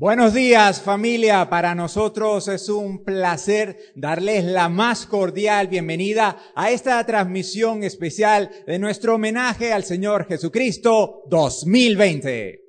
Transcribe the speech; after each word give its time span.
Buenos 0.00 0.32
días 0.32 0.80
familia, 0.80 1.50
para 1.50 1.74
nosotros 1.74 2.46
es 2.46 2.68
un 2.68 3.02
placer 3.02 3.76
darles 3.96 4.44
la 4.44 4.68
más 4.68 5.06
cordial 5.06 5.66
bienvenida 5.66 6.36
a 6.54 6.70
esta 6.70 7.04
transmisión 7.04 7.82
especial 7.82 8.48
de 8.64 8.78
nuestro 8.78 9.16
homenaje 9.16 9.72
al 9.72 9.82
Señor 9.82 10.28
Jesucristo 10.28 11.24
2020. 11.28 12.67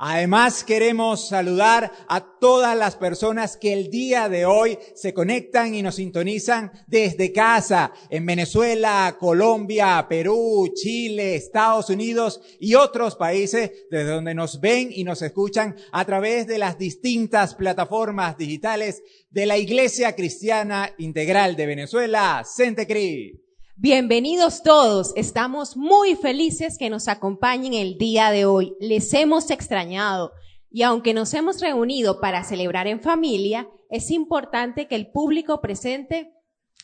Además, 0.00 0.62
queremos 0.62 1.26
saludar 1.26 1.90
a 2.06 2.38
todas 2.38 2.78
las 2.78 2.94
personas 2.94 3.56
que 3.56 3.72
el 3.72 3.90
día 3.90 4.28
de 4.28 4.46
hoy 4.46 4.78
se 4.94 5.12
conectan 5.12 5.74
y 5.74 5.82
nos 5.82 5.96
sintonizan 5.96 6.70
desde 6.86 7.32
casa 7.32 7.92
en 8.08 8.24
Venezuela, 8.24 9.16
Colombia, 9.18 10.06
Perú, 10.08 10.72
Chile, 10.72 11.34
Estados 11.34 11.90
Unidos 11.90 12.40
y 12.60 12.76
otros 12.76 13.16
países 13.16 13.72
desde 13.90 14.10
donde 14.10 14.34
nos 14.34 14.60
ven 14.60 14.90
y 14.92 15.02
nos 15.02 15.20
escuchan 15.20 15.74
a 15.90 16.04
través 16.04 16.46
de 16.46 16.58
las 16.58 16.78
distintas 16.78 17.56
plataformas 17.56 18.38
digitales 18.38 19.02
de 19.30 19.46
la 19.46 19.58
Iglesia 19.58 20.14
Cristiana 20.14 20.94
Integral 20.98 21.56
de 21.56 21.66
Venezuela, 21.66 22.44
Centecri. 22.46 23.47
Bienvenidos 23.80 24.64
todos, 24.64 25.12
estamos 25.14 25.76
muy 25.76 26.16
felices 26.16 26.78
que 26.78 26.90
nos 26.90 27.06
acompañen 27.06 27.74
el 27.74 27.96
día 27.96 28.32
de 28.32 28.44
hoy. 28.44 28.74
Les 28.80 29.14
hemos 29.14 29.52
extrañado 29.52 30.32
y 30.68 30.82
aunque 30.82 31.14
nos 31.14 31.32
hemos 31.32 31.60
reunido 31.60 32.20
para 32.20 32.42
celebrar 32.42 32.88
en 32.88 33.00
familia, 33.00 33.68
es 33.88 34.10
importante 34.10 34.88
que 34.88 34.96
el 34.96 35.12
público 35.12 35.60
presente 35.60 36.32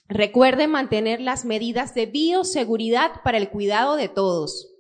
recuerde 0.06 0.68
mantener 0.68 1.20
las 1.20 1.44
medidas 1.44 1.96
de 1.96 2.06
bioseguridad 2.06 3.22
para 3.24 3.38
el 3.38 3.50
cuidado 3.50 3.96
de 3.96 4.08
todos. 4.08 4.72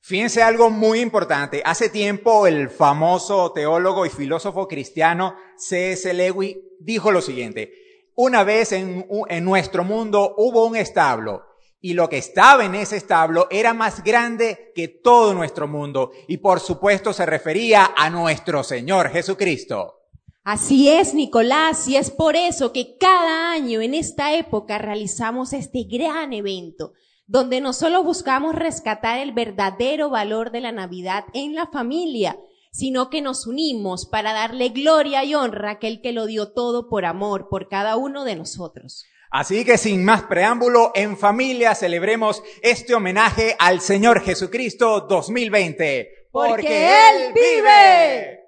Fíjense 0.00 0.44
algo 0.44 0.70
muy 0.70 1.00
importante. 1.00 1.62
Hace 1.64 1.88
tiempo 1.88 2.46
el 2.46 2.70
famoso 2.70 3.50
teólogo 3.50 4.06
y 4.06 4.10
filósofo 4.10 4.68
cristiano 4.68 5.34
C.S. 5.56 6.14
Lewis 6.14 6.58
dijo 6.78 7.10
lo 7.10 7.20
siguiente. 7.20 7.72
Una 8.14 8.44
vez 8.44 8.72
en, 8.72 9.06
en 9.28 9.44
nuestro 9.44 9.82
mundo 9.82 10.34
hubo 10.36 10.66
un 10.66 10.76
establo 10.76 11.49
y 11.80 11.94
lo 11.94 12.08
que 12.08 12.18
estaba 12.18 12.64
en 12.64 12.74
ese 12.74 12.96
establo 12.96 13.46
era 13.50 13.72
más 13.74 14.04
grande 14.04 14.72
que 14.74 14.88
todo 14.88 15.34
nuestro 15.34 15.66
mundo 15.66 16.12
y 16.28 16.36
por 16.38 16.60
supuesto 16.60 17.12
se 17.12 17.26
refería 17.26 17.92
a 17.96 18.10
nuestro 18.10 18.62
Señor 18.62 19.08
Jesucristo. 19.10 19.96
Así 20.42 20.88
es, 20.88 21.14
Nicolás, 21.14 21.86
y 21.86 21.96
es 21.96 22.10
por 22.10 22.34
eso 22.34 22.72
que 22.72 22.96
cada 22.98 23.52
año 23.52 23.82
en 23.82 23.94
esta 23.94 24.34
época 24.34 24.78
realizamos 24.78 25.52
este 25.52 25.84
gran 25.84 26.32
evento, 26.32 26.92
donde 27.26 27.60
no 27.60 27.72
solo 27.72 28.02
buscamos 28.02 28.54
rescatar 28.54 29.18
el 29.18 29.32
verdadero 29.32 30.08
valor 30.08 30.50
de 30.50 30.62
la 30.62 30.72
Navidad 30.72 31.24
en 31.34 31.54
la 31.54 31.66
familia, 31.66 32.38
sino 32.72 33.10
que 33.10 33.20
nos 33.20 33.46
unimos 33.46 34.06
para 34.06 34.32
darle 34.32 34.70
gloria 34.70 35.24
y 35.24 35.34
honra 35.34 35.70
a 35.70 35.72
aquel 35.72 36.00
que 36.00 36.12
lo 36.12 36.26
dio 36.26 36.52
todo 36.52 36.88
por 36.88 37.04
amor 37.04 37.48
por 37.48 37.68
cada 37.68 37.96
uno 37.96 38.24
de 38.24 38.36
nosotros. 38.36 39.04
Así 39.30 39.64
que 39.64 39.78
sin 39.78 40.04
más 40.04 40.22
preámbulo, 40.22 40.90
en 40.94 41.16
familia 41.16 41.76
celebremos 41.76 42.42
este 42.62 42.94
homenaje 42.94 43.54
al 43.60 43.80
Señor 43.80 44.22
Jesucristo 44.22 45.02
2020. 45.02 46.26
Porque, 46.32 46.88
Él 46.88 47.32
vive. 47.32 48.39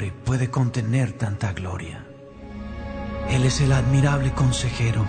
¿Qué 0.00 0.06
nombre 0.06 0.24
puede 0.24 0.50
contener 0.50 1.12
tanta 1.12 1.52
gloria? 1.52 2.06
Él 3.28 3.44
es 3.44 3.60
el 3.60 3.70
admirable 3.70 4.32
consejero, 4.32 5.04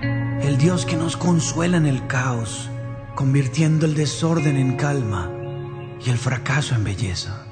el 0.00 0.58
Dios 0.58 0.84
que 0.84 0.96
nos 0.96 1.16
consuela 1.16 1.76
en 1.76 1.86
el 1.86 2.08
caos, 2.08 2.68
convirtiendo 3.14 3.86
el 3.86 3.94
desorden 3.94 4.56
en 4.56 4.74
calma 4.74 5.30
y 6.04 6.10
el 6.10 6.18
fracaso 6.18 6.74
en 6.74 6.82
belleza. 6.82 7.46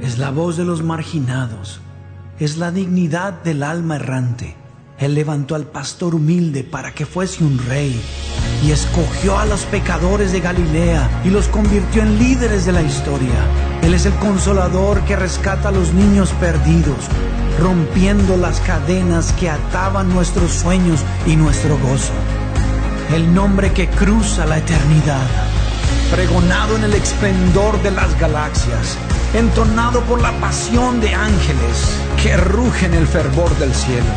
Es 0.00 0.18
la 0.18 0.32
voz 0.32 0.56
de 0.56 0.64
los 0.64 0.82
marginados, 0.82 1.80
es 2.40 2.56
la 2.56 2.72
dignidad 2.72 3.34
del 3.44 3.62
alma 3.62 3.94
errante. 3.94 4.56
Él 4.98 5.14
levantó 5.14 5.54
al 5.54 5.66
pastor 5.66 6.16
humilde 6.16 6.64
para 6.64 6.92
que 6.94 7.06
fuese 7.06 7.44
un 7.44 7.58
rey 7.58 8.02
y 8.64 8.72
escogió 8.72 9.38
a 9.38 9.46
los 9.46 9.66
pecadores 9.66 10.32
de 10.32 10.40
Galilea 10.40 11.22
y 11.24 11.30
los 11.30 11.46
convirtió 11.46 12.02
en 12.02 12.18
líderes 12.18 12.66
de 12.66 12.72
la 12.72 12.82
historia. 12.82 13.67
Él 13.88 13.94
es 13.94 14.04
el 14.04 14.12
consolador 14.16 15.00
que 15.04 15.16
rescata 15.16 15.70
a 15.70 15.72
los 15.72 15.94
niños 15.94 16.34
perdidos, 16.38 17.06
rompiendo 17.58 18.36
las 18.36 18.60
cadenas 18.60 19.32
que 19.32 19.48
ataban 19.48 20.10
nuestros 20.10 20.52
sueños 20.52 21.00
y 21.24 21.36
nuestro 21.36 21.78
gozo. 21.78 22.12
El 23.14 23.32
nombre 23.32 23.72
que 23.72 23.88
cruza 23.88 24.44
la 24.44 24.58
eternidad, 24.58 25.26
pregonado 26.10 26.76
en 26.76 26.84
el 26.84 26.92
esplendor 26.92 27.82
de 27.82 27.90
las 27.90 28.14
galaxias, 28.20 28.98
entonado 29.32 30.02
por 30.02 30.20
la 30.20 30.32
pasión 30.32 31.00
de 31.00 31.14
ángeles 31.14 31.88
que 32.22 32.36
rugen 32.36 32.92
el 32.92 33.06
fervor 33.06 33.56
del 33.56 33.74
cielo, 33.74 34.12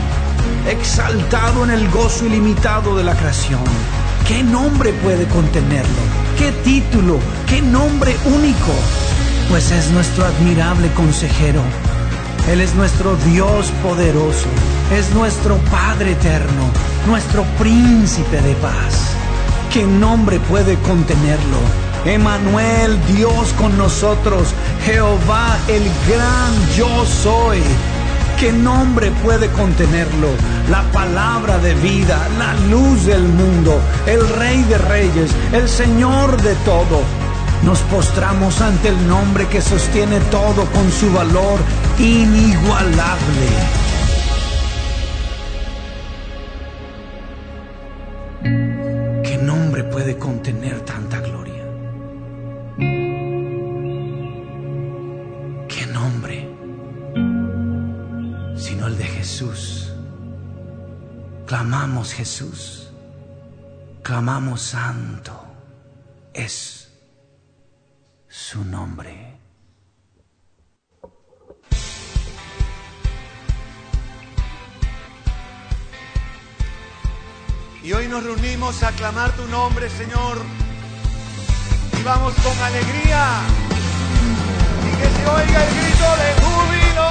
exaltado 0.70 1.64
en 1.64 1.70
el 1.70 1.90
gozo 1.92 2.26
ilimitado 2.26 2.98
de 2.98 3.06
la 3.06 3.16
creación. 3.16 3.64
¿Qué 4.28 4.44
nombre 4.44 4.92
puede 4.92 5.26
contenerlo? 5.28 6.02
¿Qué 6.38 6.52
título? 6.62 7.20
¿Qué 7.48 7.62
nombre 7.62 8.18
único? 8.26 8.74
Pues 9.51 9.69
es 9.72 9.91
nuestro 9.91 10.25
admirable 10.25 10.89
consejero. 10.94 11.62
Él 12.50 12.62
es 12.62 12.73
nuestro 12.73 13.17
Dios 13.17 13.69
poderoso, 13.84 14.47
es 14.97 15.13
nuestro 15.13 15.57
Padre 15.69 16.13
eterno, 16.13 16.72
nuestro 17.06 17.44
príncipe 17.59 18.41
de 18.41 18.53
paz. 18.56 19.13
¿Qué 19.73 19.84
nombre 19.84 20.40
puede 20.40 20.75
contenerlo? 20.79 21.57
Emanuel, 22.06 22.97
Dios 23.13 23.51
con 23.59 23.78
nosotros, 23.78 24.53
Jehová 24.85 25.57
el 25.67 25.84
gran 26.07 26.53
yo 26.78 27.06
soy. 27.06 27.59
¿Qué 28.40 28.53
nombre 28.53 29.11
puede 29.22 29.50
contenerlo? 29.50 30.29
La 30.69 30.81
palabra 30.94 31.57
de 31.57 31.75
vida, 31.75 32.25
la 32.40 32.53
luz 32.69 33.06
del 33.06 33.23
mundo, 33.23 33.81
el 34.06 34.25
rey 34.29 34.63
de 34.63 34.78
reyes, 34.78 35.29
el 35.51 35.67
Señor 35.67 36.41
de 36.41 36.56
todo 36.63 37.21
nos 37.63 37.79
postramos 37.81 38.59
ante 38.61 38.89
el 38.89 39.07
nombre 39.07 39.47
que 39.47 39.61
sostiene 39.61 40.19
todo 40.31 40.66
con 40.72 40.91
su 40.91 41.11
valor 41.13 41.59
inigualable. 41.99 43.49
¿Qué 49.23 49.38
nombre 49.41 49.83
puede 49.83 50.17
contener 50.17 50.81
tanta 50.81 51.19
gloria? 51.19 51.63
¿Qué 55.67 55.85
nombre? 55.93 56.49
Sino 58.57 58.87
el 58.87 58.97
de 58.97 59.05
Jesús. 59.05 59.93
Clamamos 61.46 62.14
Jesús. 62.14 62.91
Clamamos 64.02 64.61
santo. 64.61 65.31
Es 66.34 66.80
su 68.52 68.66
nombre. 68.66 69.40
Y 77.82 77.94
hoy 77.94 78.09
nos 78.09 78.22
reunimos 78.26 78.84
a 78.84 78.90
aclamar 78.90 79.32
tu 79.38 79.46
nombre, 79.48 79.90
Señor. 79.90 80.38
Y 81.98 82.03
vamos 82.03 82.34
con 82.44 82.58
alegría. 82.58 83.24
Y 84.86 84.92
que 85.00 85.08
se 85.16 85.28
oiga 85.28 85.59
el 85.68 85.74
grito 85.80 86.09
de 86.22 86.30
júbilo. 86.42 87.09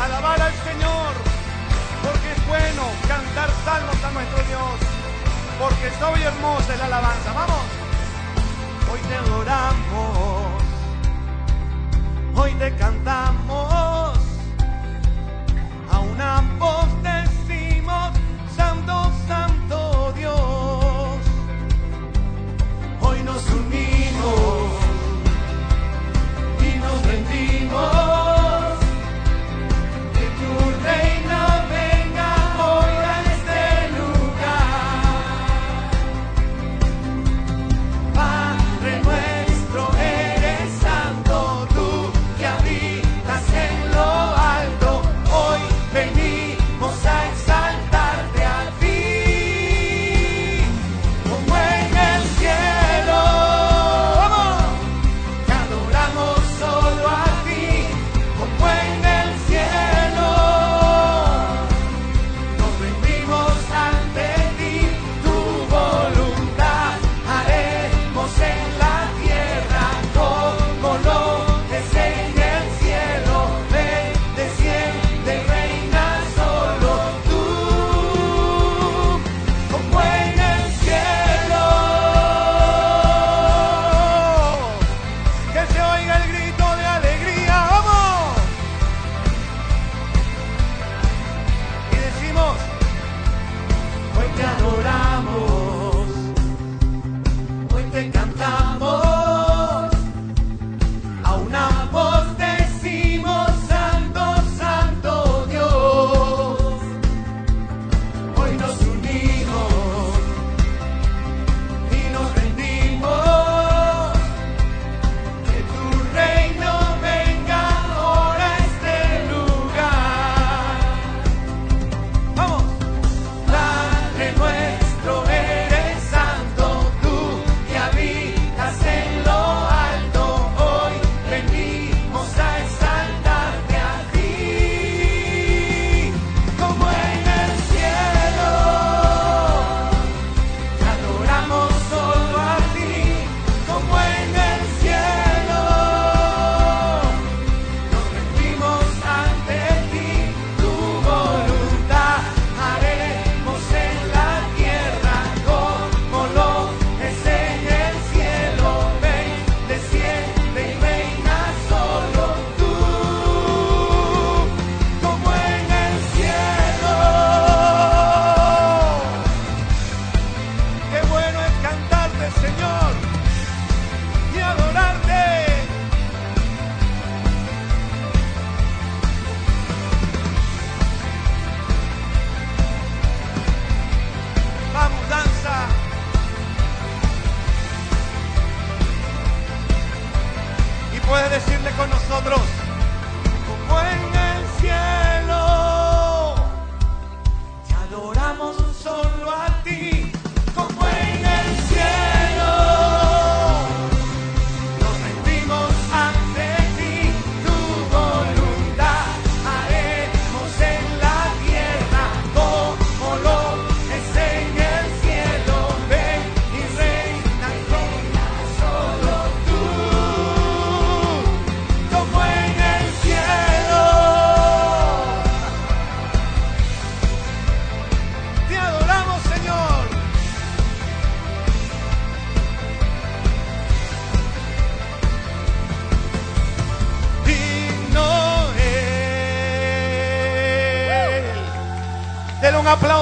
Alabar 0.00 0.40
al 0.42 0.54
Señor, 0.68 1.12
porque 2.04 2.32
es 2.36 2.46
bueno 2.46 2.84
cantar 3.08 3.50
salmos 3.64 4.04
a 4.04 4.10
nuestro 4.12 4.44
Dios 4.44 4.96
porque 5.58 5.90
soy 5.98 6.22
hermosa 6.22 6.76
la 6.76 6.84
alabanza. 6.84 7.32
Vamos 7.32 7.85
hoy 8.92 9.00
te 9.08 9.14
adoramos, 9.14 10.62
hoy 12.34 12.52
te 12.54 12.74
cantamos. 12.76 14.18
A 15.90 15.98
una 16.00 16.42
voz 16.58 17.02
de 17.02 17.15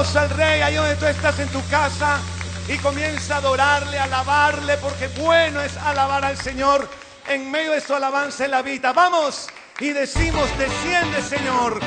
Al 0.04 0.30
Rey, 0.30 0.60
ahí 0.60 0.74
donde 0.74 0.94
tú 0.96 1.06
estás 1.06 1.38
en 1.40 1.48
tu 1.48 1.66
casa 1.68 2.20
y 2.68 2.76
comienza 2.76 3.36
a 3.36 3.38
adorarle, 3.38 3.98
a 3.98 4.04
alabarle, 4.04 4.76
porque 4.76 5.08
bueno 5.18 5.60
es 5.60 5.76
alabar 5.78 6.24
al 6.24 6.36
Señor. 6.36 6.88
En 7.26 7.50
medio 7.50 7.72
de 7.72 7.80
su 7.80 7.94
alabanza 7.94 8.44
en 8.44 8.52
la 8.52 8.62
vida. 8.62 8.92
Vamos 8.92 9.48
y 9.80 9.88
decimos, 9.88 10.46
desciende 10.56 11.20
Señor. 11.22 11.80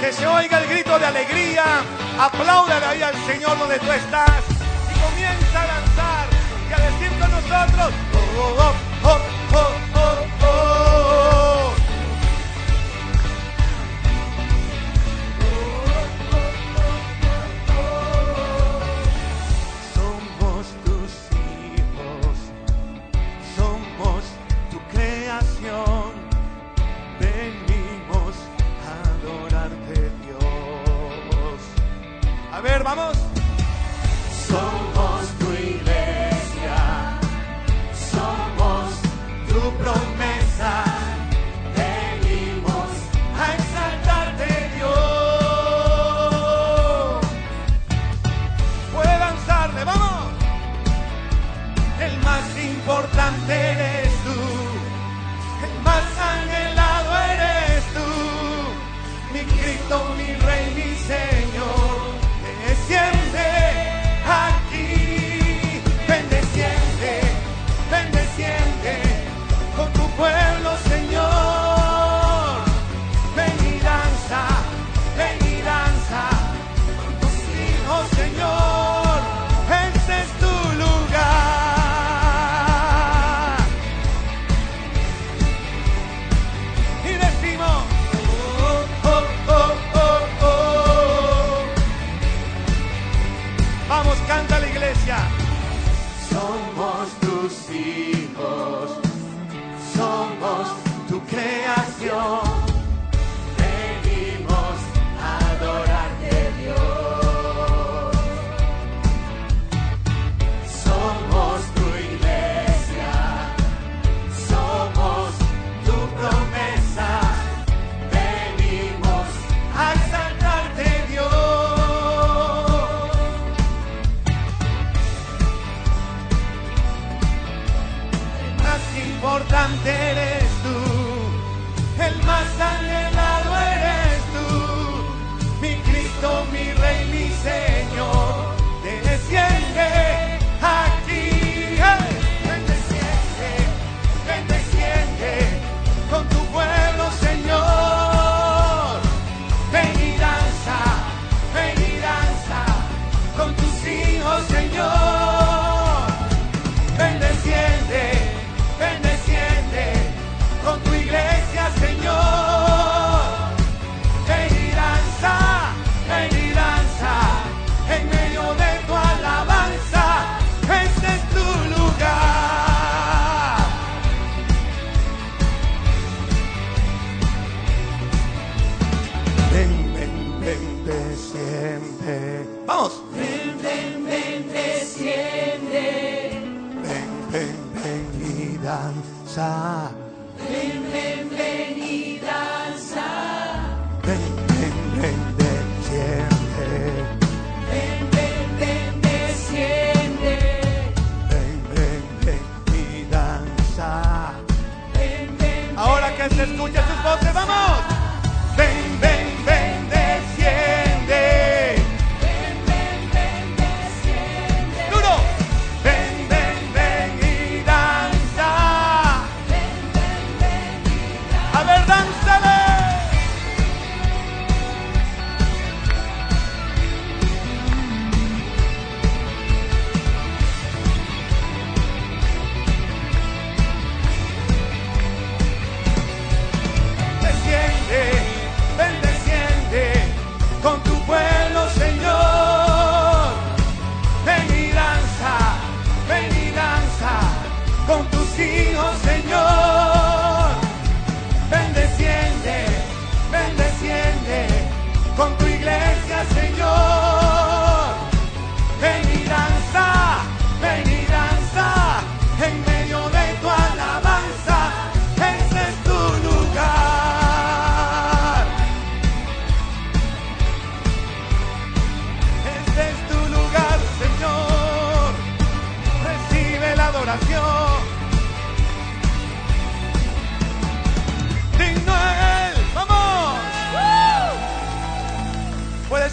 Que 0.00 0.12
se 0.12 0.26
oiga 0.26 0.60
el 0.60 0.68
grito 0.68 0.96
de 0.98 1.06
alegría. 1.06 1.64
Apláudale 2.20 2.86
ahí 2.86 3.02
al 3.02 3.16
Señor 3.26 3.58
donde 3.58 3.78
tú 3.78 3.90
estás. 3.90 4.42
Y 4.94 5.00
comienza 5.00 5.62
a 5.62 5.66
danzar 5.66 6.28
y 6.68 6.72
a 6.74 6.90
decir 6.90 7.18
con 7.18 7.30
nosotros. 7.30 7.92
Oh, 8.14 8.38
oh, 8.38 8.74
oh, 9.02 9.08
oh". 9.08 9.31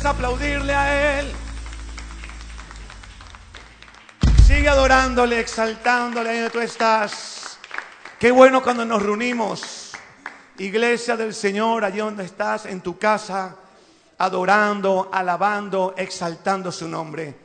Aplaudirle 0.10 0.74
a 0.74 1.20
Él. 1.20 1.32
Sigue 4.46 4.68
adorándole, 4.68 5.40
exaltándole 5.40 6.30
ahí 6.30 6.36
donde 6.38 6.52
tú 6.52 6.60
estás. 6.60 7.60
Qué 8.20 8.32
bueno 8.32 8.64
cuando 8.64 8.86
nos 8.86 9.04
reunimos. 9.04 9.92
Iglesia 10.58 11.16
del 11.16 11.34
Señor, 11.34 11.86
allí 11.86 12.00
donde 12.00 12.26
estás, 12.26 12.66
en 12.66 12.82
tu 12.82 12.98
casa, 12.98 13.56
adorando, 14.18 15.10
alabando, 15.12 15.94
exaltando 15.96 16.72
su 16.72 16.88
nombre. 16.88 17.36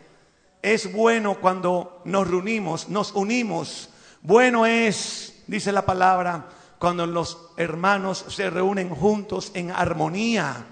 Es 0.62 0.90
bueno 0.90 1.38
cuando 1.40 2.00
nos 2.06 2.26
reunimos, 2.26 2.88
nos 2.88 3.12
unimos. 3.12 3.90
Bueno 4.23 4.64
es, 4.64 5.42
dice 5.47 5.71
la 5.71 5.85
palabra, 5.85 6.47
cuando 6.78 7.06
los 7.06 7.50
hermanos 7.59 8.25
se 8.28 8.49
reúnen 8.49 8.88
juntos 8.88 9.52
en 9.54 9.71
armonía, 9.71 10.64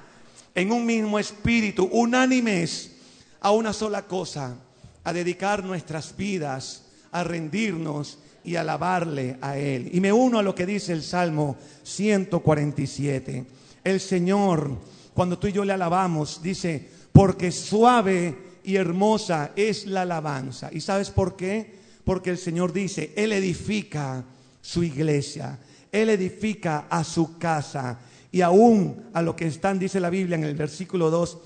en 0.54 0.72
un 0.72 0.86
mismo 0.86 1.18
espíritu, 1.18 1.88
unánimes 1.92 2.92
a 3.40 3.50
una 3.50 3.72
sola 3.72 4.02
cosa, 4.02 4.56
a 5.04 5.12
dedicar 5.12 5.64
nuestras 5.64 6.16
vidas, 6.16 6.84
a 7.10 7.24
rendirnos 7.24 8.18
y 8.44 8.56
alabarle 8.56 9.36
a 9.40 9.56
Él. 9.56 9.90
Y 9.92 10.00
me 10.00 10.12
uno 10.12 10.38
a 10.38 10.42
lo 10.42 10.54
que 10.54 10.66
dice 10.66 10.92
el 10.92 11.02
Salmo 11.02 11.56
147. 11.82 13.44
El 13.84 14.00
Señor, 14.00 14.78
cuando 15.14 15.38
tú 15.38 15.48
y 15.48 15.52
yo 15.52 15.64
le 15.64 15.72
alabamos, 15.72 16.42
dice, 16.42 16.88
porque 17.12 17.50
suave 17.52 18.36
y 18.64 18.76
hermosa 18.76 19.52
es 19.56 19.86
la 19.86 20.02
alabanza. 20.02 20.70
¿Y 20.72 20.80
sabes 20.80 21.10
por 21.10 21.36
qué? 21.36 21.82
Porque 22.04 22.30
el 22.30 22.38
Señor 22.38 22.72
dice, 22.72 23.12
Él 23.16 23.32
edifica 23.32 24.24
su 24.60 24.82
iglesia, 24.82 25.58
Él 25.90 26.10
edifica 26.10 26.86
a 26.88 27.04
su 27.04 27.38
casa. 27.38 27.98
Y 28.32 28.40
aún 28.40 29.10
a 29.12 29.22
lo 29.22 29.36
que 29.36 29.46
están, 29.46 29.78
dice 29.78 30.00
la 30.00 30.10
Biblia 30.10 30.36
en 30.36 30.44
el 30.44 30.56
versículo 30.56 31.10
2, 31.10 31.38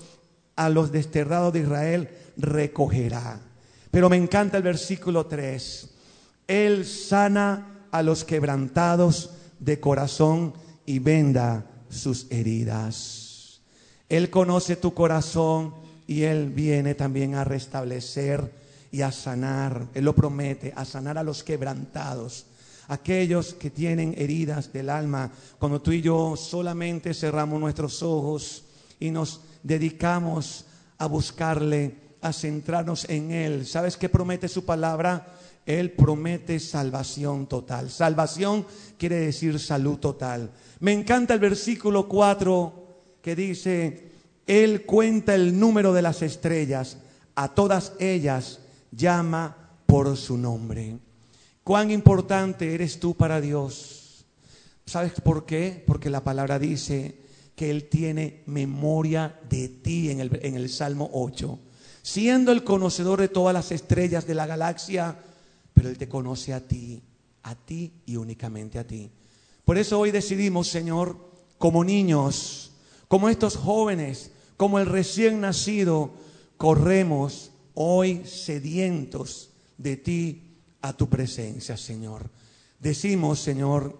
a 0.55 0.69
los 0.69 0.91
desterrados 0.91 1.53
de 1.53 1.59
Israel 1.59 2.09
recogerá. 2.37 3.41
Pero 3.91 4.09
me 4.09 4.17
encanta 4.17 4.57
el 4.57 4.63
versículo 4.63 5.25
3. 5.25 5.89
Él 6.47 6.85
sana 6.85 7.87
a 7.91 8.01
los 8.01 8.23
quebrantados 8.23 9.31
de 9.59 9.79
corazón 9.79 10.53
y 10.85 10.99
venda 10.99 11.65
sus 11.89 12.27
heridas. 12.31 13.61
Él 14.09 14.29
conoce 14.29 14.77
tu 14.77 14.93
corazón 14.93 15.73
y 16.07 16.23
Él 16.23 16.49
viene 16.49 16.95
también 16.95 17.35
a 17.35 17.43
restablecer 17.43 18.51
y 18.91 19.01
a 19.01 19.11
sanar. 19.11 19.87
Él 19.93 20.05
lo 20.05 20.15
promete, 20.15 20.73
a 20.75 20.85
sanar 20.85 21.17
a 21.17 21.23
los 21.23 21.43
quebrantados. 21.43 22.45
Aquellos 22.87 23.53
que 23.53 23.69
tienen 23.69 24.15
heridas 24.17 24.71
del 24.71 24.89
alma, 24.89 25.31
cuando 25.59 25.81
tú 25.81 25.91
y 25.91 26.01
yo 26.01 26.35
solamente 26.37 27.13
cerramos 27.13 27.59
nuestros 27.59 28.01
ojos 28.01 28.63
y 28.99 29.11
nos 29.11 29.41
dedicamos 29.63 30.65
a 30.97 31.05
buscarle, 31.07 31.95
a 32.21 32.33
centrarnos 32.33 33.05
en 33.09 33.31
Él. 33.31 33.65
¿Sabes 33.65 33.97
qué 33.97 34.09
promete 34.09 34.47
su 34.47 34.65
palabra? 34.65 35.27
Él 35.65 35.91
promete 35.91 36.59
salvación 36.59 37.45
total. 37.45 37.89
Salvación 37.89 38.65
quiere 38.97 39.17
decir 39.17 39.59
salud 39.59 39.97
total. 39.97 40.49
Me 40.79 40.93
encanta 40.93 41.33
el 41.33 41.41
versículo 41.41 42.07
4 42.07 42.87
que 43.21 43.35
dice, 43.35 44.11
Él 44.47 44.85
cuenta 44.85 45.35
el 45.35 45.59
número 45.59 45.91
de 45.91 46.01
las 46.01 46.21
estrellas, 46.21 46.97
a 47.35 47.53
todas 47.53 47.91
ellas 47.99 48.61
llama 48.91 49.57
por 49.85 50.15
su 50.15 50.37
nombre. 50.37 50.97
Cuán 51.67 51.91
importante 51.91 52.73
eres 52.73 52.97
tú 52.97 53.13
para 53.13 53.41
Dios. 53.41 54.23
¿Sabes 54.85 55.11
por 55.19 55.45
qué? 55.45 55.83
Porque 55.85 56.09
la 56.09 56.23
palabra 56.23 56.59
dice 56.59 57.17
que 57.57 57.69
Él 57.69 57.89
tiene 57.89 58.43
memoria 58.45 59.37
de 59.49 59.67
ti 59.67 60.09
en 60.09 60.21
el, 60.21 60.39
en 60.43 60.55
el 60.55 60.69
Salmo 60.69 61.09
8. 61.11 61.59
Siendo 62.01 62.53
el 62.53 62.63
conocedor 62.63 63.19
de 63.19 63.27
todas 63.27 63.53
las 63.53 63.73
estrellas 63.73 64.25
de 64.25 64.35
la 64.35 64.45
galaxia, 64.47 65.19
pero 65.73 65.89
Él 65.89 65.97
te 65.97 66.07
conoce 66.07 66.53
a 66.53 66.65
ti, 66.65 67.03
a 67.43 67.53
ti 67.53 67.91
y 68.05 68.15
únicamente 68.15 68.79
a 68.79 68.87
ti. 68.87 69.11
Por 69.65 69.77
eso 69.77 69.99
hoy 69.99 70.11
decidimos, 70.11 70.69
Señor, 70.69 71.17
como 71.57 71.83
niños, 71.83 72.71
como 73.09 73.27
estos 73.27 73.57
jóvenes, 73.57 74.31
como 74.55 74.79
el 74.79 74.85
recién 74.85 75.41
nacido, 75.41 76.13
corremos 76.55 77.51
hoy 77.73 78.21
sedientos 78.23 79.49
de 79.77 79.97
ti 79.97 80.46
a 80.81 80.93
tu 80.93 81.09
presencia, 81.09 81.77
Señor. 81.77 82.29
Decimos, 82.79 83.39
Señor, 83.39 83.97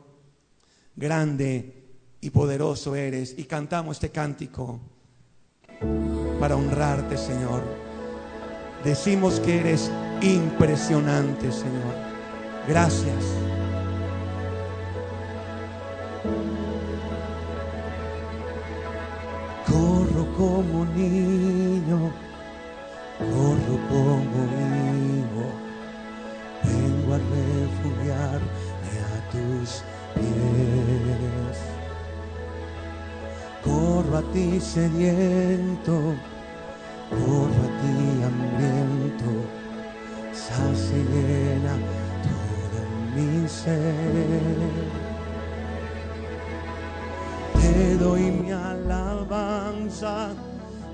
grande 0.95 1.85
y 2.21 2.29
poderoso 2.29 2.95
eres, 2.95 3.35
y 3.37 3.45
cantamos 3.45 3.97
este 3.97 4.09
cántico 4.09 4.79
para 6.39 6.55
honrarte, 6.55 7.17
Señor. 7.17 7.63
Decimos 8.83 9.39
que 9.39 9.59
eres 9.59 9.91
impresionante, 10.21 11.51
Señor. 11.51 11.95
Gracias. 12.67 13.23
Ti 34.37 34.59
sediento, 34.59 35.95
corro 37.09 37.61
a 37.65 37.69
ti 37.81 37.97
hambriento, 38.27 39.31
sacia 40.31 40.95
y 40.95 40.97
llena 41.11 41.75
todo 42.27 42.79
mi 43.15 43.31
ser. 43.47 44.75
Te 47.59 47.77
doy 47.97 48.25
mi 48.29 48.51
alabanza, 48.51 50.15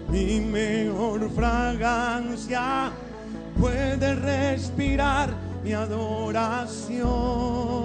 mi 0.10 0.40
mejor 0.40 1.30
fragancia, 1.32 2.94
puede 3.60 4.16
respirar 4.16 5.34
mi 5.66 5.74
adoración. 5.74 7.83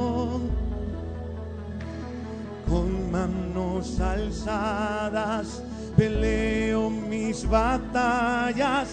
Manos 3.58 3.98
alzadas 4.00 5.62
peleo 5.96 6.90
mis 6.90 7.48
batallas, 7.48 8.88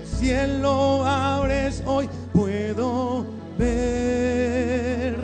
el 0.00 0.06
cielo 0.06 1.04
abres 1.04 1.82
hoy, 1.84 2.08
puedo 2.32 3.26
ver. 3.58 5.16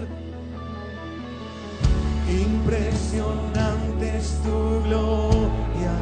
Impresionante 2.29 4.19
es 4.19 4.39
tu 4.43 4.83
gloria. 4.85 5.95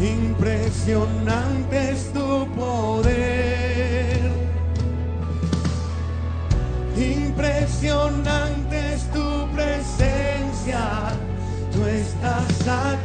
Impresionante 0.00 1.90
es 1.90 2.12
tu 2.14 2.46
poder. 2.54 4.30
Impresionante 6.96 8.49
estás 12.60 12.99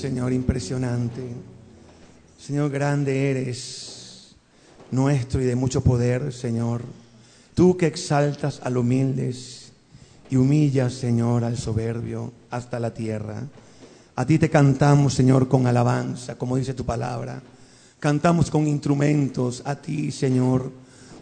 Señor, 0.00 0.32
impresionante. 0.32 1.20
Señor, 2.38 2.70
grande 2.70 3.30
eres, 3.30 4.34
nuestro 4.90 5.42
y 5.42 5.44
de 5.44 5.54
mucho 5.54 5.82
poder, 5.82 6.32
Señor. 6.32 6.80
Tú 7.54 7.76
que 7.76 7.86
exaltas 7.86 8.60
al 8.64 8.78
humildes 8.78 9.72
y 10.30 10.36
humillas, 10.36 10.94
Señor, 10.94 11.44
al 11.44 11.58
soberbio 11.58 12.32
hasta 12.48 12.80
la 12.80 12.94
tierra. 12.94 13.42
A 14.16 14.24
ti 14.24 14.38
te 14.38 14.48
cantamos, 14.48 15.12
Señor, 15.12 15.48
con 15.48 15.66
alabanza, 15.66 16.38
como 16.38 16.56
dice 16.56 16.72
tu 16.72 16.86
palabra. 16.86 17.42
Cantamos 17.98 18.50
con 18.50 18.66
instrumentos 18.66 19.60
a 19.66 19.76
ti, 19.76 20.10
Señor, 20.12 20.72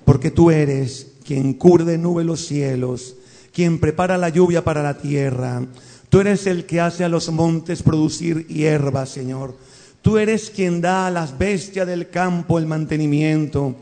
porque 0.05 0.31
tú 0.31 0.53
eres 0.53 1.15
quien 1.25 1.55
cubre 1.55 1.85
de 1.85 1.99
nube 1.99 2.23
los 2.23 2.47
cielos, 2.47 3.17
quien 3.53 3.81
prepara 3.81 4.17
la 4.17 4.29
lluvia 4.29 4.63
para 4.63 4.85
la 4.85 4.99
tierra. 4.99 5.67
Tú 6.09 6.21
eres 6.21 6.47
el 6.47 6.65
que 6.65 6.81
hace 6.81 7.05
a 7.05 7.09
los 7.09 7.31
montes 7.31 7.83
producir 7.83 8.47
hierba, 8.47 9.05
Señor. 9.05 9.55
Tú 10.01 10.17
eres 10.17 10.51
quien 10.51 10.81
da 10.81 11.07
a 11.07 11.11
las 11.11 11.37
bestias 11.37 11.87
del 11.87 12.09
campo 12.09 12.59
el 12.59 12.67
mantenimiento 12.67 13.77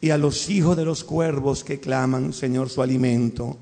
y 0.00 0.10
a 0.10 0.18
los 0.18 0.48
hijos 0.48 0.76
de 0.76 0.84
los 0.84 1.02
cuervos 1.02 1.64
que 1.64 1.80
claman, 1.80 2.32
Señor, 2.32 2.68
su 2.68 2.82
alimento. 2.82 3.56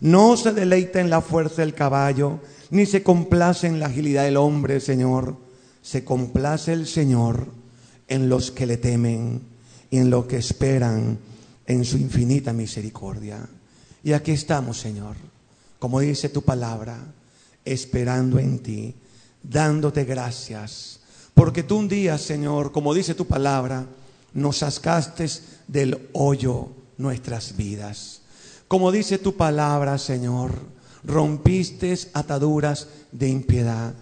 No 0.00 0.36
se 0.36 0.52
deleita 0.52 1.00
en 1.00 1.08
la 1.08 1.20
fuerza 1.20 1.62
del 1.62 1.74
caballo, 1.74 2.40
ni 2.70 2.86
se 2.86 3.02
complace 3.02 3.68
en 3.68 3.78
la 3.78 3.86
agilidad 3.86 4.24
del 4.24 4.36
hombre, 4.36 4.80
Señor. 4.80 5.36
Se 5.80 6.04
complace 6.04 6.72
el 6.72 6.86
Señor 6.86 7.46
en 8.08 8.28
los 8.28 8.50
que 8.50 8.66
le 8.66 8.76
temen 8.76 9.40
y 9.90 9.98
en 9.98 10.10
los 10.10 10.26
que 10.26 10.36
esperan 10.36 11.18
en 11.66 11.84
su 11.84 11.96
infinita 11.96 12.52
misericordia. 12.52 13.48
Y 14.04 14.12
aquí 14.12 14.32
estamos, 14.32 14.78
Señor, 14.78 15.16
como 15.78 16.00
dice 16.00 16.28
tu 16.28 16.42
palabra, 16.42 16.98
esperando 17.64 18.38
en 18.38 18.58
ti, 18.58 18.94
dándote 19.42 20.04
gracias. 20.04 21.00
Porque 21.34 21.62
tú 21.62 21.78
un 21.78 21.88
día, 21.88 22.18
Señor, 22.18 22.72
como 22.72 22.94
dice 22.94 23.14
tu 23.14 23.26
palabra, 23.26 23.86
nos 24.34 24.58
sacaste 24.58 25.26
del 25.68 26.08
hoyo 26.12 26.68
nuestras 26.98 27.56
vidas. 27.56 28.20
Como 28.68 28.90
dice 28.92 29.18
tu 29.18 29.36
palabra, 29.36 29.98
Señor, 29.98 30.52
rompiste 31.04 31.98
ataduras 32.12 32.88
de 33.10 33.28
impiedad. 33.28 33.94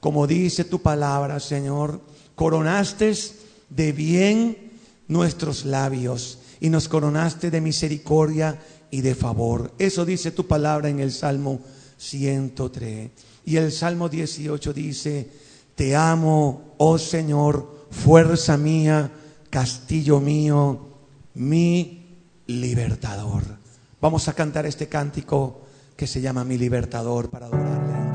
Como 0.00 0.26
dice 0.26 0.64
tu 0.64 0.82
palabra, 0.82 1.40
Señor, 1.40 2.00
coronaste 2.34 3.12
de 3.70 3.92
bien 3.92 4.72
nuestros 5.08 5.64
labios 5.64 6.38
y 6.60 6.70
nos 6.70 6.88
coronaste 6.88 7.50
de 7.50 7.60
misericordia 7.60 8.60
y 8.90 9.00
de 9.00 9.14
favor. 9.14 9.72
Eso 9.78 10.04
dice 10.04 10.30
tu 10.30 10.46
palabra 10.46 10.88
en 10.88 11.00
el 11.00 11.12
Salmo 11.12 11.60
103. 11.96 13.10
Y 13.44 13.56
el 13.56 13.72
Salmo 13.72 14.08
18 14.08 14.72
dice, 14.72 15.30
te 15.74 15.94
amo, 15.94 16.74
oh 16.78 16.98
Señor, 16.98 17.86
fuerza 17.90 18.56
mía, 18.56 19.10
castillo 19.50 20.20
mío, 20.20 20.88
mi 21.34 22.06
libertador. 22.46 23.42
Vamos 24.00 24.28
a 24.28 24.34
cantar 24.34 24.66
este 24.66 24.88
cántico 24.88 25.62
que 25.96 26.06
se 26.06 26.20
llama 26.20 26.44
Mi 26.44 26.58
libertador 26.58 27.30
para 27.30 27.46
adorarle 27.46 28.05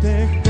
protect 0.00 0.45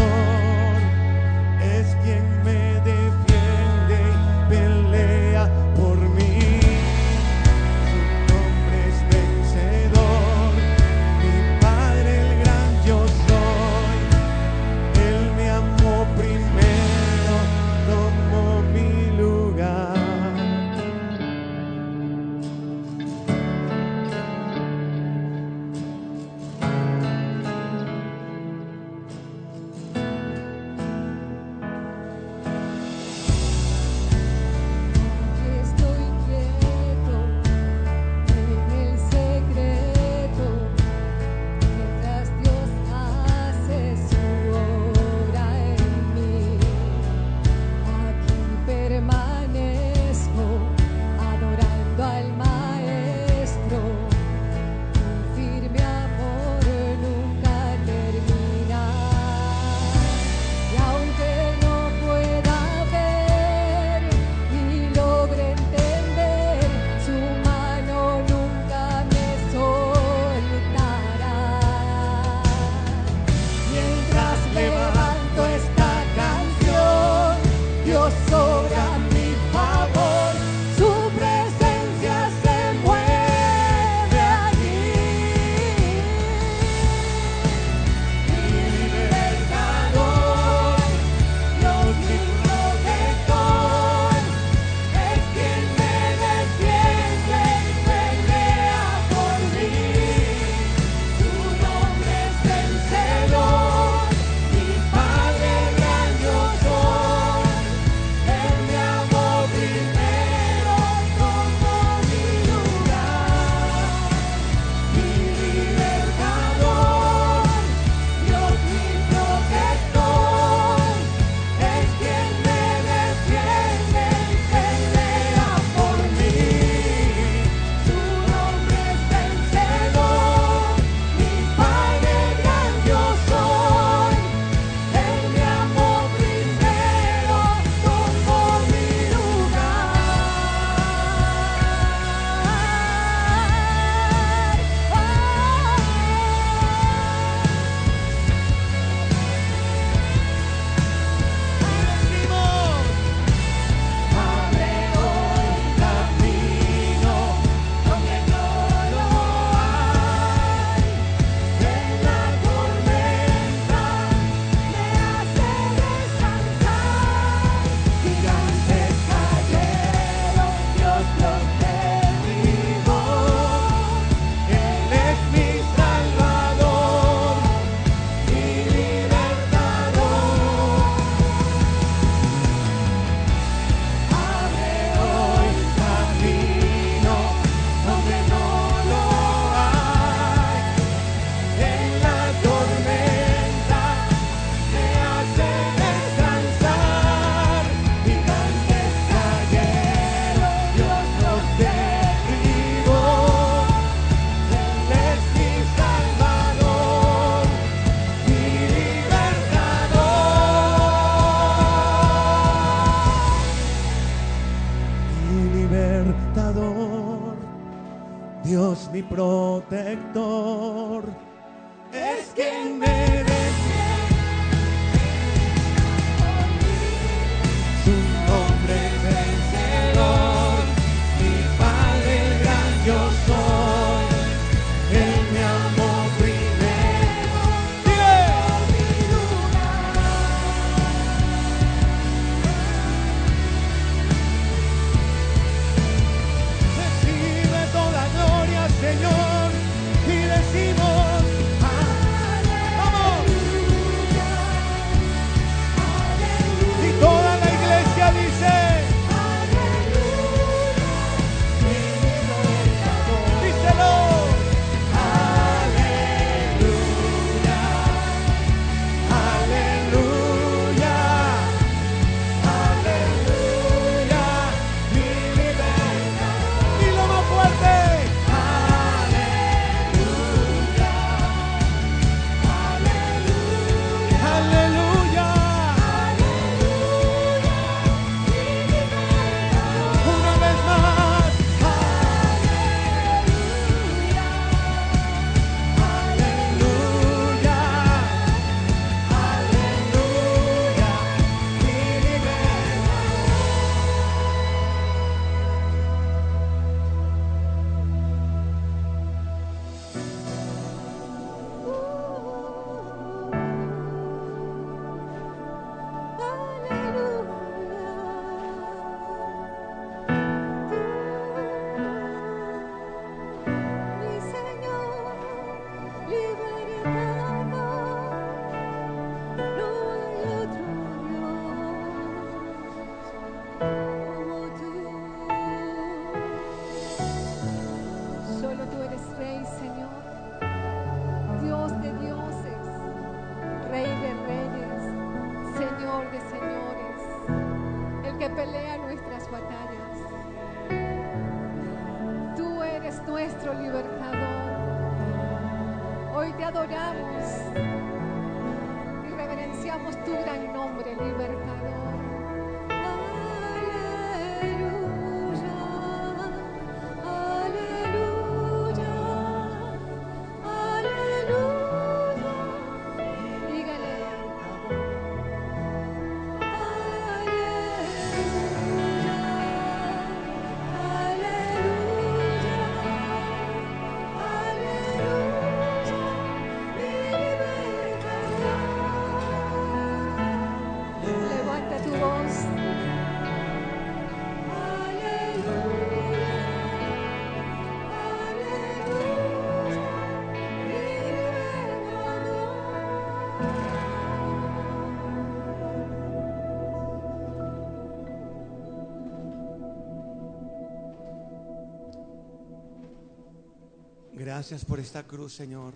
Gracias 414.36 414.66
por 414.66 414.78
esta 414.78 415.02
cruz, 415.02 415.32
Señor. 415.32 415.72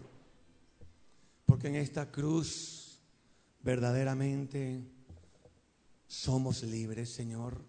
Porque 1.46 1.68
en 1.68 1.76
esta 1.76 2.12
cruz 2.12 3.00
verdaderamente 3.62 4.84
somos 6.06 6.62
libres, 6.64 7.08
Señor. 7.08 7.64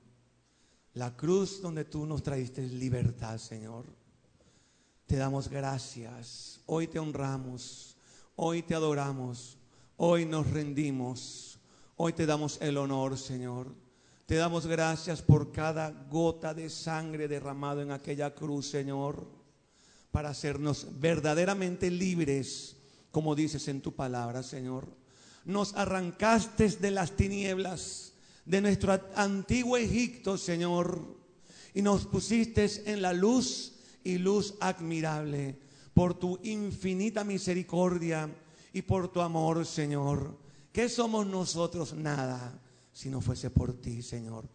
La 0.96 1.16
cruz 1.16 1.62
donde 1.62 1.86
tú 1.86 2.06
nos 2.06 2.22
traíste 2.22 2.64
libertad, 2.64 3.38
Señor. 3.38 3.86
Te 5.06 5.16
damos 5.16 5.48
gracias. 5.48 6.60
Hoy 6.66 6.88
te 6.88 7.00
honramos. 7.00 7.96
Hoy 8.36 8.62
te 8.62 8.76
adoramos. 8.76 9.58
Hoy 9.96 10.26
nos 10.26 10.52
rendimos. 10.52 11.58
Hoy 11.96 12.12
te 12.12 12.26
damos 12.26 12.60
el 12.62 12.76
honor, 12.76 13.18
Señor. 13.18 13.74
Te 14.26 14.36
damos 14.36 14.68
gracias 14.68 15.22
por 15.22 15.54
cada 15.54 15.90
gota 16.10 16.54
de 16.54 16.70
sangre 16.70 17.30
derramado 17.30 17.82
en 17.82 17.92
aquella 17.92 18.36
cruz, 18.36 18.68
Señor 18.68 19.41
para 20.12 20.30
hacernos 20.30 20.88
verdaderamente 21.00 21.90
libres, 21.90 22.76
como 23.12 23.36
dices 23.36 23.68
en 23.68 23.82
tu 23.82 23.96
palabra, 23.96 24.44
Señor. 24.44 24.88
Nos 25.46 25.74
arrancaste 25.76 26.70
de 26.70 26.92
las 26.92 27.16
tinieblas 27.16 28.14
de 28.46 28.62
nuestro 28.62 29.00
antiguo 29.16 29.78
Egipto, 29.78 30.38
Señor, 30.38 31.18
y 31.74 31.82
nos 31.82 32.06
pusiste 32.06 32.70
en 32.86 33.02
la 33.02 33.14
luz 33.14 33.74
y 34.04 34.18
luz 34.18 34.56
admirable 34.60 35.58
por 35.94 36.14
tu 36.14 36.40
infinita 36.44 37.24
misericordia 37.24 38.30
y 38.74 38.82
por 38.82 39.12
tu 39.12 39.22
amor, 39.22 39.66
Señor. 39.66 40.38
¿Qué 40.72 40.90
somos 40.90 41.26
nosotros? 41.26 41.94
Nada, 41.94 42.60
si 42.94 43.10
no 43.10 43.22
fuese 43.22 43.50
por 43.50 43.74
ti, 43.74 44.02
Señor. 44.02 44.48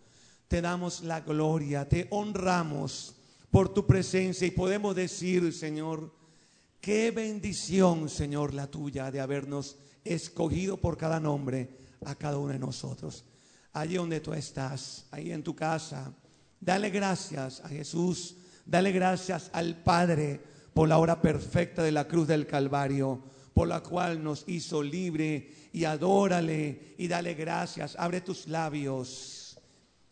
Te 0.49 0.61
damos 0.61 1.03
la 1.03 1.21
gloria, 1.21 1.88
te 1.88 2.07
honramos 2.11 3.16
por 3.51 3.73
tu 3.73 3.87
presencia 3.87 4.47
y 4.47 4.51
podemos 4.51 4.95
decir, 4.95 5.53
Señor, 5.53 6.13
qué 6.81 7.11
bendición, 7.11 8.09
Señor, 8.09 8.55
la 8.55 8.67
tuya 8.67 9.11
de 9.11 9.21
habernos 9.21 9.77
escogido 10.05 10.77
por 10.77 10.97
cada 10.97 11.21
nombre 11.21 11.71
a 12.05 12.15
cada 12.15 12.39
uno 12.39 12.53
de 12.53 12.59
nosotros. 12.59 13.25
Allí 13.73 13.97
donde 13.97 14.21
tú 14.21 14.33
estás, 14.33 15.07
ahí 15.11 15.33
en 15.33 15.43
tu 15.43 15.55
casa, 15.55 16.13
dale 16.61 16.91
gracias 16.91 17.61
a 17.61 17.69
Jesús, 17.69 18.37
dale 18.65 18.93
gracias 18.93 19.51
al 19.53 19.83
Padre 19.83 20.41
por 20.73 20.89
la 20.89 20.99
hora 20.99 21.21
perfecta 21.21 21.83
de 21.83 21.93
la 21.93 22.07
cruz 22.07 22.29
del 22.29 22.47
Calvario, 22.47 23.23
por 23.55 23.69
la 23.69 23.83
cual 23.83 24.23
nos 24.23 24.45
hizo 24.47 24.83
libre 24.83 25.51
y 25.73 25.85
adórale 25.85 26.95
y 26.99 27.09
dale 27.09 27.35
gracias. 27.35 27.97
Abre 27.99 28.21
tus 28.21 28.47
labios, 28.47 29.59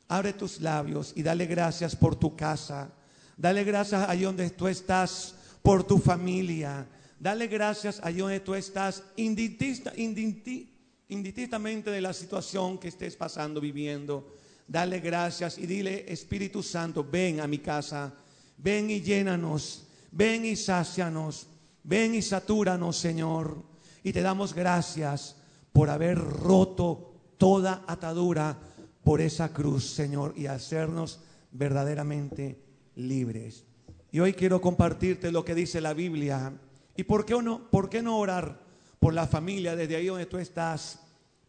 abre 0.09 0.33
tus 0.33 0.61
labios 0.61 1.13
y 1.15 1.23
dale 1.23 1.47
gracias 1.47 1.95
por 1.95 2.17
tu 2.17 2.35
casa. 2.35 2.91
Dale 3.37 3.65
gracias 3.65 4.09
ahí 4.09 4.23
donde 4.23 4.51
tú 4.51 4.69
estás 4.69 5.35
por 5.63 5.85
tu 5.85 5.99
familia. 5.99 6.87
Dale 7.19 7.47
gracias 7.47 8.01
ahí 8.03 8.19
donde 8.19 8.41
tú 8.41 8.55
estás 8.55 9.03
indistintamente 9.17 11.91
de 11.91 12.01
la 12.01 12.13
situación 12.13 12.79
que 12.79 12.89
estés 12.89 13.17
pasando, 13.17 13.61
viviendo. 13.61 14.35
Dale 14.67 15.01
gracias 15.01 15.59
y 15.59 15.67
dile, 15.67 16.07
Espíritu 16.09 16.63
Santo, 16.63 17.05
ven 17.05 17.41
a 17.41 17.47
mi 17.47 17.59
casa, 17.59 18.15
ven 18.59 18.91
y 18.91 19.01
llénanos, 19.01 19.85
Ven 20.15 20.45
y 20.45 20.55
sácianos. 20.55 21.49
Ven 21.83 22.15
y 22.15 22.23
satúranos, 22.23 22.97
Señor. 22.97 23.57
Y 24.05 24.13
te 24.13 24.23
damos 24.23 24.55
gracias 24.55 25.37
por 25.73 25.91
haber 25.91 26.19
roto 26.19 27.35
toda 27.37 27.83
atadura 27.87 28.57
por 29.03 29.21
esa 29.21 29.53
cruz, 29.53 29.93
Señor, 29.93 30.33
y 30.37 30.47
hacernos 30.47 31.21
verdaderamente 31.51 32.64
libres. 32.97 33.65
Y 34.13 34.21
hoy 34.21 34.33
quiero 34.33 34.61
compartirte 34.61 35.33
lo 35.33 35.45
que 35.45 35.55
dice 35.55 35.81
la 35.81 35.95
Biblia. 35.95 36.53
¿Y 36.97 37.05
por 37.05 37.25
qué 37.25 37.41
no, 37.43 37.71
por 37.71 37.89
qué 37.89 38.03
no 38.03 38.19
orar 38.19 38.61
por 39.01 39.13
la 39.13 39.27
familia 39.27 39.77
desde 39.77 39.97
ahí 39.97 40.07
donde 40.07 40.27
tú 40.27 40.39
estás, 40.39 41.01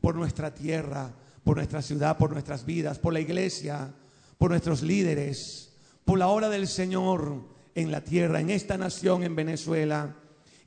por 0.02 0.16
nuestra 0.16 0.54
tierra, 0.54 1.14
por 1.44 1.58
nuestra 1.58 1.82
ciudad, 1.82 2.18
por 2.18 2.32
nuestras 2.32 2.66
vidas, 2.66 3.00
por 3.00 3.14
la 3.14 3.20
iglesia, 3.20 3.94
por 4.38 4.52
nuestros 4.52 4.82
líderes, 4.82 5.74
por 6.04 6.20
la 6.20 6.28
obra 6.28 6.50
del 6.50 6.68
Señor 6.68 7.44
en 7.76 7.92
la 7.92 8.04
tierra, 8.04 8.42
en 8.42 8.50
esta 8.50 8.78
nación, 8.78 9.24
en 9.24 9.36
Venezuela, 9.36 10.16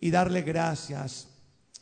y 0.00 0.10
darle 0.10 0.42
gracias 0.42 1.28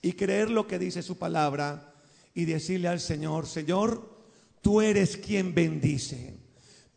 y 0.03 0.13
creer 0.13 0.51
lo 0.51 0.67
que 0.67 0.79
dice 0.79 1.03
su 1.03 1.19
palabra 1.19 1.93
y 2.35 2.45
decirle 2.45 2.89
al 2.89 3.01
Señor, 3.01 3.47
Señor, 3.47 4.17
tú 4.61 4.81
eres 4.81 5.17
quien 5.17 5.55
bendice. 5.55 6.46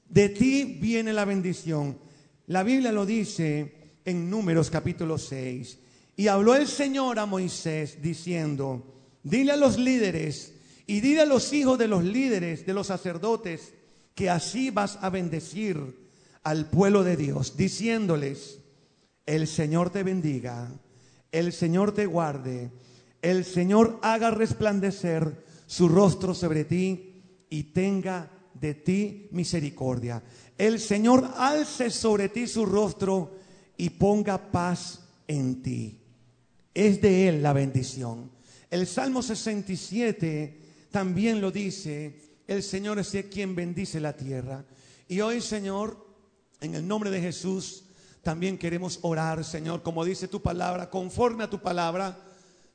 De 0.10 0.30
ti 0.30 0.80
viene 0.82 1.14
la 1.14 1.24
bendición. 1.24 1.98
La 2.48 2.64
Biblia 2.64 2.92
lo 2.92 3.06
dice 3.06 3.94
en 4.04 4.30
Números 4.30 4.72
capítulo 4.72 5.20
6. 5.20 5.78
Y 6.16 6.28
habló 6.28 6.56
el 6.56 6.68
Señor 6.68 7.20
a 7.20 7.28
Moisés 7.28 8.02
diciendo, 8.02 8.92
dile 9.24 9.52
a 9.52 9.58
los 9.58 9.78
líderes 9.78 10.54
y 10.88 11.00
dile 11.00 11.22
a 11.22 11.26
los 11.26 11.54
hijos 11.54 11.78
de 11.78 11.88
los 11.88 12.04
líderes, 12.04 12.66
de 12.66 12.74
los 12.74 12.88
sacerdotes, 12.88 13.74
que 14.16 14.30
así 14.30 14.72
vas 14.72 14.98
a 15.02 15.10
bendecir 15.12 16.10
al 16.44 16.70
pueblo 16.70 17.04
de 17.04 17.16
Dios, 17.16 17.56
diciéndoles, 17.56 18.60
el 19.28 19.48
Señor 19.48 19.92
te 19.92 20.02
bendiga, 20.02 20.72
el 21.32 21.54
Señor 21.54 21.94
te 21.94 22.08
guarde, 22.08 22.72
el 23.22 23.46
Señor 23.46 24.00
haga 24.02 24.32
resplandecer 24.32 25.46
su 25.68 25.88
rostro 25.88 26.34
sobre 26.34 26.66
ti 26.66 27.22
y 27.50 27.64
tenga 27.66 28.32
de 28.60 28.74
ti 28.76 29.28
misericordia. 29.32 30.22
El 30.58 30.80
Señor 30.80 31.32
alce 31.38 31.90
sobre 31.90 32.30
ti 32.30 32.48
su 32.48 32.66
rostro 32.66 33.36
y 33.78 33.90
ponga 33.92 34.52
paz 34.52 35.02
en 35.28 35.62
ti. 35.62 35.98
Es 36.74 37.02
de 37.02 37.30
Él 37.30 37.42
la 37.42 37.54
bendición. 37.54 38.30
El 38.70 38.86
Salmo 38.86 39.22
67 39.22 40.60
también 40.92 41.42
lo 41.42 41.52
dice, 41.52 42.22
el 42.48 42.64
Señor 42.64 43.00
es 43.00 43.16
quien 43.32 43.56
bendice 43.56 44.00
la 44.00 44.16
tierra. 44.16 44.66
Y 45.08 45.22
hoy, 45.22 45.42
Señor, 45.42 46.06
en 46.62 46.76
el 46.76 46.88
nombre 46.88 47.10
de 47.10 47.22
Jesús, 47.22 47.84
también 48.22 48.58
queremos 48.58 49.00
orar, 49.02 49.44
Señor, 49.44 49.82
como 49.82 50.04
dice 50.04 50.28
tu 50.28 50.42
palabra, 50.42 50.90
conforme 50.90 51.46
a 51.46 51.50
tu 51.50 51.62
palabra, 51.62 52.18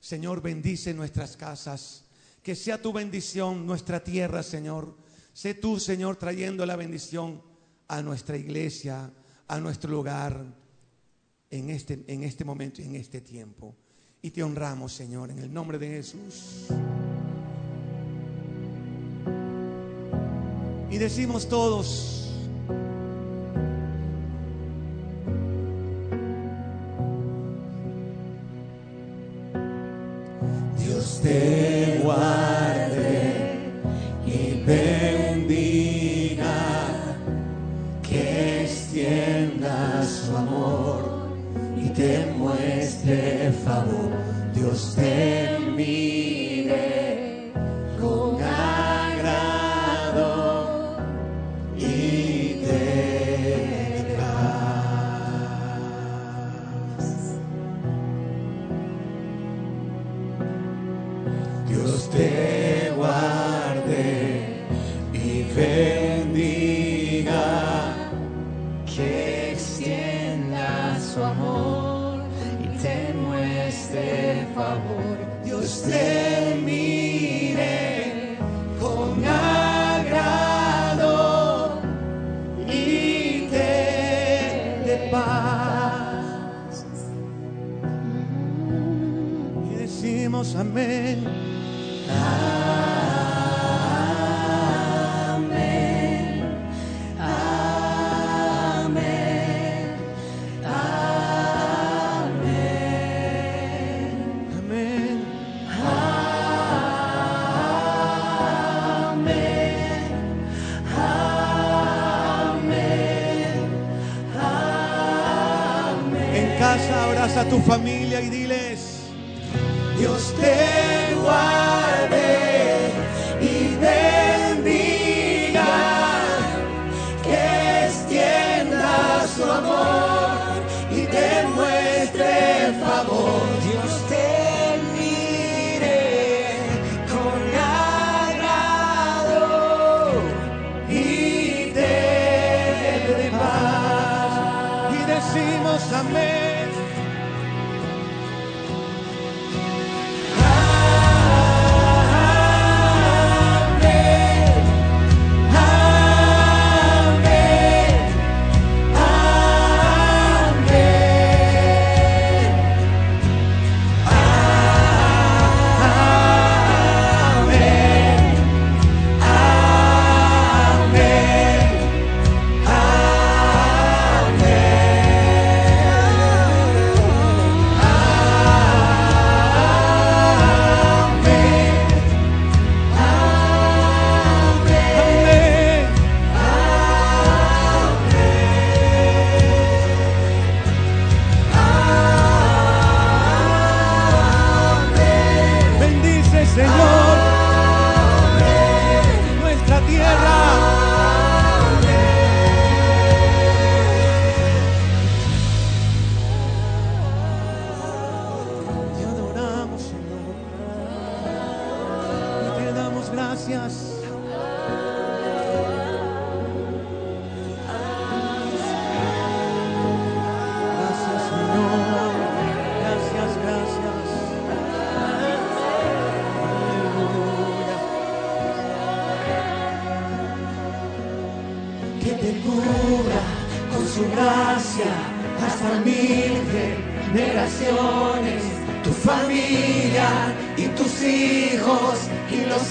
Señor, 0.01 0.43
bendice 0.43 0.95
nuestras 0.95 1.37
casas. 1.37 2.05
Que 2.43 2.55
sea 2.55 2.81
tu 2.81 2.93
bendición 2.93 3.67
nuestra 3.67 4.03
tierra, 4.03 4.43
Señor. 4.43 4.95
Sé 5.35 5.55
tú, 5.55 5.81
Señor, 5.81 6.15
trayendo 6.15 6.65
la 6.65 6.77
bendición 6.77 7.43
a 7.89 8.01
nuestra 8.03 8.37
iglesia, 8.37 9.13
a 9.49 9.59
nuestro 9.59 9.91
lugar, 9.91 10.47
en 11.51 11.71
este, 11.71 12.05
en 12.07 12.23
este 12.23 12.45
momento 12.45 12.81
y 12.81 12.85
en 12.85 12.95
este 12.95 13.21
tiempo. 13.21 13.75
Y 14.23 14.31
te 14.31 14.45
honramos, 14.45 14.93
Señor, 14.93 15.33
en 15.33 15.41
el 15.41 15.53
nombre 15.53 15.77
de 15.77 15.89
Jesús. 15.89 16.67
Y 20.89 20.99
decimos 20.99 21.49
todos, 21.49 22.31
Dios 30.79 31.21
te 31.21 31.94
te 42.05 42.27
muestre 42.37 43.51
favor. 43.65 44.11
Dios 44.55 44.95
te 44.95 45.59
mire 45.75 47.14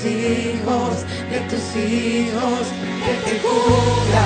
hijos 0.05 1.05
de 1.29 1.39
tus 1.49 1.75
hijos 1.75 2.67
que 3.05 3.13
te 3.25 3.37
cubra 3.39 4.25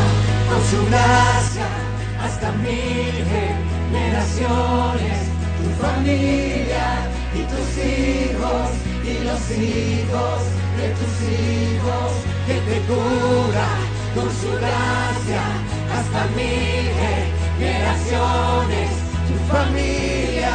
con 0.49 0.61
su 0.69 0.85
gracia 0.89 1.67
hasta 2.21 2.51
mil 2.53 3.13
generaciones. 3.91 5.27
Tu 5.57 5.85
familia 5.85 6.87
y 7.33 7.41
tus 7.51 7.69
hijos 7.83 8.69
y 9.03 9.23
los 9.23 9.43
hijos 9.51 10.39
de 10.77 10.87
tus 10.97 11.13
hijos 11.29 12.11
que 12.45 12.53
te 12.53 12.79
cubra 12.87 13.67
con 14.15 14.29
su 14.41 14.49
gracia 14.57 15.43
hasta 15.93 16.25
mil 16.35 16.89
generaciones. 17.59 18.89
Tu 19.27 19.35
familia 19.53 20.53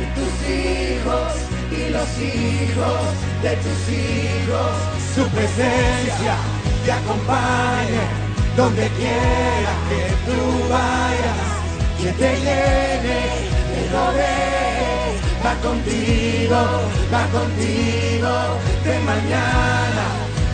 y 0.00 0.04
tus 0.14 0.32
hijos 0.48 1.51
y 1.72 1.90
los 1.90 2.08
hijos 2.18 3.00
de 3.42 3.56
tus 3.56 3.80
hijos. 3.88 4.72
Su 5.14 5.28
presencia 5.28 6.36
te 6.84 6.92
acompañe 6.92 8.04
donde 8.56 8.88
quiera 8.88 9.72
que 9.88 10.02
tú 10.26 10.68
vayas. 10.68 11.62
Que 12.00 12.10
te 12.12 12.34
llene, 12.34 13.20
te 13.72 13.80
rodee, 13.92 15.20
va 15.44 15.54
contigo, 15.62 16.60
va 17.14 17.26
contigo 17.28 18.32
de 18.84 18.98
mañana 19.10 20.04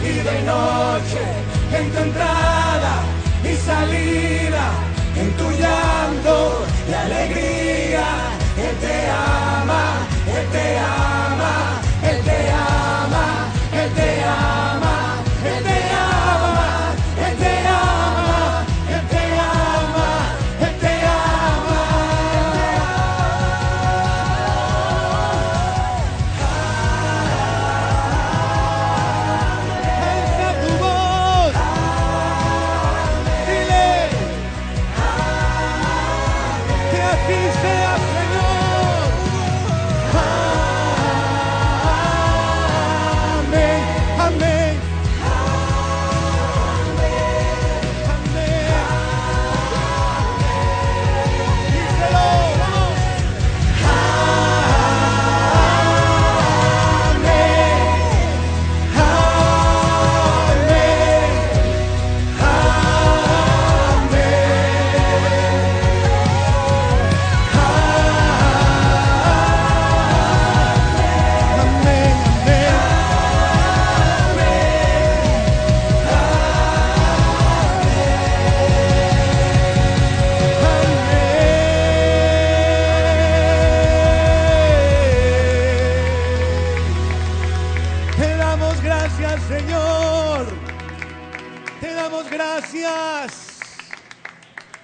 y 0.02 0.12
de 0.28 0.42
noche, 0.42 1.22
en 1.72 1.90
tu 1.90 1.98
entrada 2.00 3.02
y 3.42 3.56
salida, 3.56 4.72
en 5.16 5.30
tu 5.38 5.50
llanto 5.52 6.66
y 6.86 6.92
alegría. 6.92 8.37
Él 8.58 8.76
te 8.80 8.96
ama, 9.08 9.82
Él 10.26 10.46
te 10.54 10.66
ama, 10.78 11.80
Él 12.10 12.18
te 12.24 12.38
ama, 12.50 13.07
Señor. 89.48 90.46
Te 91.80 91.94
damos 91.94 92.30
gracias. 92.30 93.48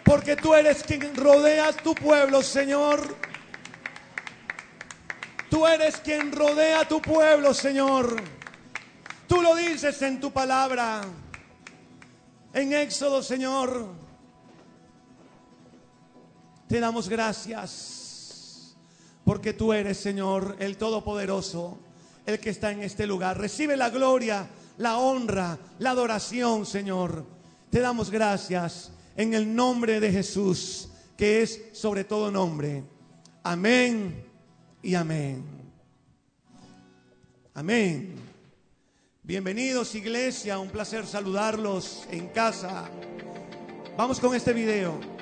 Porque 0.02 0.36
tú 0.36 0.54
eres 0.54 0.82
quien 0.82 1.14
rodeas 1.14 1.76
tu 1.76 1.94
pueblo, 1.94 2.42
Señor. 2.42 3.14
Tú 5.50 5.66
eres 5.66 5.98
quien 5.98 6.32
rodea 6.32 6.88
tu 6.88 7.02
pueblo, 7.02 7.52
Señor. 7.52 8.16
Tú 9.28 9.42
lo 9.42 9.54
dices 9.54 10.00
en 10.00 10.18
tu 10.18 10.32
palabra. 10.32 11.02
En 12.54 12.72
Éxodo, 12.72 13.22
Señor. 13.22 13.86
Te 16.68 16.80
damos 16.80 17.08
gracias. 17.08 18.74
Porque 19.24 19.52
tú 19.52 19.74
eres, 19.74 19.98
Señor, 19.98 20.56
el 20.58 20.78
Todopoderoso, 20.78 21.78
el 22.26 22.38
que 22.38 22.50
está 22.50 22.70
en 22.70 22.82
este 22.82 23.06
lugar. 23.06 23.38
Recibe 23.38 23.76
la 23.76 23.90
gloria, 23.90 24.48
la 24.78 24.98
honra, 24.98 25.58
la 25.78 25.90
adoración, 25.90 26.66
Señor. 26.66 27.24
Te 27.70 27.80
damos 27.80 28.10
gracias 28.10 28.90
en 29.16 29.34
el 29.34 29.54
nombre 29.54 30.00
de 30.00 30.10
Jesús, 30.10 30.88
que 31.16 31.42
es 31.42 31.60
sobre 31.72 32.04
todo 32.04 32.30
nombre. 32.30 32.84
Amén 33.42 34.24
y 34.82 34.94
amén. 34.94 35.44
Amén. 37.54 38.14
Bienvenidos 39.22 39.94
iglesia, 39.94 40.58
un 40.58 40.68
placer 40.68 41.06
saludarlos 41.06 42.06
en 42.10 42.28
casa. 42.28 42.90
Vamos 43.96 44.18
con 44.18 44.34
este 44.34 44.52
video. 44.52 45.13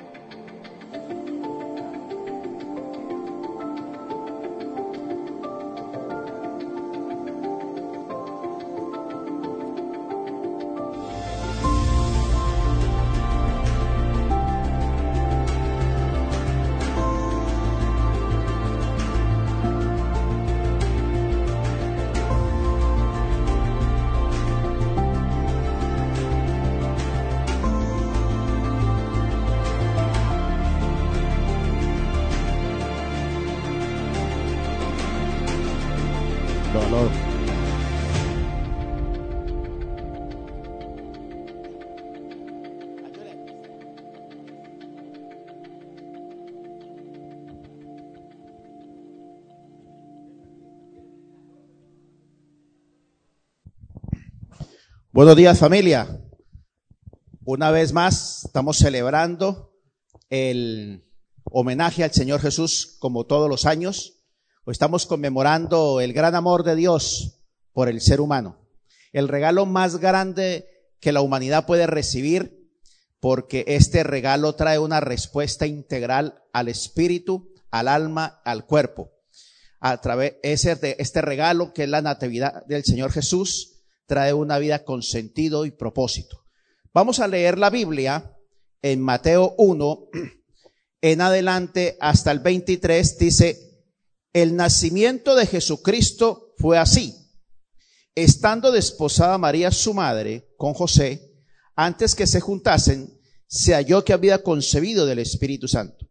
Buenos 55.23 55.37
días 55.37 55.57
familia. 55.57 56.19
Una 57.45 57.71
vez 57.71 57.93
más 57.93 58.43
estamos 58.43 58.75
celebrando 58.75 59.73
el 60.29 61.05
homenaje 61.45 62.03
al 62.03 62.11
Señor 62.11 62.41
Jesús 62.41 62.97
como 62.99 63.25
todos 63.25 63.49
los 63.49 63.65
años. 63.65 64.21
Estamos 64.67 65.05
conmemorando 65.05 66.01
el 66.01 66.11
gran 66.11 66.35
amor 66.35 66.65
de 66.65 66.75
Dios 66.75 67.39
por 67.71 67.87
el 67.87 68.01
ser 68.01 68.19
humano. 68.19 68.67
El 69.13 69.29
regalo 69.29 69.65
más 69.65 69.95
grande 69.95 70.67
que 70.99 71.13
la 71.13 71.21
humanidad 71.21 71.65
puede 71.65 71.87
recibir 71.87 72.69
porque 73.21 73.63
este 73.65 74.03
regalo 74.03 74.55
trae 74.55 74.77
una 74.77 74.99
respuesta 74.99 75.65
integral 75.65 76.43
al 76.51 76.67
espíritu, 76.67 77.53
al 77.71 77.87
alma, 77.87 78.41
al 78.43 78.65
cuerpo. 78.65 79.13
A 79.79 80.01
través 80.01 80.33
de 80.41 80.97
este 80.99 81.21
regalo 81.21 81.73
que 81.73 81.83
es 81.83 81.89
la 81.89 82.01
natividad 82.01 82.65
del 82.65 82.83
Señor 82.83 83.13
Jesús 83.13 83.72
trae 84.05 84.33
una 84.33 84.57
vida 84.59 84.83
con 84.83 85.03
sentido 85.03 85.65
y 85.65 85.71
propósito. 85.71 86.45
Vamos 86.93 87.19
a 87.19 87.27
leer 87.27 87.57
la 87.57 87.69
Biblia 87.69 88.37
en 88.81 89.01
Mateo 89.01 89.55
1 89.57 90.07
en 91.01 91.21
adelante 91.21 91.97
hasta 91.99 92.31
el 92.31 92.39
23 92.39 93.17
dice 93.17 93.73
el 94.33 94.55
nacimiento 94.55 95.35
de 95.35 95.45
Jesucristo 95.45 96.53
fue 96.57 96.79
así. 96.79 97.15
Estando 98.15 98.71
desposada 98.71 99.37
María 99.37 99.71
su 99.71 99.93
madre 99.93 100.49
con 100.57 100.73
José, 100.73 101.33
antes 101.75 102.15
que 102.15 102.25
se 102.25 102.39
juntasen, 102.39 103.19
se 103.47 103.73
halló 103.73 104.03
que 104.03 104.13
había 104.13 104.41
concebido 104.41 105.05
del 105.05 105.19
Espíritu 105.19 105.67
Santo. 105.67 106.09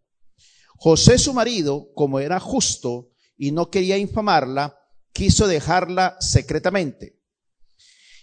José 0.76 1.18
su 1.18 1.32
marido, 1.32 1.88
como 1.94 2.20
era 2.20 2.38
justo 2.38 3.10
y 3.36 3.50
no 3.50 3.70
quería 3.70 3.98
infamarla, 3.98 4.78
quiso 5.12 5.48
dejarla 5.48 6.16
secretamente. 6.20 7.18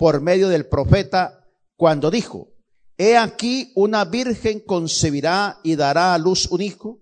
por 0.00 0.22
medio 0.22 0.48
del 0.48 0.64
profeta 0.64 1.46
cuando 1.76 2.10
dijo, 2.10 2.54
He 2.96 3.18
aquí 3.18 3.70
una 3.74 4.06
virgen 4.06 4.60
concebirá 4.60 5.60
y 5.62 5.76
dará 5.76 6.14
a 6.14 6.18
luz 6.18 6.46
un 6.46 6.62
hijo 6.62 7.00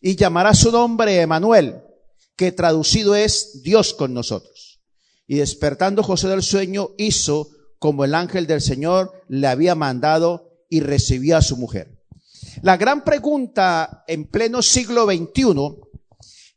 y 0.00 0.16
llamará 0.16 0.54
su 0.54 0.72
nombre 0.72 1.20
Emanuel, 1.20 1.82
que 2.36 2.50
traducido 2.50 3.14
es 3.14 3.60
Dios 3.62 3.92
con 3.92 4.14
nosotros. 4.14 4.80
Y 5.26 5.36
despertando 5.36 6.02
José 6.02 6.28
del 6.28 6.42
sueño, 6.42 6.92
hizo 6.96 7.50
como 7.78 8.06
el 8.06 8.14
ángel 8.14 8.46
del 8.46 8.62
Señor 8.62 9.12
le 9.28 9.46
había 9.46 9.74
mandado 9.74 10.64
y 10.70 10.80
recibió 10.80 11.36
a 11.36 11.42
su 11.42 11.58
mujer. 11.58 12.00
La 12.62 12.78
gran 12.78 13.04
pregunta 13.04 14.02
en 14.08 14.24
pleno 14.24 14.62
siglo 14.62 15.04
XXI, 15.04 15.76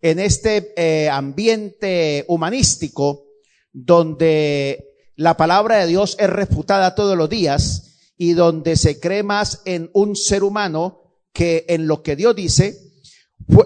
en 0.02 0.20
este 0.20 0.74
eh, 0.78 1.10
ambiente 1.10 2.24
humanístico, 2.30 3.26
donde 3.74 4.93
la 5.16 5.38
palabra 5.38 5.78
de 5.80 5.88
Dios 5.88 6.16
es 6.20 6.30
refutada 6.30 6.96
todos 6.96 7.18
los 7.18 7.30
días 7.30 7.94
y 8.18 8.34
donde 8.34 8.76
se 8.76 9.00
cree 9.00 9.24
más 9.24 9.62
en 9.66 9.90
un 9.94 10.16
ser 10.16 10.44
humano 10.44 11.02
que 11.34 11.66
en 11.70 11.88
lo 11.88 12.04
que 12.04 12.16
Dios 12.16 12.36
dice, 12.36 12.80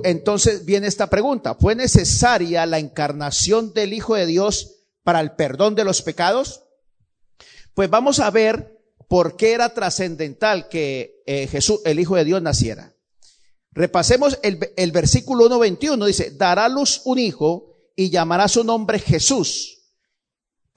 entonces 0.04 0.66
viene 0.66 0.88
esta 0.88 1.10
pregunta, 1.10 1.56
¿fue 1.56 1.76
necesaria 1.76 2.66
la 2.66 2.80
encarnación 2.80 3.74
del 3.74 3.94
Hijo 3.94 4.16
de 4.16 4.26
Dios 4.26 4.76
para 5.04 5.20
el 5.20 5.34
perdón 5.34 5.76
de 5.76 5.84
los 5.84 6.02
pecados? 6.02 6.64
Pues 7.74 7.90
vamos 7.90 8.20
a 8.20 8.32
ver 8.32 8.78
por 9.08 9.38
qué 9.38 9.52
era 9.54 9.74
trascendental 9.74 10.68
que 10.70 11.22
eh, 11.26 11.48
Jesús, 11.48 11.82
el 11.86 12.00
Hijo 12.00 12.16
de 12.16 12.26
Dios, 12.26 12.42
naciera. 12.42 12.94
Repasemos 13.72 14.40
el, 14.42 14.60
el 14.76 14.92
versículo 14.92 15.48
1.21, 15.50 16.06
dice, 16.08 16.32
dará 16.32 16.68
luz 16.68 17.02
un 17.06 17.20
hijo 17.20 17.76
y 17.96 18.10
llamará 18.10 18.48
su 18.48 18.64
nombre 18.64 18.98
Jesús, 18.98 19.77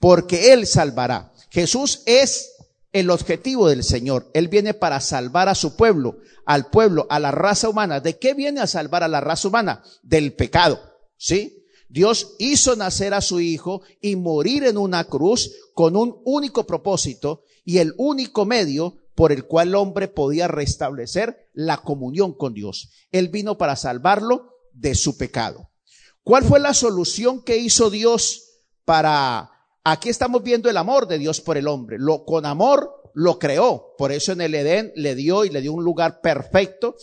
porque 0.01 0.51
él 0.51 0.67
salvará. 0.67 1.31
Jesús 1.51 2.01
es 2.07 2.53
el 2.91 3.09
objetivo 3.09 3.69
del 3.69 3.83
Señor. 3.83 4.29
Él 4.33 4.47
viene 4.49 4.73
para 4.73 4.99
salvar 4.99 5.47
a 5.47 5.55
su 5.55 5.77
pueblo, 5.77 6.17
al 6.45 6.69
pueblo, 6.71 7.05
a 7.09 7.19
la 7.19 7.31
raza 7.31 7.69
humana. 7.69 8.01
¿De 8.01 8.17
qué 8.17 8.33
viene 8.33 8.59
a 8.59 8.67
salvar 8.67 9.03
a 9.03 9.07
la 9.07 9.21
raza 9.21 9.47
humana? 9.47 9.83
Del 10.01 10.33
pecado. 10.33 10.81
¿Sí? 11.15 11.65
Dios 11.87 12.35
hizo 12.39 12.75
nacer 12.75 13.13
a 13.13 13.21
su 13.21 13.39
hijo 13.39 13.83
y 14.01 14.15
morir 14.15 14.63
en 14.63 14.77
una 14.77 15.03
cruz 15.03 15.51
con 15.75 15.95
un 15.95 16.19
único 16.25 16.65
propósito 16.65 17.43
y 17.63 17.77
el 17.77 17.93
único 17.97 18.45
medio 18.45 18.97
por 19.13 19.31
el 19.31 19.45
cual 19.45 19.67
el 19.67 19.75
hombre 19.75 20.07
podía 20.07 20.47
restablecer 20.47 21.49
la 21.53 21.77
comunión 21.77 22.33
con 22.33 22.55
Dios. 22.55 22.89
Él 23.11 23.27
vino 23.27 23.57
para 23.57 23.75
salvarlo 23.75 24.49
de 24.73 24.95
su 24.95 25.15
pecado. 25.15 25.69
¿Cuál 26.23 26.43
fue 26.43 26.59
la 26.59 26.73
solución 26.73 27.43
que 27.43 27.57
hizo 27.57 27.91
Dios 27.91 28.47
para 28.83 29.50
Aquí 29.83 30.09
estamos 30.09 30.43
viendo 30.43 30.69
el 30.69 30.77
amor 30.77 31.07
de 31.07 31.17
Dios 31.17 31.41
por 31.41 31.57
el 31.57 31.67
hombre. 31.67 31.97
Lo, 31.99 32.23
con 32.23 32.45
amor 32.45 33.11
lo 33.13 33.39
creó. 33.39 33.95
Por 33.97 34.11
eso 34.11 34.31
en 34.31 34.41
el 34.41 34.53
Edén 34.55 34.91
le 34.95 35.15
dio 35.15 35.43
y 35.45 35.49
le 35.49 35.61
dio 35.61 35.73
un 35.73 35.83
lugar 35.83 36.21
perfecto. 36.21 36.95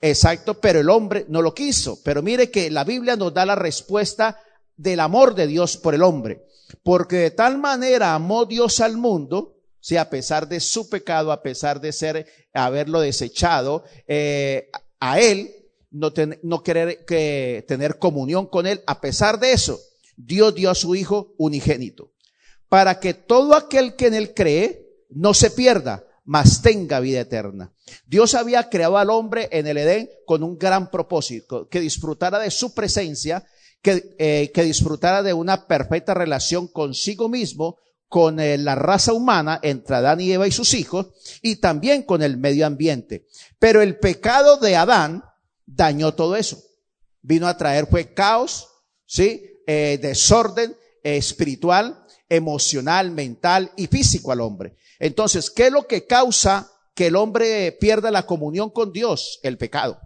Exacto, 0.00 0.60
pero 0.60 0.80
el 0.80 0.90
hombre 0.90 1.26
no 1.28 1.42
lo 1.42 1.54
quiso. 1.54 2.00
Pero 2.02 2.22
mire 2.22 2.50
que 2.50 2.70
la 2.70 2.84
Biblia 2.84 3.16
nos 3.16 3.32
da 3.34 3.46
la 3.46 3.54
respuesta 3.54 4.40
del 4.76 5.00
amor 5.00 5.34
de 5.34 5.46
Dios 5.46 5.76
por 5.76 5.94
el 5.94 6.02
hombre. 6.02 6.44
Porque 6.82 7.16
de 7.16 7.30
tal 7.30 7.58
manera 7.58 8.14
amó 8.14 8.44
Dios 8.46 8.80
al 8.80 8.96
mundo, 8.96 9.54
si 9.80 9.96
a 9.96 10.10
pesar 10.10 10.48
de 10.48 10.60
su 10.60 10.90
pecado, 10.90 11.32
a 11.32 11.42
pesar 11.42 11.80
de 11.80 11.92
ser, 11.92 12.26
haberlo 12.52 13.00
desechado, 13.00 13.84
eh, 14.06 14.70
a 15.00 15.20
él, 15.20 15.54
no, 15.90 16.12
ten- 16.12 16.38
no 16.42 16.62
querer 16.62 17.04
que, 17.06 17.64
tener 17.66 17.98
comunión 17.98 18.46
con 18.46 18.66
él, 18.66 18.82
a 18.86 19.00
pesar 19.00 19.38
de 19.40 19.52
eso, 19.52 19.80
Dios 20.18 20.54
dio 20.54 20.70
a 20.70 20.74
su 20.74 20.94
Hijo 20.96 21.34
unigénito, 21.38 22.12
para 22.68 22.98
que 22.98 23.14
todo 23.14 23.54
aquel 23.54 23.94
que 23.94 24.08
en 24.08 24.14
él 24.14 24.34
cree 24.34 24.84
no 25.08 25.32
se 25.32 25.50
pierda, 25.50 26.04
mas 26.24 26.60
tenga 26.60 27.00
vida 27.00 27.20
eterna. 27.20 27.72
Dios 28.06 28.34
había 28.34 28.68
creado 28.68 28.98
al 28.98 29.10
hombre 29.10 29.48
en 29.52 29.66
el 29.66 29.78
Edén 29.78 30.10
con 30.26 30.42
un 30.42 30.58
gran 30.58 30.90
propósito, 30.90 31.68
que 31.68 31.80
disfrutara 31.80 32.38
de 32.38 32.50
su 32.50 32.74
presencia, 32.74 33.46
que, 33.80 34.14
eh, 34.18 34.50
que 34.52 34.64
disfrutara 34.64 35.22
de 35.22 35.32
una 35.32 35.66
perfecta 35.66 36.12
relación 36.12 36.66
consigo 36.66 37.28
mismo, 37.28 37.78
con 38.08 38.40
eh, 38.40 38.58
la 38.58 38.74
raza 38.74 39.12
humana, 39.12 39.60
entre 39.62 39.96
Adán 39.96 40.20
y 40.20 40.32
Eva 40.32 40.48
y 40.48 40.52
sus 40.52 40.74
hijos, 40.74 41.06
y 41.42 41.56
también 41.56 42.02
con 42.02 42.22
el 42.22 42.38
medio 42.38 42.66
ambiente. 42.66 43.26
Pero 43.58 43.82
el 43.82 43.98
pecado 43.98 44.56
de 44.56 44.76
Adán 44.76 45.22
dañó 45.64 46.12
todo 46.14 46.36
eso. 46.36 46.60
Vino 47.22 47.46
a 47.46 47.56
traer 47.56 47.86
fue 47.86 48.14
caos, 48.14 48.68
¿sí? 49.06 49.57
Eh, 49.70 49.98
desorden 50.00 50.74
eh, 51.04 51.18
espiritual, 51.18 52.02
emocional, 52.26 53.10
mental 53.10 53.70
y 53.76 53.86
físico 53.86 54.32
al 54.32 54.40
hombre. 54.40 54.76
Entonces, 54.98 55.50
¿qué 55.50 55.66
es 55.66 55.72
lo 55.72 55.86
que 55.86 56.06
causa 56.06 56.72
que 56.94 57.08
el 57.08 57.16
hombre 57.16 57.72
pierda 57.72 58.10
la 58.10 58.24
comunión 58.24 58.70
con 58.70 58.94
Dios? 58.94 59.40
El 59.42 59.58
pecado. 59.58 60.00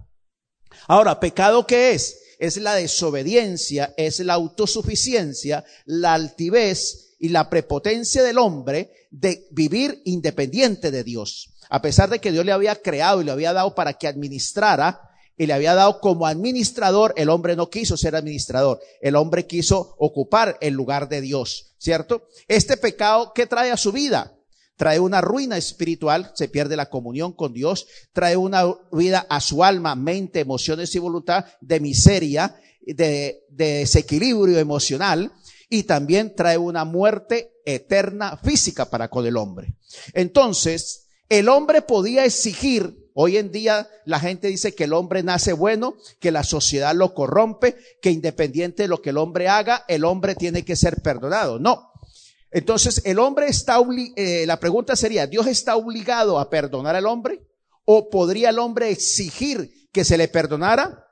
Ahora, 0.89 1.21
¿pecado 1.21 1.65
qué 1.65 1.93
es? 1.93 2.19
Es 2.41 2.57
la 2.57 2.75
desobediencia, 2.75 3.95
es 3.97 4.19
la 4.19 4.35
autosuficiencia, 4.35 5.65
la 5.85 6.15
altivez 6.15 7.15
y 7.21 7.29
la 7.29 7.49
prepotencia 7.49 8.25
del 8.25 8.39
hombre 8.39 8.91
de 9.13 9.47
vivir 9.53 10.03
independiente 10.07 10.91
de 10.91 11.05
Dios. 11.05 11.55
A 11.71 11.81
pesar 11.81 12.11
de 12.11 12.19
que 12.19 12.33
Dios 12.33 12.45
le 12.45 12.51
había 12.51 12.75
creado 12.75 13.23
y 13.23 13.25
le 13.27 13.31
había 13.31 13.53
dado 13.53 13.77
para 13.77 13.93
que 13.93 14.09
administrara, 14.09 15.12
y 15.37 15.47
le 15.47 15.55
había 15.55 15.75
dado 15.75 16.01
como 16.01 16.27
administrador, 16.27 17.15
el 17.17 17.31
hombre 17.31 17.57
no 17.57 17.71
quiso 17.71 17.97
ser 17.97 18.15
administrador, 18.15 18.81
el 19.01 19.17
hombre 19.17 19.47
quiso 19.47 19.95
ocupar 19.99 20.59
el 20.61 20.75
lugar 20.75 21.09
de 21.09 21.21
Dios, 21.21 21.75
¿cierto? 21.79 22.29
Este 22.49 22.77
pecado, 22.77 23.33
¿qué 23.35 23.47
trae 23.47 23.71
a 23.71 23.77
su 23.77 23.93
vida? 23.93 24.37
Trae 24.77 25.01
una 25.01 25.21
ruina 25.21 25.57
espiritual, 25.57 26.33
se 26.35 26.49
pierde 26.49 26.77
la 26.77 26.91
comunión 26.91 27.33
con 27.33 27.53
Dios, 27.53 27.87
trae 28.13 28.37
una 28.37 28.65
vida 28.91 29.27
a 29.29 29.41
su 29.41 29.63
alma, 29.65 29.95
mente, 29.95 30.41
emociones 30.41 30.95
y 30.95 30.99
voluntad 30.99 31.45
de 31.61 31.81
miseria, 31.81 32.57
de, 32.85 33.45
de 33.51 33.65
desequilibrio 33.79 34.59
emocional 34.59 35.33
y 35.69 35.85
también 35.85 36.35
trae 36.35 36.59
una 36.59 36.85
muerte 36.85 37.53
eterna 37.65 38.37
física 38.37 38.91
para 38.91 39.09
con 39.09 39.27
el 39.27 39.37
hombre. 39.37 39.75
Entonces, 40.15 41.07
el 41.29 41.49
hombre 41.49 41.81
podía 41.83 42.25
exigir 42.25 43.02
Hoy 43.15 43.37
en 43.37 43.53
día 43.53 43.89
la 44.05 44.21
gente 44.21 44.49
dice 44.49 44.75
que 44.75 44.85
el 44.85 44.93
hombre 44.93 45.23
nace 45.23 45.53
bueno, 45.53 45.97
que 46.19 46.31
la 46.31 46.45
sociedad 46.45 46.95
lo 46.95 47.15
corrompe, 47.15 47.77
que 48.01 48.11
independiente 48.11 48.85
de 48.85 48.89
lo 48.89 49.03
que 49.03 49.11
el 49.11 49.19
hombre 49.19 49.49
haga, 49.49 49.85
el 49.89 50.05
hombre 50.05 50.35
tiene 50.35 50.65
que 50.65 50.77
ser 50.77 51.03
perdonado. 51.03 51.59
No. 51.59 51.93
Entonces, 52.51 53.03
el 53.05 53.19
hombre 53.19 53.47
está, 53.49 53.79
eh, 54.17 54.45
la 54.47 54.61
pregunta 54.61 54.95
sería, 54.95 55.27
¿Dios 55.27 55.47
está 55.47 55.77
obligado 55.77 56.39
a 56.39 56.51
perdonar 56.51 56.97
al 56.97 57.07
hombre? 57.07 57.41
¿O 57.85 58.11
podría 58.11 58.51
el 58.51 58.59
hombre 58.59 58.91
exigir 58.91 59.89
que 59.91 60.05
se 60.05 60.19
le 60.19 60.29
perdonara? 60.29 61.07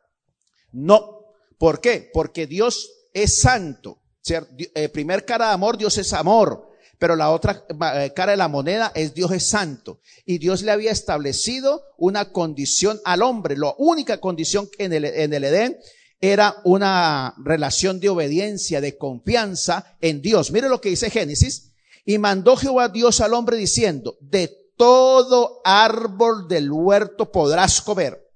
No. 0.73 1.25
¿Por 1.59 1.81
qué? 1.81 2.11
Porque 2.13 2.47
Dios 2.47 2.91
es 3.13 3.41
santo. 3.41 4.01
¿cierto? 4.23 4.55
Eh, 4.75 4.89
primer 4.89 5.25
cara 5.25 5.49
de 5.49 5.55
amor, 5.55 5.77
Dios 5.77 5.97
es 5.99 6.13
amor. 6.13 6.70
Pero 7.01 7.17
la 7.17 7.31
otra 7.31 7.65
eh, 7.95 8.13
cara 8.15 8.33
de 8.33 8.37
la 8.37 8.49
moneda 8.49 8.93
es 8.95 9.15
Dios 9.15 9.33
es 9.33 9.49
santo. 9.49 10.01
Y 10.27 10.37
Dios 10.37 10.61
le 10.61 10.71
había 10.71 10.93
establecido 10.93 11.83
una 11.97 12.31
condición 12.31 13.01
al 13.07 13.23
hombre. 13.23 13.57
La 13.57 13.75
única 13.79 14.21
condición 14.21 14.69
en 14.77 14.93
el, 14.93 15.07
en 15.07 15.33
el 15.33 15.45
Edén 15.45 15.79
era 16.21 16.57
una 16.63 17.35
relación 17.43 18.01
de 18.01 18.11
obediencia, 18.11 18.83
de 18.83 18.99
confianza 18.99 19.97
en 20.03 20.21
Dios. 20.21 20.53
Mire 20.53 20.69
lo 20.69 20.83
que 20.83 20.91
dice 20.91 21.09
Génesis. 21.09 21.73
Y 22.05 22.19
mandó 22.19 22.55
Jehová 22.57 22.91
Dios 22.91 23.23
al 23.23 23.33
hombre 23.33 23.57
diciendo, 23.57 24.19
de 24.21 24.61
todo 24.77 25.63
árbol 25.65 26.49
del 26.49 26.71
huerto 26.71 27.33
podrás 27.33 27.81
comer, 27.81 28.27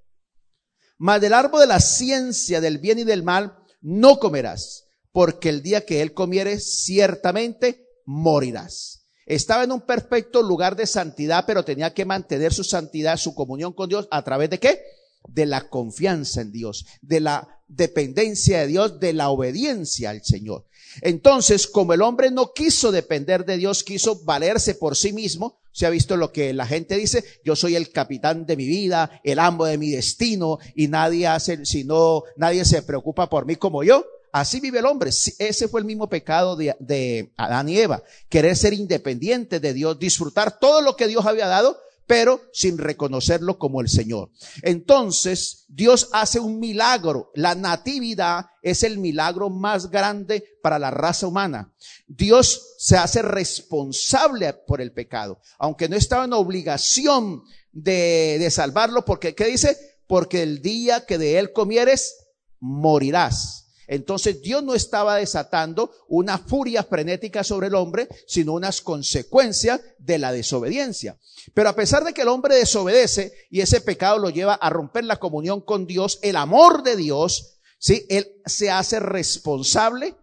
mas 0.98 1.20
del 1.20 1.32
árbol 1.32 1.62
de 1.62 1.66
la 1.66 1.80
ciencia 1.80 2.60
del 2.60 2.78
bien 2.78 2.98
y 2.98 3.04
del 3.04 3.22
mal 3.22 3.56
no 3.80 4.18
comerás, 4.18 4.84
porque 5.12 5.48
el 5.48 5.62
día 5.62 5.86
que 5.86 6.02
él 6.02 6.12
comieres 6.12 6.84
ciertamente 6.84 7.83
morirás. 8.04 9.04
Estaba 9.26 9.64
en 9.64 9.72
un 9.72 9.80
perfecto 9.80 10.42
lugar 10.42 10.76
de 10.76 10.86
santidad, 10.86 11.44
pero 11.46 11.64
tenía 11.64 11.94
que 11.94 12.04
mantener 12.04 12.52
su 12.52 12.64
santidad, 12.64 13.16
su 13.16 13.34
comunión 13.34 13.72
con 13.72 13.88
Dios, 13.88 14.06
a 14.10 14.22
través 14.22 14.50
de 14.50 14.58
qué? 14.58 14.82
De 15.28 15.46
la 15.46 15.68
confianza 15.70 16.42
en 16.42 16.52
Dios, 16.52 16.84
de 17.00 17.20
la 17.20 17.62
dependencia 17.66 18.60
de 18.60 18.66
Dios, 18.66 19.00
de 19.00 19.14
la 19.14 19.30
obediencia 19.30 20.10
al 20.10 20.22
Señor. 20.22 20.66
Entonces, 21.00 21.66
como 21.66 21.94
el 21.94 22.02
hombre 22.02 22.30
no 22.30 22.52
quiso 22.52 22.92
depender 22.92 23.44
de 23.44 23.56
Dios, 23.56 23.82
quiso 23.82 24.22
valerse 24.24 24.74
por 24.74 24.96
sí 24.96 25.12
mismo, 25.12 25.58
se 25.72 25.86
ha 25.86 25.90
visto 25.90 26.16
lo 26.16 26.30
que 26.30 26.52
la 26.52 26.66
gente 26.66 26.96
dice, 26.96 27.24
yo 27.44 27.56
soy 27.56 27.74
el 27.74 27.90
capitán 27.90 28.46
de 28.46 28.56
mi 28.56 28.66
vida, 28.66 29.20
el 29.24 29.40
amo 29.40 29.64
de 29.64 29.78
mi 29.78 29.90
destino, 29.90 30.58
y 30.76 30.86
nadie 30.88 31.26
hace, 31.26 31.64
si 31.66 31.82
no, 31.82 32.22
nadie 32.36 32.64
se 32.64 32.82
preocupa 32.82 33.28
por 33.28 33.44
mí 33.44 33.56
como 33.56 33.82
yo. 33.82 34.04
Así 34.34 34.58
vive 34.58 34.80
el 34.80 34.86
hombre. 34.86 35.10
Ese 35.10 35.68
fue 35.68 35.80
el 35.80 35.86
mismo 35.86 36.08
pecado 36.08 36.56
de, 36.56 36.74
de 36.80 37.32
Adán 37.36 37.68
y 37.68 37.78
Eva. 37.78 38.02
Querer 38.28 38.56
ser 38.56 38.72
independiente 38.72 39.60
de 39.60 39.72
Dios, 39.72 39.96
disfrutar 39.96 40.58
todo 40.58 40.82
lo 40.82 40.96
que 40.96 41.06
Dios 41.06 41.24
había 41.24 41.46
dado, 41.46 41.78
pero 42.08 42.40
sin 42.52 42.76
reconocerlo 42.76 43.60
como 43.60 43.80
el 43.80 43.88
Señor. 43.88 44.32
Entonces, 44.62 45.66
Dios 45.68 46.08
hace 46.10 46.40
un 46.40 46.58
milagro. 46.58 47.30
La 47.36 47.54
natividad 47.54 48.46
es 48.60 48.82
el 48.82 48.98
milagro 48.98 49.50
más 49.50 49.88
grande 49.88 50.42
para 50.64 50.80
la 50.80 50.90
raza 50.90 51.28
humana. 51.28 51.72
Dios 52.08 52.74
se 52.76 52.96
hace 52.96 53.22
responsable 53.22 54.52
por 54.66 54.80
el 54.80 54.90
pecado, 54.90 55.38
aunque 55.60 55.88
no 55.88 55.94
estaba 55.94 56.24
en 56.24 56.32
obligación 56.32 57.44
de, 57.70 58.38
de 58.40 58.50
salvarlo, 58.50 59.04
porque, 59.04 59.36
¿qué 59.36 59.44
dice? 59.44 59.78
Porque 60.08 60.42
el 60.42 60.60
día 60.60 61.06
que 61.06 61.18
de 61.18 61.38
él 61.38 61.52
comieres, 61.52 62.16
morirás. 62.58 63.63
Entonces 63.86 64.40
Dios 64.42 64.62
no 64.62 64.74
estaba 64.74 65.16
desatando 65.16 65.90
una 66.08 66.38
furia 66.38 66.82
frenética 66.82 67.44
sobre 67.44 67.68
el 67.68 67.74
hombre, 67.74 68.08
sino 68.26 68.52
unas 68.52 68.80
consecuencias 68.80 69.80
de 69.98 70.18
la 70.18 70.32
desobediencia. 70.32 71.18
Pero 71.52 71.68
a 71.68 71.76
pesar 71.76 72.04
de 72.04 72.14
que 72.14 72.22
el 72.22 72.28
hombre 72.28 72.56
desobedece 72.56 73.32
y 73.50 73.60
ese 73.60 73.80
pecado 73.80 74.18
lo 74.18 74.30
lleva 74.30 74.54
a 74.54 74.70
romper 74.70 75.04
la 75.04 75.18
comunión 75.18 75.60
con 75.60 75.86
Dios, 75.86 76.18
el 76.22 76.36
amor 76.36 76.82
de 76.82 76.96
Dios, 76.96 77.58
sí, 77.78 78.06
él 78.08 78.40
se 78.46 78.70
hace 78.70 79.00
responsable 79.00 80.16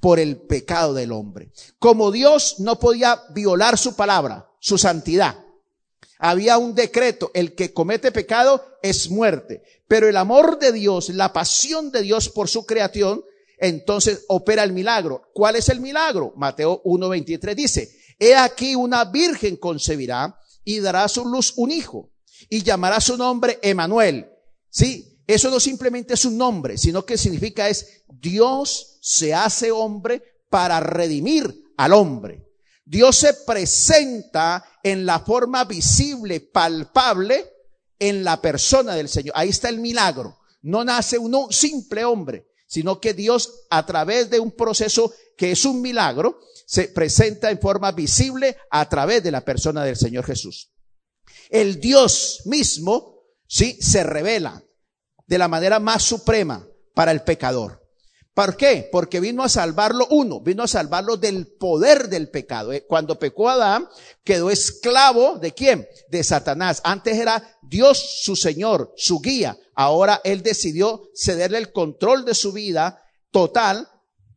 por 0.00 0.18
el 0.18 0.36
pecado 0.36 0.94
del 0.94 1.12
hombre. 1.12 1.50
Como 1.78 2.10
Dios 2.12 2.56
no 2.58 2.78
podía 2.78 3.22
violar 3.30 3.78
su 3.78 3.96
palabra, 3.96 4.48
su 4.60 4.78
santidad, 4.78 5.44
había 6.18 6.58
un 6.58 6.74
decreto, 6.74 7.30
el 7.32 7.54
que 7.54 7.72
comete 7.72 8.10
pecado 8.10 8.64
es 8.82 9.08
muerte. 9.08 9.62
Pero 9.88 10.06
el 10.06 10.16
amor 10.16 10.58
de 10.58 10.70
Dios, 10.70 11.08
la 11.08 11.32
pasión 11.32 11.90
de 11.90 12.02
Dios 12.02 12.28
por 12.28 12.48
su 12.48 12.66
creación, 12.66 13.24
entonces 13.58 14.24
opera 14.28 14.62
el 14.62 14.72
milagro. 14.72 15.22
¿Cuál 15.34 15.56
es 15.56 15.68
el 15.70 15.80
milagro? 15.80 16.32
Mateo 16.36 16.82
1.23 16.84 17.54
dice, 17.54 17.90
He 18.18 18.36
aquí 18.36 18.74
una 18.74 19.06
virgen 19.06 19.56
concebirá 19.56 20.38
y 20.64 20.80
dará 20.80 21.04
a 21.04 21.08
su 21.08 21.24
luz 21.24 21.54
un 21.56 21.70
hijo 21.70 22.12
y 22.50 22.62
llamará 22.62 23.00
su 23.00 23.16
nombre 23.16 23.58
Emanuel. 23.62 24.28
Sí, 24.68 25.18
eso 25.26 25.50
no 25.50 25.58
simplemente 25.58 26.14
es 26.14 26.24
un 26.24 26.36
nombre, 26.36 26.76
sino 26.76 27.04
que 27.04 27.16
significa 27.16 27.68
es 27.68 28.02
Dios 28.08 28.98
se 29.00 29.34
hace 29.34 29.70
hombre 29.70 30.22
para 30.50 30.80
redimir 30.80 31.72
al 31.76 31.92
hombre. 31.92 32.44
Dios 32.84 33.16
se 33.16 33.34
presenta 33.34 34.64
en 34.82 35.04
la 35.04 35.20
forma 35.20 35.64
visible, 35.64 36.40
palpable, 36.40 37.57
en 37.98 38.24
la 38.24 38.40
persona 38.40 38.94
del 38.94 39.08
Señor. 39.08 39.34
Ahí 39.36 39.48
está 39.48 39.68
el 39.68 39.78
milagro. 39.78 40.38
No 40.62 40.84
nace 40.84 41.18
un 41.18 41.52
simple 41.52 42.04
hombre, 42.04 42.48
sino 42.66 43.00
que 43.00 43.14
Dios 43.14 43.66
a 43.70 43.86
través 43.86 44.30
de 44.30 44.40
un 44.40 44.52
proceso 44.52 45.12
que 45.36 45.52
es 45.52 45.64
un 45.64 45.80
milagro, 45.80 46.40
se 46.66 46.88
presenta 46.88 47.50
en 47.50 47.60
forma 47.60 47.92
visible 47.92 48.56
a 48.70 48.86
través 48.88 49.22
de 49.22 49.30
la 49.30 49.44
persona 49.44 49.84
del 49.84 49.96
Señor 49.96 50.24
Jesús. 50.24 50.70
El 51.48 51.80
Dios 51.80 52.42
mismo, 52.44 53.22
sí, 53.46 53.78
se 53.80 54.02
revela 54.02 54.62
de 55.26 55.38
la 55.38 55.48
manera 55.48 55.78
más 55.78 56.02
suprema 56.02 56.66
para 56.94 57.12
el 57.12 57.22
pecador. 57.22 57.77
¿Por 58.38 58.56
qué? 58.56 58.88
Porque 58.92 59.18
vino 59.18 59.42
a 59.42 59.48
salvarlo 59.48 60.06
uno, 60.10 60.40
vino 60.40 60.62
a 60.62 60.68
salvarlo 60.68 61.16
del 61.16 61.48
poder 61.48 62.08
del 62.08 62.30
pecado. 62.30 62.72
Eh, 62.72 62.84
Cuando 62.86 63.18
pecó 63.18 63.48
Adán, 63.48 63.88
quedó 64.22 64.48
esclavo 64.48 65.40
de 65.40 65.52
quién? 65.52 65.88
De 66.08 66.22
Satanás. 66.22 66.80
Antes 66.84 67.18
era 67.18 67.58
Dios 67.62 67.98
su 68.22 68.36
Señor, 68.36 68.94
su 68.96 69.18
guía. 69.18 69.58
Ahora 69.74 70.20
él 70.22 70.44
decidió 70.44 71.10
cederle 71.16 71.58
el 71.58 71.72
control 71.72 72.24
de 72.24 72.36
su 72.36 72.52
vida 72.52 73.02
total 73.32 73.88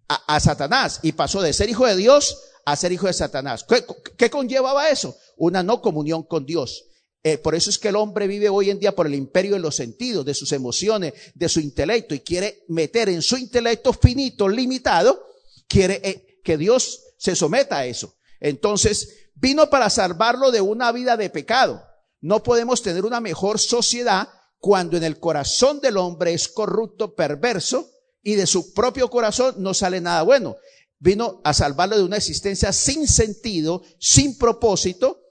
a, 0.07 0.39
Satanás 0.39 0.99
y 1.03 1.11
pasó 1.11 1.43
de 1.43 1.53
ser 1.53 1.69
hijo 1.69 1.85
de 1.85 1.95
Dios 1.95 2.39
a 2.65 2.75
ser 2.75 2.91
hijo 2.91 3.05
de 3.05 3.13
Satanás. 3.13 3.63
¿Qué, 3.69 3.85
qué 4.17 4.31
conllevaba 4.31 4.89
eso? 4.89 5.15
Una 5.37 5.61
no 5.61 5.79
comunión 5.79 6.23
con 6.23 6.47
Dios. 6.47 6.85
Eh, 7.23 7.37
por 7.37 7.53
eso 7.53 7.69
es 7.69 7.77
que 7.77 7.89
el 7.89 7.95
hombre 7.95 8.25
vive 8.27 8.49
hoy 8.49 8.71
en 8.71 8.79
día 8.79 8.95
por 8.95 9.05
el 9.05 9.13
imperio 9.13 9.53
de 9.53 9.59
los 9.59 9.75
sentidos, 9.75 10.25
de 10.25 10.33
sus 10.33 10.51
emociones, 10.53 11.13
de 11.35 11.49
su 11.49 11.59
intelecto 11.59 12.15
y 12.15 12.21
quiere 12.21 12.63
meter 12.67 13.09
en 13.09 13.21
su 13.21 13.37
intelecto 13.37 13.93
finito, 13.93 14.49
limitado, 14.49 15.23
quiere 15.67 16.01
eh, 16.03 16.41
que 16.43 16.57
Dios 16.57 16.99
se 17.17 17.35
someta 17.35 17.77
a 17.77 17.85
eso. 17.85 18.15
Entonces, 18.39 19.29
vino 19.35 19.69
para 19.69 19.91
salvarlo 19.91 20.49
de 20.49 20.61
una 20.61 20.91
vida 20.91 21.15
de 21.15 21.29
pecado. 21.29 21.83
No 22.21 22.41
podemos 22.41 22.81
tener 22.81 23.05
una 23.05 23.21
mejor 23.21 23.59
sociedad 23.59 24.27
cuando 24.57 24.97
en 24.97 25.03
el 25.03 25.19
corazón 25.19 25.79
del 25.79 25.97
hombre 25.97 26.33
es 26.33 26.47
corrupto, 26.47 27.13
perverso 27.13 27.91
y 28.23 28.35
de 28.35 28.47
su 28.47 28.73
propio 28.73 29.09
corazón 29.09 29.55
no 29.59 29.73
sale 29.73 30.01
nada 30.01 30.23
bueno. 30.23 30.57
Vino 30.97 31.41
a 31.43 31.53
salvarlo 31.53 31.97
de 31.97 32.03
una 32.03 32.17
existencia 32.17 32.73
sin 32.73 33.07
sentido, 33.07 33.83
sin 33.99 34.37
propósito 34.37 35.21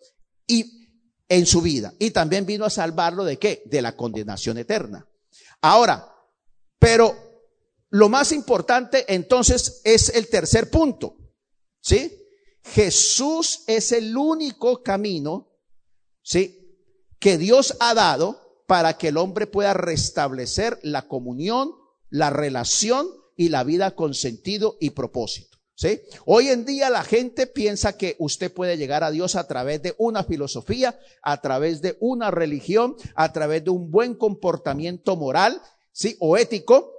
y 0.47 0.80
en 1.31 1.47
su 1.47 1.63
vida. 1.63 1.95
Y 1.99 2.11
también 2.11 2.45
vino 2.45 2.67
a 2.67 2.71
salvarlo 2.71 3.25
de 3.25 3.39
qué? 3.39 3.63
De 3.65 3.81
la 3.81 3.97
condenación 3.97 4.59
eterna. 4.59 5.09
Ahora, 5.63 6.13
pero 6.79 7.17
lo 7.89 8.09
más 8.11 8.33
importante 8.33 9.07
entonces 9.09 9.81
es 9.85 10.11
el 10.11 10.29
tercer 10.29 10.69
punto. 10.69 11.17
¿Sí? 11.81 12.17
Jesús 12.63 13.63
es 13.67 13.93
el 13.93 14.15
único 14.15 14.83
camino, 14.83 15.49
¿sí? 16.21 16.77
Que 17.19 17.39
Dios 17.39 17.77
ha 17.81 17.95
dado 17.95 18.65
para 18.67 18.99
que 18.99 19.09
el 19.09 19.17
hombre 19.17 19.47
pueda 19.47 19.73
restablecer 19.73 20.79
la 20.83 21.09
comunión, 21.09 21.73
la 22.11 22.31
relación 22.31 23.09
y 23.37 23.49
la 23.49 23.65
vida 23.65 23.95
con 23.95 24.15
sentido 24.15 24.77
y 24.81 24.91
propósito. 24.91 25.50
¿Sí? 25.81 26.03
Hoy 26.27 26.49
en 26.49 26.67
día 26.67 26.91
la 26.91 27.03
gente 27.03 27.47
piensa 27.47 27.97
que 27.97 28.15
usted 28.19 28.53
puede 28.53 28.77
llegar 28.77 29.03
a 29.03 29.11
Dios 29.11 29.35
a 29.35 29.47
través 29.47 29.81
de 29.81 29.95
una 29.97 30.25
filosofía, 30.25 31.01
a 31.23 31.41
través 31.41 31.81
de 31.81 31.97
una 32.01 32.31
religión, 32.31 32.97
a 33.15 33.33
través 33.33 33.65
de 33.65 33.71
un 33.71 33.91
buen 33.91 34.15
comportamiento 34.15 35.17
moral, 35.17 35.59
¿sí? 35.91 36.19
O 36.21 36.37
ético. 36.37 36.93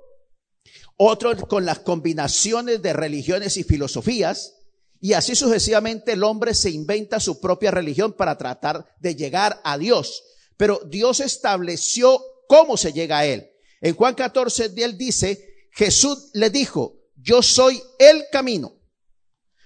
Otros 0.98 1.46
con 1.46 1.64
las 1.64 1.78
combinaciones 1.78 2.82
de 2.82 2.94
religiones 2.94 3.56
y 3.58 3.64
filosofías. 3.64 4.56
Y 5.00 5.14
así 5.14 5.36
sucesivamente 5.36 6.14
el 6.14 6.24
hombre 6.24 6.56
se 6.56 6.72
inventa 6.72 7.20
su 7.20 7.40
propia 7.40 7.70
religión 7.70 8.14
para 8.14 8.40
tratar 8.40 8.88
de 9.00 9.16
llegar 9.16 9.62
a 9.64 9.78
Dios. 9.78 10.24
Pero 10.58 10.82
Dios 10.88 11.20
estableció 11.20 12.20
cómo 12.48 12.78
se 12.78 12.94
llega 12.94 13.20
a 13.20 13.26
Él. 13.28 13.48
En 13.80 13.96
Juan 13.96 14.16
14, 14.16 14.74
él 14.76 14.98
dice, 14.98 15.68
Jesús 15.70 16.32
le 16.34 16.50
dijo, 16.50 17.01
yo 17.22 17.41
soy 17.41 17.82
el 17.99 18.26
camino, 18.32 18.74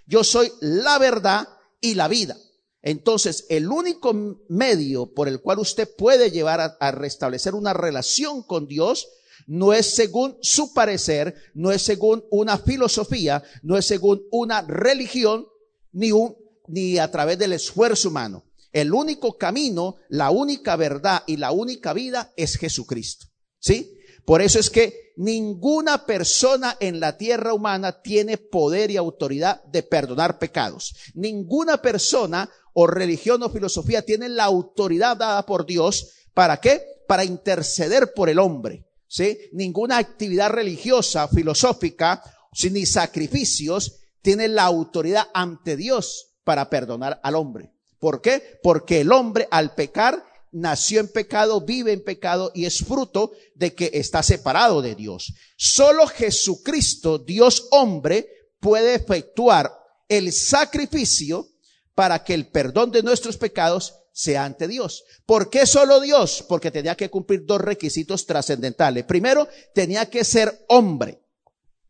yo 0.05 0.23
soy 0.23 0.51
la 0.61 0.97
verdad 0.99 1.47
y 1.81 1.95
la 1.95 2.07
vida. 2.07 2.37
Entonces, 2.81 3.47
el 3.49 3.71
único 3.71 4.13
medio 4.47 5.11
por 5.13 5.27
el 5.27 5.41
cual 5.41 5.57
usted 5.59 5.89
puede 5.97 6.29
llevar 6.29 6.77
a, 6.79 6.91
restablecer 6.91 7.55
una 7.55 7.73
relación 7.73 8.43
con 8.43 8.67
Dios 8.67 9.07
no 9.47 9.73
es 9.73 9.95
según 9.95 10.37
su 10.41 10.73
parecer, 10.73 11.35
no 11.53 11.71
es 11.71 11.81
según 11.81 12.23
una 12.29 12.57
filosofía, 12.57 13.43
no 13.63 13.77
es 13.77 13.85
según 13.85 14.23
una 14.31 14.61
religión, 14.61 15.47
ni, 15.91 16.11
un, 16.11 16.35
ni 16.67 16.97
a 16.97 17.09
través 17.11 17.37
del 17.39 17.53
esfuerzo 17.53 18.09
humano. 18.09 18.43
El 18.71 18.93
único 18.93 19.37
camino, 19.37 19.95
la 20.09 20.29
única 20.29 20.75
verdad 20.75 21.23
y 21.25 21.37
la 21.37 21.51
única 21.51 21.93
vida 21.93 22.33
es 22.35 22.57
Jesucristo. 22.57 23.27
¿Sí? 23.59 23.97
Por 24.26 24.41
eso 24.41 24.59
es 24.59 24.69
que 24.69 25.13
ninguna 25.17 26.05
persona 26.05 26.78
en 26.80 26.99
la 26.99 27.17
tierra 27.17 27.53
humana 27.53 28.01
tiene 28.01 28.38
poder 28.38 28.91
y 28.91 28.97
autoridad 28.97 29.63
de 29.65 29.84
perdonar 29.84 30.39
pecados. 30.39 30.95
Ninguna 31.13 31.82
persona 31.82 32.49
o 32.73 32.88
religión 32.88 33.41
o 33.43 33.49
filosofía 33.49 34.01
tiene 34.01 34.28
la 34.30 34.45
autoridad 34.45 35.15
dada 35.15 35.45
por 35.45 35.65
Dios. 35.65 36.11
¿Para 36.34 36.57
qué? 36.57 36.82
Para 37.07 37.23
interceder 37.23 38.13
por 38.13 38.30
el 38.30 38.39
hombre. 38.39 38.86
¿Sí? 39.07 39.38
Ninguna 39.53 39.97
actividad 39.97 40.49
religiosa, 40.49 41.28
filosófica, 41.28 42.21
ni 42.71 42.86
sacrificios 42.86 43.99
tiene 44.21 44.47
la 44.47 44.63
autoridad 44.63 45.28
ante 45.34 45.76
Dios 45.78 46.32
para 46.43 46.69
perdonar 46.69 47.19
al 47.23 47.36
hombre. 47.36 47.71
¿Por 47.99 48.21
qué? 48.21 48.59
Porque 48.63 49.01
el 49.01 49.11
hombre 49.11 49.47
al 49.51 49.76
pecar 49.76 50.23
nació 50.55 51.01
en 51.01 51.09
pecado, 51.09 51.61
vive 51.61 51.91
en 51.91 52.01
pecado 52.01 52.51
y 52.55 52.65
es 52.65 52.79
fruto 52.79 53.33
de 53.55 53.75
que 53.75 53.91
está 53.93 54.23
separado 54.23 54.81
de 54.81 54.95
Dios. 54.95 55.33
Solo 55.57 56.07
Jesucristo, 56.07 57.17
Dios 57.19 57.67
hombre, 57.71 58.29
puede 58.61 58.95
efectuar 58.95 59.69
el 60.07 60.31
sacrificio 60.31 61.49
para 61.93 62.23
que 62.23 62.33
el 62.33 62.47
perdón 62.47 62.91
de 62.91 63.03
nuestros 63.03 63.35
pecados 63.37 63.95
sea 64.13 64.45
ante 64.45 64.69
Dios. 64.69 65.03
¿Por 65.25 65.49
qué 65.49 65.65
solo 65.65 65.99
Dios? 65.99 66.45
Porque 66.47 66.71
tenía 66.71 66.95
que 66.95 67.09
cumplir 67.09 67.45
dos 67.45 67.59
requisitos 67.59 68.25
trascendentales. 68.25 69.03
Primero, 69.03 69.49
tenía 69.73 70.09
que 70.09 70.23
ser 70.23 70.65
hombre. 70.69 71.19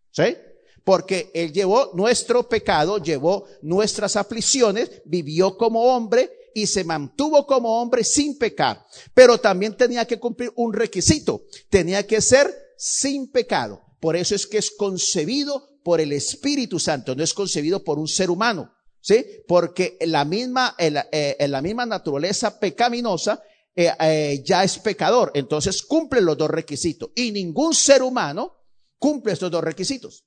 ¿Sí? 0.09 0.35
Porque 0.83 1.29
Él 1.35 1.53
llevó 1.53 1.91
nuestro 1.93 2.49
pecado, 2.49 2.97
llevó 2.97 3.45
nuestras 3.61 4.15
aflicciones, 4.15 5.03
vivió 5.05 5.55
como 5.55 5.83
hombre 5.83 6.31
y 6.55 6.67
se 6.67 6.85
mantuvo 6.85 7.45
como 7.45 7.81
hombre 7.81 8.03
sin 8.05 8.37
pecar. 8.37 8.87
Pero 9.13 9.37
también 9.37 9.75
tenía 9.75 10.05
que 10.05 10.19
cumplir 10.19 10.53
un 10.55 10.73
requisito. 10.73 11.43
Tenía 11.69 12.07
que 12.07 12.21
ser 12.21 12.49
sin 12.77 13.29
pecado. 13.29 13.81
Por 13.99 14.15
eso 14.15 14.33
es 14.33 14.47
que 14.47 14.57
es 14.57 14.71
concebido 14.71 15.67
por 15.83 15.99
el 15.99 16.13
Espíritu 16.13 16.79
Santo, 16.79 17.13
no 17.13 17.23
es 17.23 17.33
concebido 17.33 17.83
por 17.83 17.99
un 17.99 18.07
ser 18.07 18.31
humano. 18.31 18.71
¿Sí? 19.01 19.23
Porque 19.47 19.97
la 20.01 20.25
misma, 20.25 20.75
en 20.79 20.95
la, 20.95 21.07
eh, 21.11 21.35
en 21.37 21.51
la 21.51 21.61
misma 21.61 21.85
naturaleza 21.85 22.57
pecaminosa 22.59 23.43
eh, 23.75 23.91
eh, 23.99 24.41
ya 24.43 24.63
es 24.63 24.79
pecador. 24.79 25.31
Entonces 25.35 25.83
cumple 25.83 26.21
los 26.21 26.37
dos 26.37 26.49
requisitos. 26.49 27.09
Y 27.15 27.31
ningún 27.31 27.75
ser 27.75 28.01
humano 28.01 28.53
cumple 28.97 29.33
estos 29.33 29.51
dos 29.51 29.63
requisitos. 29.63 30.25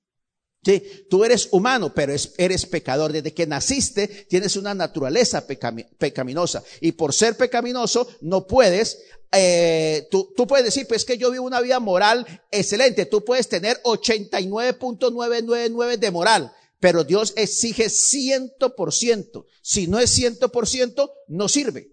Sí, 0.64 0.82
tú 1.08 1.24
eres 1.24 1.48
humano, 1.52 1.92
pero 1.94 2.12
es- 2.12 2.32
eres 2.36 2.66
pecador. 2.66 3.12
Desde 3.12 3.32
que 3.32 3.46
naciste 3.46 4.08
tienes 4.28 4.56
una 4.56 4.74
naturaleza 4.74 5.46
pecami- 5.46 5.86
pecaminosa. 5.98 6.62
Y 6.80 6.92
por 6.92 7.14
ser 7.14 7.36
pecaminoso 7.36 8.08
no 8.22 8.46
puedes, 8.46 8.98
eh, 9.32 10.08
tú, 10.10 10.32
tú 10.36 10.46
puedes 10.46 10.64
decir, 10.64 10.86
pues 10.88 11.04
que 11.04 11.16
yo 11.16 11.30
vivo 11.30 11.46
una 11.46 11.60
vida 11.60 11.78
moral 11.80 12.26
excelente. 12.50 13.06
Tú 13.06 13.24
puedes 13.24 13.48
tener 13.48 13.80
89.999 13.84 15.96
de 15.98 16.10
moral. 16.10 16.52
Pero 16.80 17.02
Dios 17.04 17.32
exige 17.36 17.88
100%. 17.88 19.46
Si 19.62 19.86
no 19.88 19.98
es 19.98 20.10
100%, 20.10 21.10
no 21.28 21.48
sirve. 21.48 21.88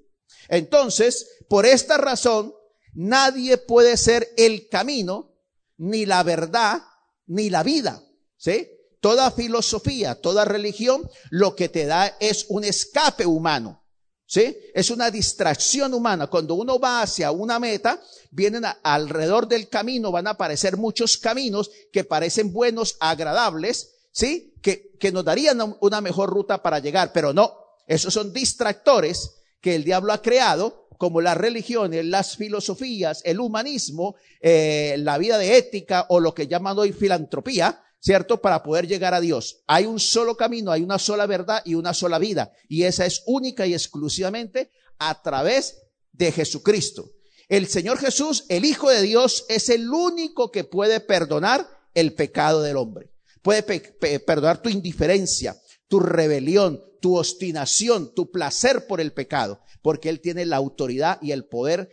Entonces, 0.47 1.28
por 1.49 1.66
esta 1.66 1.97
razón, 1.97 2.53
nadie 2.93 3.57
puede 3.57 3.97
ser 3.97 4.32
el 4.38 4.70
camino, 4.70 5.34
ni 5.78 6.05
la 6.05 6.22
verdad, 6.24 6.84
ni 7.26 7.49
la 7.49 7.63
vida. 7.63 8.03
¿Sí? 8.38 8.69
Toda 8.99 9.31
filosofía, 9.31 10.15
toda 10.15 10.45
religión, 10.45 11.07
lo 11.29 11.55
que 11.55 11.69
te 11.69 11.86
da 11.86 12.15
es 12.19 12.45
un 12.49 12.63
escape 12.63 13.25
humano. 13.25 13.81
¿Sí? 14.27 14.57
Es 14.73 14.89
una 14.89 15.11
distracción 15.11 15.93
humana. 15.93 16.25
Cuando 16.27 16.55
uno 16.55 16.79
va 16.79 17.03
hacia 17.03 17.29
una 17.31 17.59
meta, 17.59 18.01
vienen 18.31 18.63
alrededor 18.81 19.47
del 19.47 19.69
camino, 19.69 20.11
van 20.11 20.25
a 20.25 20.31
aparecer 20.31 20.77
muchos 20.77 21.17
caminos 21.17 21.69
que 21.93 22.03
parecen 22.03 22.51
buenos, 22.51 22.97
agradables, 22.99 23.91
¿sí? 24.11 24.55
Que, 24.63 24.93
que 24.99 25.11
nos 25.11 25.23
darían 25.25 25.61
un- 25.61 25.77
una 25.79 26.01
mejor 26.01 26.31
ruta 26.31 26.63
para 26.63 26.79
llegar, 26.79 27.13
pero 27.13 27.33
no. 27.33 27.53
Esos 27.86 28.15
son 28.15 28.33
distractores 28.33 29.29
que 29.61 29.75
el 29.75 29.83
diablo 29.83 30.11
ha 30.11 30.23
creado, 30.23 30.88
como 30.97 31.21
las 31.21 31.38
religiones, 31.38 32.03
las 32.05 32.36
filosofías, 32.36 33.21
el 33.25 33.39
humanismo, 33.39 34.15
eh, 34.41 34.95
la 34.97 35.19
vida 35.19 35.38
de 35.38 35.55
ética 35.57 36.07
o 36.09 36.19
lo 36.19 36.33
que 36.33 36.47
llaman 36.47 36.79
hoy 36.79 36.93
filantropía, 36.93 37.83
¿cierto? 38.06 38.39
Para 38.39 38.62
poder 38.62 38.88
llegar 38.88 39.16
a 39.16 39.20
Dios. 39.20 39.64
Hay 39.66 39.88
un 39.88 39.99
solo 39.99 40.38
camino, 40.38 40.72
hay 40.72 40.84
una 40.84 40.99
sola 40.99 41.26
verdad 41.26 41.64
y 41.66 41.74
una 41.74 41.91
sola 41.91 42.20
vida. 42.20 42.51
Y 42.70 42.84
esa 42.84 43.08
es 43.08 43.24
única 43.26 43.66
y 43.66 43.74
exclusivamente 43.74 44.70
a 44.99 45.24
través 45.24 45.82
de 46.12 46.32
Jesucristo. 46.32 47.10
El 47.49 47.66
Señor 47.68 47.97
Jesús, 47.97 48.45
el 48.49 48.64
Hijo 48.64 48.91
de 48.91 49.01
Dios, 49.01 49.45
es 49.49 49.70
el 49.70 49.89
único 49.89 50.51
que 50.51 50.64
puede 50.64 50.99
perdonar 50.99 51.68
el 51.95 52.14
pecado 52.14 52.62
del 52.62 52.78
hombre. 52.78 53.10
Puede 53.41 53.64
pe- 53.64 53.80
pe- 53.80 54.20
perdonar 54.20 54.62
tu 54.62 54.70
indiferencia, 54.70 55.60
tu 55.88 55.99
rebelión, 55.99 56.84
tu 57.01 57.18
obstinación, 57.18 58.14
tu 58.14 58.30
placer 58.30 58.86
por 58.86 59.01
el 59.01 59.14
pecado, 59.14 59.62
porque 59.82 60.10
Él 60.10 60.22
tiene 60.22 60.45
la 60.45 60.58
autoridad 60.58 61.18
y 61.24 61.32
el 61.32 61.45
poder, 61.45 61.89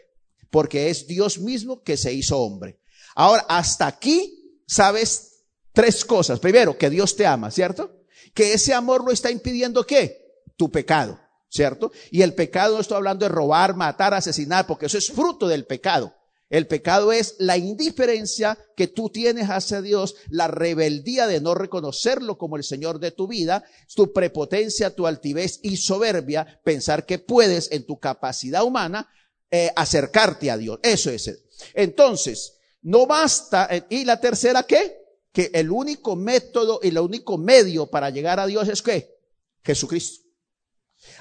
porque 0.50 0.90
es 0.90 1.06
Dios 1.06 1.38
mismo 1.38 1.82
que 1.82 1.96
se 1.96 2.12
hizo 2.12 2.38
hombre. 2.38 2.80
Ahora, 3.14 3.46
hasta 3.48 3.86
aquí, 3.86 4.58
sabes 4.66 5.31
tres 5.72 6.04
cosas. 6.04 6.38
Primero, 6.40 6.76
que 6.76 6.90
Dios 6.90 7.16
te 7.16 7.26
ama, 7.26 7.50
¿cierto? 7.50 8.04
Que 8.34 8.52
ese 8.54 8.74
amor 8.74 9.04
lo 9.04 9.12
está 9.12 9.30
impidiendo 9.30 9.86
qué? 9.86 10.42
Tu 10.56 10.70
pecado, 10.70 11.18
¿cierto? 11.48 11.92
Y 12.10 12.22
el 12.22 12.34
pecado 12.34 12.74
no 12.74 12.80
estoy 12.80 12.96
hablando 12.96 13.24
de 13.24 13.30
robar, 13.30 13.74
matar, 13.74 14.14
asesinar, 14.14 14.66
porque 14.66 14.86
eso 14.86 14.98
es 14.98 15.10
fruto 15.10 15.48
del 15.48 15.66
pecado. 15.66 16.14
El 16.48 16.66
pecado 16.66 17.12
es 17.12 17.36
la 17.38 17.56
indiferencia 17.56 18.58
que 18.76 18.86
tú 18.86 19.08
tienes 19.08 19.48
hacia 19.48 19.80
Dios, 19.80 20.16
la 20.28 20.48
rebeldía 20.48 21.26
de 21.26 21.40
no 21.40 21.54
reconocerlo 21.54 22.36
como 22.36 22.58
el 22.58 22.62
Señor 22.64 22.98
de 22.98 23.10
tu 23.10 23.26
vida, 23.26 23.64
tu 23.94 24.12
prepotencia, 24.12 24.94
tu 24.94 25.06
altivez 25.06 25.60
y 25.62 25.78
soberbia, 25.78 26.60
pensar 26.62 27.06
que 27.06 27.18
puedes 27.18 27.72
en 27.72 27.86
tu 27.86 27.98
capacidad 27.98 28.64
humana 28.64 29.08
eh, 29.50 29.70
acercarte 29.76 30.50
a 30.50 30.58
Dios. 30.58 30.78
Eso 30.82 31.10
es. 31.10 31.42
Entonces, 31.72 32.58
no 32.82 33.06
basta. 33.06 33.68
eh, 33.70 33.84
¿Y 33.88 34.04
la 34.04 34.20
tercera 34.20 34.62
qué? 34.64 35.01
Que 35.32 35.50
el 35.54 35.70
único 35.70 36.14
método 36.14 36.80
y 36.82 36.88
el 36.88 36.98
único 36.98 37.38
medio 37.38 37.86
para 37.86 38.10
llegar 38.10 38.38
a 38.38 38.46
Dios 38.46 38.68
es 38.68 38.82
qué? 38.82 39.18
Jesucristo. 39.64 40.22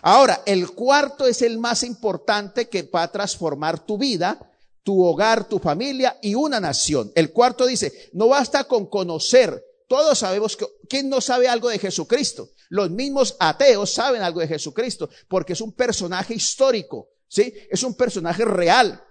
Ahora, 0.02 0.44
el 0.46 0.72
cuarto 0.72 1.26
es 1.26 1.42
el 1.42 1.58
más 1.58 1.84
importante 1.84 2.70
que 2.70 2.84
va 2.84 3.04
a 3.04 3.12
transformar 3.12 3.86
tu 3.86 3.98
vida, 3.98 4.52
tu 4.84 5.04
hogar, 5.04 5.48
tu 5.48 5.60
familia 5.60 6.18
y 6.22 6.36
una 6.36 6.60
nación. 6.60 7.12
El 7.16 7.32
cuarto 7.32 7.66
dice, 7.66 8.10
no 8.14 8.28
basta 8.28 8.66
con 8.66 8.88
conocer. 8.88 9.64
Todos 9.88 10.20
sabemos 10.20 10.56
que, 10.56 10.66
¿quién 10.90 11.10
no 11.10 11.22
sabe 11.22 11.48
algo 11.48 11.70
de 11.70 11.80
Jesucristo? 11.80 12.50
Los 12.70 12.90
mismos 12.90 13.36
ateos 13.40 13.92
saben 13.92 14.22
algo 14.22 14.40
de 14.40 14.48
Jesucristo 14.48 15.10
porque 15.28 15.54
es 15.54 15.62
un 15.62 15.74
personaje 15.74 16.34
histórico, 16.34 17.10
¿sí? 17.28 17.54
Es 17.70 17.84
un 17.84 17.96
personaje 17.96 18.46
real. 18.46 19.04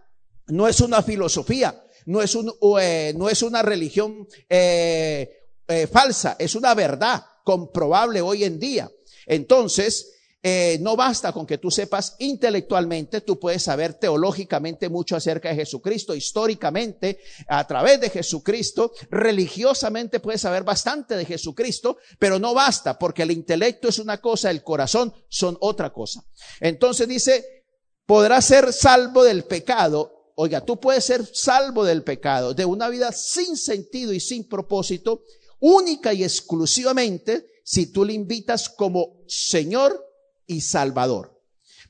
No 0.46 0.66
es 0.66 0.80
una 0.80 1.02
filosofía, 1.02 1.84
no 2.06 2.22
es, 2.22 2.34
un, 2.34 2.52
eh, 2.80 3.12
no 3.16 3.28
es 3.28 3.42
una 3.42 3.62
religión 3.62 4.26
eh, 4.48 5.48
eh, 5.68 5.86
falsa, 5.86 6.36
es 6.38 6.54
una 6.54 6.74
verdad 6.74 7.24
comprobable 7.44 8.20
hoy 8.20 8.44
en 8.44 8.58
día. 8.58 8.90
Entonces, 9.26 10.12
eh, 10.42 10.78
no 10.80 10.96
basta 10.96 11.32
con 11.32 11.44
que 11.44 11.58
tú 11.58 11.70
sepas 11.70 12.16
intelectualmente, 12.18 13.20
tú 13.20 13.38
puedes 13.38 13.62
saber 13.62 13.94
teológicamente 13.94 14.88
mucho 14.88 15.14
acerca 15.14 15.50
de 15.50 15.56
Jesucristo, 15.56 16.14
históricamente, 16.14 17.20
a 17.46 17.66
través 17.66 18.00
de 18.00 18.08
Jesucristo, 18.08 18.92
religiosamente 19.10 20.18
puedes 20.18 20.40
saber 20.40 20.64
bastante 20.64 21.14
de 21.14 21.26
Jesucristo, 21.26 21.98
pero 22.18 22.38
no 22.38 22.54
basta 22.54 22.98
porque 22.98 23.24
el 23.24 23.32
intelecto 23.32 23.88
es 23.88 23.98
una 23.98 24.18
cosa, 24.18 24.50
el 24.50 24.62
corazón 24.62 25.12
son 25.28 25.58
otra 25.60 25.92
cosa. 25.92 26.24
Entonces 26.60 27.06
dice, 27.06 27.64
podrás 28.06 28.46
ser 28.46 28.72
salvo 28.72 29.24
del 29.24 29.44
pecado. 29.44 30.19
Oiga, 30.42 30.64
tú 30.64 30.80
puedes 30.80 31.04
ser 31.04 31.28
salvo 31.34 31.84
del 31.84 32.02
pecado, 32.02 32.54
de 32.54 32.64
una 32.64 32.88
vida 32.88 33.12
sin 33.12 33.58
sentido 33.58 34.10
y 34.14 34.20
sin 34.20 34.48
propósito, 34.48 35.22
única 35.58 36.14
y 36.14 36.24
exclusivamente 36.24 37.44
si 37.62 37.88
tú 37.92 38.06
le 38.06 38.14
invitas 38.14 38.70
como 38.70 39.22
Señor 39.26 40.02
y 40.46 40.62
Salvador. 40.62 41.38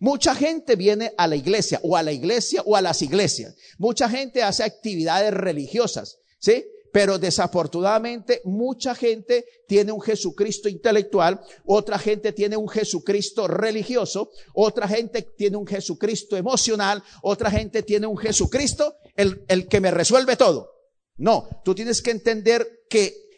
Mucha 0.00 0.34
gente 0.34 0.74
viene 0.74 1.14
a 1.16 1.28
la 1.28 1.36
iglesia 1.36 1.78
o 1.84 1.96
a 1.96 2.02
la 2.02 2.10
iglesia 2.10 2.62
o 2.66 2.74
a 2.74 2.82
las 2.82 3.02
iglesias. 3.02 3.54
Mucha 3.78 4.08
gente 4.08 4.42
hace 4.42 4.64
actividades 4.64 5.32
religiosas, 5.32 6.18
¿sí? 6.40 6.64
Pero 6.92 7.18
desafortunadamente 7.18 8.40
mucha 8.44 8.94
gente 8.94 9.44
tiene 9.66 9.92
un 9.92 10.00
Jesucristo 10.00 10.68
intelectual, 10.68 11.40
otra 11.64 11.98
gente 11.98 12.32
tiene 12.32 12.56
un 12.56 12.68
Jesucristo 12.68 13.46
religioso, 13.46 14.30
otra 14.54 14.88
gente 14.88 15.22
tiene 15.36 15.56
un 15.56 15.66
Jesucristo 15.66 16.36
emocional, 16.36 17.02
otra 17.22 17.50
gente 17.50 17.82
tiene 17.82 18.06
un 18.06 18.16
Jesucristo 18.16 18.96
el, 19.16 19.44
el 19.48 19.68
que 19.68 19.80
me 19.80 19.90
resuelve 19.90 20.36
todo. 20.36 20.70
No, 21.16 21.48
tú 21.64 21.74
tienes 21.74 22.02
que 22.02 22.10
entender 22.10 22.66
que 22.88 23.29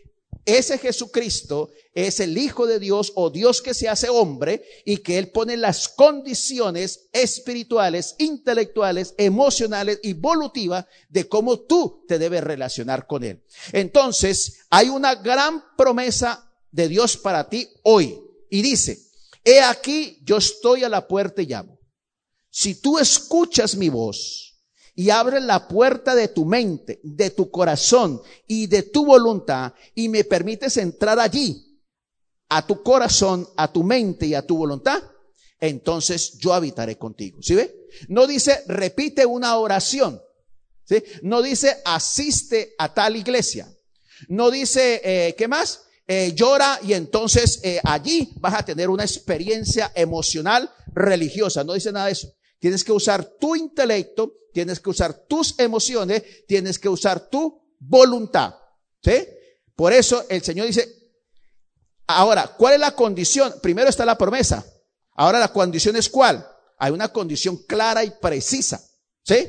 ese 0.45 0.79
Jesucristo 0.79 1.71
es 1.95 2.21
el 2.21 2.37
Hijo 2.37 2.67
de 2.67 2.79
Dios 2.79 3.13
o 3.15 3.31
Dios 3.31 3.63
que 3.63 3.75
se 3.75 3.89
hace 3.89 4.09
hombre 4.09 4.65
y 4.85 4.99
que 4.99 5.19
Él 5.19 5.31
pone 5.31 5.57
las 5.57 5.89
condiciones 5.89 7.09
espirituales, 7.13 8.17
intelectuales, 8.19 9.15
emocionales 9.19 10.01
y 10.03 10.15
volutivas 10.15 10.87
de 11.09 11.29
cómo 11.29 11.61
tú 11.61 12.05
te 12.09 12.19
debes 12.19 12.43
relacionar 12.43 13.07
con 13.07 13.23
Él. 13.25 13.45
Entonces, 13.73 14.61
hay 14.71 14.89
una 14.89 15.15
gran 15.17 15.63
promesa 15.77 16.51
de 16.71 16.89
Dios 16.89 17.17
para 17.17 17.49
ti 17.49 17.69
hoy 17.85 18.19
y 18.51 18.63
dice, 18.63 18.99
he 19.45 19.61
aquí, 19.61 20.19
yo 20.25 20.39
estoy 20.39 20.83
a 20.83 20.89
la 20.89 21.07
puerta 21.07 21.43
y 21.43 21.47
llamo. 21.47 21.79
Si 22.51 22.75
tú 22.75 22.99
escuchas 22.99 23.77
mi 23.77 23.89
voz, 23.89 24.52
y 24.95 25.11
abres 25.11 25.43
la 25.43 25.69
puerta 25.69 26.15
de 26.15 26.29
tu 26.29 26.45
mente, 26.45 27.01
de 27.03 27.31
tu 27.31 27.51
corazón 27.51 28.21
y 28.47 28.67
de 28.67 28.83
tu 28.83 29.07
voluntad 29.07 29.73
y 29.95 30.09
me 30.09 30.25
permites 30.25 30.77
entrar 30.77 31.19
allí, 31.19 31.81
a 32.49 32.67
tu 32.67 32.83
corazón, 32.83 33.49
a 33.57 33.73
tu 33.73 33.83
mente 33.83 34.27
y 34.27 34.35
a 34.35 34.47
tu 34.47 34.57
voluntad, 34.57 35.03
entonces 35.59 36.37
yo 36.39 36.53
habitaré 36.53 36.99
contigo. 36.99 37.39
¿Sí 37.43 37.55
ve? 37.55 37.89
No 38.09 38.27
dice 38.27 38.63
repite 38.67 39.25
una 39.25 39.57
oración. 39.57 40.21
¿Sí? 40.85 41.03
No 41.23 41.41
dice 41.41 41.79
asiste 41.85 42.75
a 42.77 42.93
tal 42.93 43.17
iglesia. 43.17 43.73
No 44.29 44.51
dice, 44.51 45.01
eh, 45.05 45.35
¿qué 45.37 45.49
más? 45.49 45.83
eh, 46.07 46.33
llora 46.35 46.79
y 46.83 46.93
entonces 46.93 47.61
eh, 47.63 47.81
allí 47.85 48.33
vas 48.37 48.55
a 48.55 48.65
tener 48.65 48.91
una 48.91 49.05
experiencia 49.05 49.93
emocional 49.95 50.71
religiosa. 50.93 51.65
No 51.65 51.73
dice 51.73 51.93
nada 51.93 52.07
de 52.07 52.13
eso. 52.13 52.33
Tienes 52.63 52.85
que 52.85 52.93
usar 52.93 53.25
tu 53.41 53.57
intelecto, 53.57 54.37
tienes 54.53 54.79
que 54.79 54.89
usar 54.89 55.27
tus 55.27 55.59
emociones, 55.59 56.47
tienes 56.47 56.79
que 56.79 56.89
usar 56.89 57.29
tu 57.29 57.61
voluntad. 57.81 58.55
¿Sí? 59.03 59.27
Por 59.75 59.93
eso 59.93 60.27
el 60.29 60.43
Señor 60.45 60.69
dice, 60.69 60.89
ahora, 62.07 62.55
¿cuál 62.57 62.75
es 62.75 62.79
la 62.79 62.95
condición? 62.95 63.53
Primero 63.61 63.89
está 63.91 64.05
la 64.05 64.17
promesa. 64.17 64.65
Ahora 65.15 65.41
la 65.41 65.53
condición 65.53 65.97
es 65.97 66.09
cuál? 66.09 66.47
Hay 66.79 66.93
una 66.93 67.09
condición 67.09 67.57
clara 67.67 68.05
y 68.05 68.13
precisa. 68.13 68.81
¿Sí? 69.25 69.45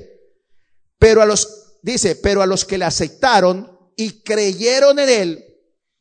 Pero 0.97 1.21
a 1.21 1.27
los, 1.27 1.77
dice, 1.83 2.15
pero 2.15 2.41
a 2.41 2.47
los 2.47 2.65
que 2.65 2.79
le 2.79 2.85
aceptaron 2.85 3.91
y 3.95 4.23
creyeron 4.23 4.97
en 4.97 5.09
él, 5.09 5.45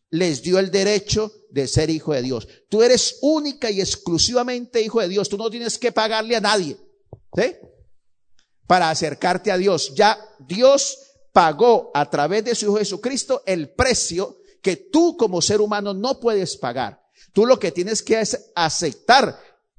les 0.08 0.40
dio 0.40 0.58
el 0.58 0.70
derecho 0.70 1.30
de 1.50 1.68
ser 1.68 1.90
hijo 1.90 2.14
de 2.14 2.22
Dios. 2.22 2.48
Tú 2.70 2.82
eres 2.82 3.18
única 3.20 3.70
y 3.70 3.82
exclusivamente 3.82 4.80
hijo 4.80 5.02
de 5.02 5.08
Dios. 5.08 5.28
Tú 5.28 5.36
no 5.36 5.50
tienes 5.50 5.78
que 5.78 5.92
pagarle 5.92 6.36
a 6.36 6.40
nadie. 6.40 6.78
¿Sí? 7.36 7.56
Para 8.66 8.90
acercarte 8.90 9.50
a 9.50 9.58
Dios. 9.58 9.94
Ya 9.94 10.18
Dios 10.38 10.98
pagó 11.32 11.90
a 11.94 12.08
través 12.10 12.44
de 12.44 12.54
su 12.54 12.66
Hijo 12.66 12.78
Jesucristo 12.78 13.42
el 13.46 13.70
precio 13.70 14.38
que 14.60 14.76
tú 14.76 15.16
como 15.16 15.42
ser 15.42 15.60
humano 15.60 15.94
no 15.94 16.20
puedes 16.20 16.56
pagar. 16.56 17.02
Tú 17.32 17.46
lo 17.46 17.58
que 17.58 17.72
tienes 17.72 18.02
que 18.02 18.20
es 18.20 18.50
aceptar 18.54 19.38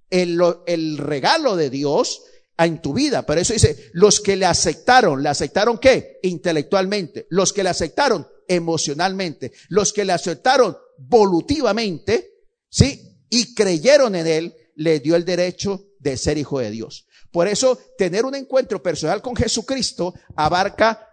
el, 0.10 0.40
el 0.66 0.98
regalo 0.98 1.56
de 1.56 1.70
Dios 1.70 2.24
en 2.58 2.82
tu 2.82 2.94
vida. 2.94 3.26
Pero 3.26 3.42
eso 3.42 3.54
dice, 3.54 3.90
los 3.94 4.20
que 4.20 4.36
le 4.36 4.46
aceptaron, 4.46 5.22
¿le 5.22 5.30
aceptaron 5.30 5.78
qué? 5.78 6.20
Intelectualmente. 6.24 7.28
Los 7.30 7.54
que 7.54 7.64
le 7.64 7.70
aceptaron 7.70 8.28
emocionalmente. 8.48 9.54
Los 9.70 9.94
que 9.94 10.06
le 10.06 10.14
aceptaron 10.14 10.78
volutivamente, 10.98 12.32
¿sí? 12.70 13.18
Y 13.30 13.54
creyeron 13.56 14.16
en 14.16 14.28
él, 14.28 14.56
le 14.76 15.00
dio 15.00 15.16
el 15.16 15.26
derecho 15.26 15.88
de 16.00 16.18
ser 16.18 16.38
hijo 16.38 16.60
de 16.60 16.72
Dios. 16.72 17.08
Por 17.34 17.48
eso, 17.48 17.80
tener 17.98 18.26
un 18.26 18.36
encuentro 18.36 18.84
personal 18.84 19.20
con 19.20 19.36
Jesucristo 19.36 20.14
abarca 20.36 21.10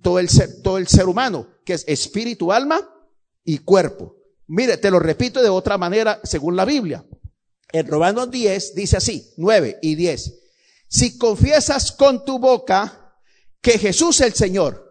todo 0.00 0.20
el 0.20 0.28
ser, 0.28 0.62
todo 0.62 0.78
el 0.78 0.86
ser 0.86 1.08
humano, 1.08 1.48
que 1.64 1.74
es 1.74 1.84
espíritu, 1.88 2.52
alma 2.52 2.88
y 3.44 3.58
cuerpo. 3.58 4.14
Mire, 4.46 4.76
te 4.76 4.92
lo 4.92 5.00
repito 5.00 5.42
de 5.42 5.48
otra 5.48 5.76
manera 5.76 6.20
según 6.22 6.54
la 6.54 6.64
Biblia. 6.64 7.04
En 7.72 7.88
Romanos 7.88 8.30
10 8.30 8.76
dice 8.76 8.96
así, 8.96 9.34
9 9.38 9.80
y 9.82 9.96
10. 9.96 10.34
Si 10.86 11.18
confiesas 11.18 11.90
con 11.90 12.24
tu 12.24 12.38
boca 12.38 13.12
que 13.60 13.76
Jesús 13.76 14.20
es 14.20 14.26
el 14.28 14.34
Señor, 14.34 14.86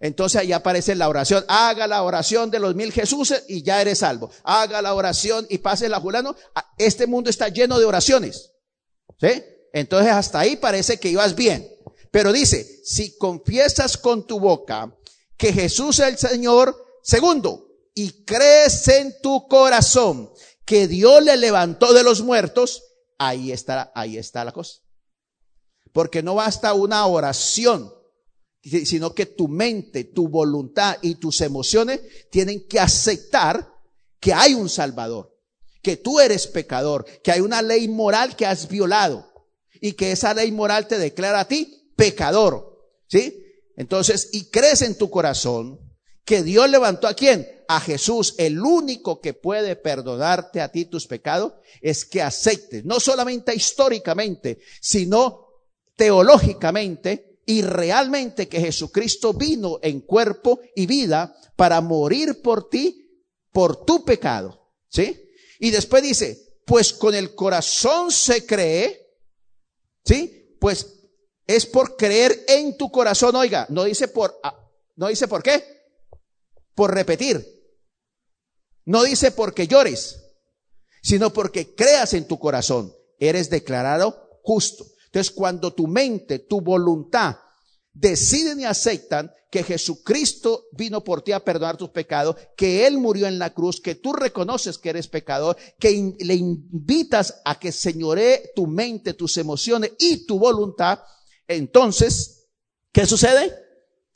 entonces 0.00 0.40
ahí 0.40 0.50
aparece 0.50 0.96
la 0.96 1.08
oración. 1.08 1.44
Haga 1.46 1.86
la 1.86 2.02
oración 2.02 2.50
de 2.50 2.58
los 2.58 2.74
mil 2.74 2.92
Jesuses 2.92 3.44
y 3.46 3.62
ya 3.62 3.80
eres 3.80 4.00
salvo. 4.00 4.32
Haga 4.42 4.82
la 4.82 4.94
oración 4.94 5.46
y 5.48 5.58
pase 5.58 5.88
la 5.88 6.00
Julano. 6.00 6.34
Este 6.76 7.06
mundo 7.06 7.30
está 7.30 7.50
lleno 7.50 7.78
de 7.78 7.84
oraciones. 7.84 8.50
¿Sí? 9.20 9.44
Entonces 9.72 10.12
hasta 10.12 10.40
ahí 10.40 10.56
parece 10.56 10.98
que 10.98 11.08
ibas 11.08 11.34
bien. 11.34 11.68
Pero 12.10 12.32
dice, 12.32 12.80
si 12.84 13.16
confiesas 13.16 13.96
con 13.96 14.26
tu 14.26 14.38
boca 14.38 14.94
que 15.36 15.52
Jesús 15.52 15.98
es 15.98 16.08
el 16.08 16.18
Señor, 16.18 16.76
segundo, 17.02 17.68
y 17.94 18.24
crees 18.24 18.86
en 18.88 19.14
tu 19.20 19.48
corazón 19.48 20.30
que 20.64 20.88
Dios 20.88 21.22
le 21.22 21.36
levantó 21.36 21.92
de 21.92 22.02
los 22.02 22.22
muertos, 22.22 22.82
ahí 23.18 23.50
está, 23.50 23.90
ahí 23.94 24.18
está 24.18 24.44
la 24.44 24.52
cosa. 24.52 24.80
Porque 25.92 26.22
no 26.22 26.34
basta 26.34 26.74
una 26.74 27.06
oración 27.06 27.92
sino 28.62 29.14
que 29.14 29.26
tu 29.26 29.48
mente, 29.48 30.04
tu 30.04 30.28
voluntad 30.28 30.96
y 31.02 31.16
tus 31.16 31.40
emociones 31.40 32.00
tienen 32.30 32.66
que 32.68 32.78
aceptar 32.78 33.68
que 34.20 34.32
hay 34.32 34.54
un 34.54 34.68
Salvador, 34.68 35.36
que 35.82 35.96
tú 35.96 36.20
eres 36.20 36.46
pecador, 36.46 37.04
que 37.22 37.32
hay 37.32 37.40
una 37.40 37.60
ley 37.60 37.88
moral 37.88 38.36
que 38.36 38.46
has 38.46 38.68
violado 38.68 39.31
y 39.82 39.94
que 39.94 40.12
esa 40.12 40.32
ley 40.32 40.52
moral 40.52 40.86
te 40.86 40.96
declara 40.96 41.40
a 41.40 41.48
ti 41.48 41.90
pecador. 41.96 42.78
¿Sí? 43.08 43.44
Entonces, 43.76 44.30
y 44.32 44.48
crees 44.48 44.80
en 44.82 44.96
tu 44.96 45.10
corazón 45.10 45.80
que 46.24 46.44
Dios 46.44 46.70
levantó 46.70 47.08
a 47.08 47.14
quién? 47.14 47.46
A 47.66 47.80
Jesús, 47.80 48.36
el 48.38 48.60
único 48.60 49.20
que 49.20 49.34
puede 49.34 49.74
perdonarte 49.74 50.60
a 50.60 50.70
ti 50.70 50.84
tus 50.84 51.08
pecados, 51.08 51.54
es 51.80 52.04
que 52.04 52.22
aceptes, 52.22 52.84
no 52.84 53.00
solamente 53.00 53.54
históricamente, 53.54 54.60
sino 54.80 55.48
teológicamente, 55.96 57.40
y 57.44 57.62
realmente 57.62 58.48
que 58.48 58.60
Jesucristo 58.60 59.34
vino 59.34 59.80
en 59.82 60.02
cuerpo 60.02 60.60
y 60.76 60.86
vida 60.86 61.36
para 61.56 61.80
morir 61.80 62.40
por 62.40 62.70
ti, 62.70 63.26
por 63.50 63.84
tu 63.84 64.04
pecado. 64.04 64.70
¿Sí? 64.88 65.28
Y 65.58 65.70
después 65.70 66.04
dice, 66.04 66.60
pues 66.64 66.92
con 66.92 67.16
el 67.16 67.34
corazón 67.34 68.12
se 68.12 68.46
cree, 68.46 69.01
¿sí? 70.04 70.56
Pues 70.60 71.00
es 71.46 71.66
por 71.66 71.96
creer 71.96 72.44
en 72.48 72.76
tu 72.76 72.90
corazón, 72.90 73.36
oiga, 73.36 73.66
no 73.68 73.84
dice 73.84 74.08
por, 74.08 74.38
ah, 74.42 74.58
no 74.96 75.08
dice 75.08 75.28
por 75.28 75.42
qué, 75.42 75.64
por 76.74 76.94
repetir, 76.94 77.44
no 78.84 79.02
dice 79.02 79.32
porque 79.32 79.66
llores, 79.66 80.20
sino 81.02 81.32
porque 81.32 81.74
creas 81.74 82.14
en 82.14 82.26
tu 82.26 82.38
corazón, 82.38 82.94
eres 83.18 83.50
declarado 83.50 84.40
justo. 84.42 84.86
Entonces, 85.06 85.30
cuando 85.32 85.74
tu 85.74 85.86
mente, 85.86 86.38
tu 86.38 86.60
voluntad 86.60 87.36
deciden 87.92 88.60
y 88.60 88.64
aceptan 88.64 89.32
que 89.50 89.62
Jesucristo 89.62 90.64
vino 90.72 91.04
por 91.04 91.22
ti 91.22 91.32
a 91.32 91.44
perdonar 91.44 91.76
tus 91.76 91.90
pecados, 91.90 92.36
que 92.56 92.86
Él 92.86 92.96
murió 92.96 93.26
en 93.26 93.38
la 93.38 93.52
cruz, 93.52 93.80
que 93.80 93.94
tú 93.94 94.14
reconoces 94.14 94.78
que 94.78 94.90
eres 94.90 95.08
pecador, 95.08 95.56
que 95.78 96.14
le 96.18 96.34
invitas 96.34 97.42
a 97.44 97.58
que 97.58 97.70
señoree 97.70 98.52
tu 98.56 98.66
mente, 98.66 99.12
tus 99.12 99.36
emociones 99.36 99.92
y 99.98 100.24
tu 100.26 100.38
voluntad, 100.38 101.00
entonces, 101.46 102.48
¿qué 102.92 103.04
sucede? 103.04 103.54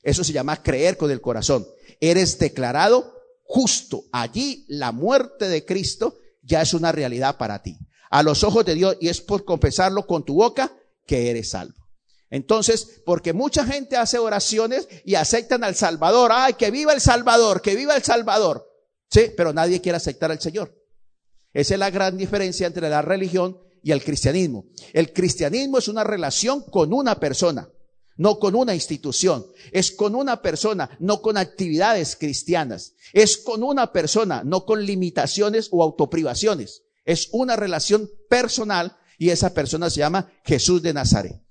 Eso 0.03 0.24
se 0.24 0.33
llama 0.33 0.62
creer 0.62 0.97
con 0.97 1.11
el 1.11 1.20
corazón. 1.20 1.66
Eres 2.01 2.39
declarado 2.39 3.12
justo. 3.43 4.05
Allí 4.12 4.64
la 4.68 4.93
muerte 4.93 5.49
de 5.49 5.64
Cristo 5.64 6.16
ya 6.43 6.62
es 6.62 6.74
una 6.74 6.93
realidad 6.93 7.37
para 7.37 7.62
ti. 7.62 7.77
A 8.11 8.22
los 8.22 8.45
ojos 8.45 8.64
de 8.64 8.74
Dios 8.74 8.97
y 9.01 9.09
es 9.09 9.20
por 9.20 9.45
confesarlo 9.45 10.07
con 10.07 10.24
tu 10.24 10.35
boca 10.35 10.72
que 11.07 11.31
eres 11.31 11.51
salvo. 11.51 11.86
Entonces, 12.31 13.03
porque 13.05 13.33
mucha 13.33 13.64
gente 13.64 13.97
hace 13.97 14.18
oraciones 14.18 14.89
y 15.05 15.14
aceptan 15.14 15.64
al 15.64 15.74
Salvador. 15.74 16.33
Ay, 16.35 16.55
que 16.55 16.70
viva 16.70 16.93
el 16.93 17.01
Salvador, 17.01 17.62
que 17.62 17.77
viva 17.77 17.95
el 17.95 18.03
Salvador. 18.03 18.68
Sí, 19.11 19.31
pero 19.37 19.53
nadie 19.53 19.81
quiere 19.81 19.97
aceptar 19.97 20.31
al 20.31 20.41
Señor. 20.41 20.74
Esa 21.53 21.74
es 21.74 21.81
la 21.81 21.91
gran 21.91 22.16
diferencia 22.16 22.66
entre 22.66 22.91
la 22.91 23.03
religión 23.03 23.59
y 23.83 23.93
el 23.93 24.03
cristianismo. 24.03 24.66
El 24.93 25.12
cristianismo 25.12 25.79
es 25.79 25.89
una 25.89 26.05
relación 26.05 26.62
con 26.62 26.93
una 26.93 27.20
persona, 27.20 27.70
no 28.16 28.39
con 28.39 28.57
una 28.57 28.74
institución. 28.74 29.47
Es 29.70 29.93
con 29.93 30.14
una 30.16 30.43
persona, 30.43 30.91
no 30.99 31.22
con 31.22 31.37
actividades 31.37 32.16
cristianas. 32.16 32.95
Es 33.12 33.37
con 33.37 33.62
una 33.62 33.93
persona, 33.93 34.43
no 34.45 34.64
con 34.64 34.85
limitaciones 34.85 35.68
o 35.70 35.83
autoprivaciones. 35.83 36.83
Es 37.05 37.29
una 37.31 37.55
relación 37.55 38.11
personal 38.29 38.97
y 39.16 39.31
esa 39.31 39.55
persona 39.55 39.89
se 39.89 40.01
llama 40.01 40.33
Jesús 40.45 40.83
de 40.83 40.93
Nazaret. 40.93 41.45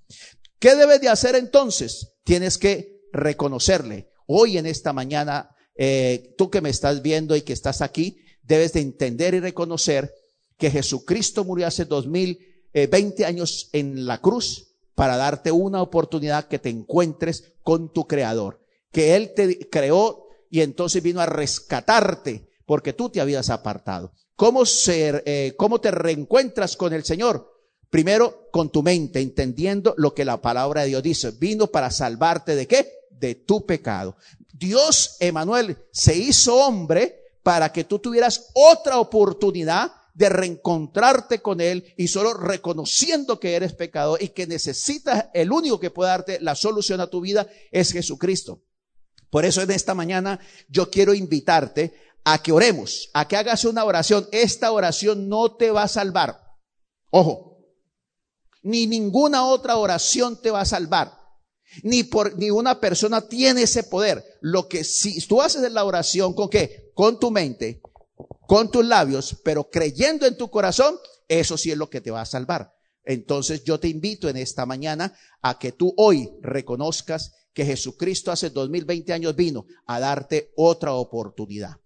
¿Qué 0.65 0.75
debes 0.75 0.99
de 0.99 1.09
hacer 1.09 1.35
entonces? 1.35 2.15
Tienes 2.23 2.57
que 2.57 3.03
reconocerle. 3.13 4.09
Hoy 4.25 4.57
en 4.57 4.65
esta 4.65 4.93
mañana, 4.93 5.55
eh, 5.75 6.33
tú 6.39 6.49
que 6.49 6.59
me 6.59 6.71
estás 6.71 7.03
viendo 7.03 7.35
y 7.35 7.43
que 7.43 7.53
estás 7.53 7.83
aquí, 7.83 8.17
debes 8.41 8.73
de 8.73 8.79
entender 8.79 9.35
y 9.35 9.41
reconocer 9.41 10.11
que 10.57 10.71
Jesucristo 10.71 11.43
murió 11.43 11.67
hace 11.67 11.85
dos 11.85 12.07
mil 12.07 12.39
eh, 12.73 12.87
veinte 12.87 13.25
años 13.25 13.69
en 13.73 14.07
la 14.07 14.21
cruz 14.21 14.73
para 14.95 15.17
darte 15.17 15.51
una 15.51 15.83
oportunidad 15.83 16.47
que 16.47 16.57
te 16.57 16.69
encuentres 16.69 17.53
con 17.61 17.93
tu 17.93 18.07
Creador, 18.07 18.59
que 18.91 19.15
Él 19.15 19.35
te 19.35 19.69
creó 19.69 20.29
y 20.49 20.61
entonces 20.61 21.03
vino 21.03 21.21
a 21.21 21.27
rescatarte 21.27 22.49
porque 22.65 22.91
tú 22.91 23.11
te 23.11 23.21
habías 23.21 23.51
apartado. 23.51 24.13
¿Cómo, 24.35 24.65
ser, 24.65 25.21
eh, 25.27 25.53
cómo 25.57 25.79
te 25.79 25.91
reencuentras 25.91 26.75
con 26.75 26.91
el 26.91 27.03
Señor? 27.03 27.54
Primero, 27.89 28.49
con 28.51 28.71
tu 28.71 28.83
mente, 28.83 29.21
entendiendo 29.21 29.93
lo 29.97 30.13
que 30.13 30.25
la 30.25 30.41
palabra 30.41 30.81
de 30.81 30.87
Dios 30.87 31.03
dice. 31.03 31.31
Vino 31.31 31.67
para 31.67 31.91
salvarte 31.91 32.55
de 32.55 32.67
qué? 32.67 32.91
De 33.11 33.35
tu 33.35 33.65
pecado. 33.65 34.17
Dios, 34.53 35.17
Emanuel, 35.19 35.77
se 35.91 36.15
hizo 36.15 36.55
hombre 36.55 37.21
para 37.43 37.71
que 37.71 37.83
tú 37.83 37.99
tuvieras 37.99 38.49
otra 38.53 38.99
oportunidad 38.99 39.91
de 40.15 40.29
reencontrarte 40.29 41.41
con 41.41 41.59
Él 41.59 41.93
y 41.97 42.07
solo 42.07 42.33
reconociendo 42.33 43.39
que 43.39 43.53
eres 43.55 43.73
pecador 43.73 44.23
y 44.23 44.29
que 44.29 44.47
necesitas, 44.47 45.25
el 45.33 45.51
único 45.51 45.79
que 45.79 45.91
puede 45.91 46.09
darte 46.09 46.39
la 46.39 46.55
solución 46.55 47.01
a 47.01 47.07
tu 47.07 47.21
vida 47.21 47.47
es 47.71 47.91
Jesucristo. 47.91 48.63
Por 49.29 49.43
eso 49.43 49.61
en 49.61 49.71
esta 49.71 49.93
mañana 49.93 50.39
yo 50.69 50.89
quiero 50.89 51.13
invitarte 51.13 51.93
a 52.23 52.41
que 52.41 52.53
oremos, 52.53 53.09
a 53.13 53.27
que 53.27 53.35
hagas 53.35 53.65
una 53.65 53.83
oración. 53.83 54.27
Esta 54.31 54.71
oración 54.71 55.27
no 55.27 55.55
te 55.55 55.71
va 55.71 55.83
a 55.83 55.87
salvar. 55.89 56.41
Ojo, 57.11 57.54
ni 58.65 58.87
ninguna 58.87 59.45
otra 59.45 59.77
oración 59.77 60.41
te 60.41 60.49
va 60.49 60.61
a 60.61 60.65
salvar. 60.65 61.13
Ni 61.83 62.03
por 62.03 62.37
ni 62.37 62.49
una 62.49 62.79
persona 62.79 63.21
tiene 63.21 63.63
ese 63.63 63.83
poder. 63.83 64.25
Lo 64.41 64.67
que 64.67 64.83
si 64.83 65.25
tú 65.27 65.41
haces 65.41 65.71
la 65.71 65.85
oración 65.85 66.33
con 66.33 66.49
qué? 66.49 66.91
con 66.95 67.19
tu 67.19 67.29
mente, 67.29 67.81
con 68.47 68.71
tus 68.71 68.83
labios, 68.83 69.37
pero 69.43 69.69
creyendo 69.69 70.25
en 70.25 70.37
tu 70.37 70.49
corazón, 70.49 70.95
eso 71.27 71.57
sí 71.57 71.69
es 71.71 71.77
lo 71.77 71.89
que 71.89 72.01
te 72.01 72.09
va 72.09 72.21
a 72.21 72.25
salvar. 72.25 72.73
Entonces 73.03 73.63
yo 73.63 73.79
te 73.79 73.87
invito 73.87 74.29
en 74.29 74.37
esta 74.37 74.65
mañana 74.65 75.13
a 75.41 75.59
que 75.59 75.73
tú 75.73 75.93
hoy 75.97 76.31
reconozcas 76.41 77.33
que 77.53 77.65
Jesucristo 77.65 78.31
hace 78.31 78.49
2020 78.49 79.13
años 79.13 79.35
vino 79.35 79.67
a 79.85 79.99
darte 79.99 80.51
otra 80.55 80.93
oportunidad. 80.93 81.77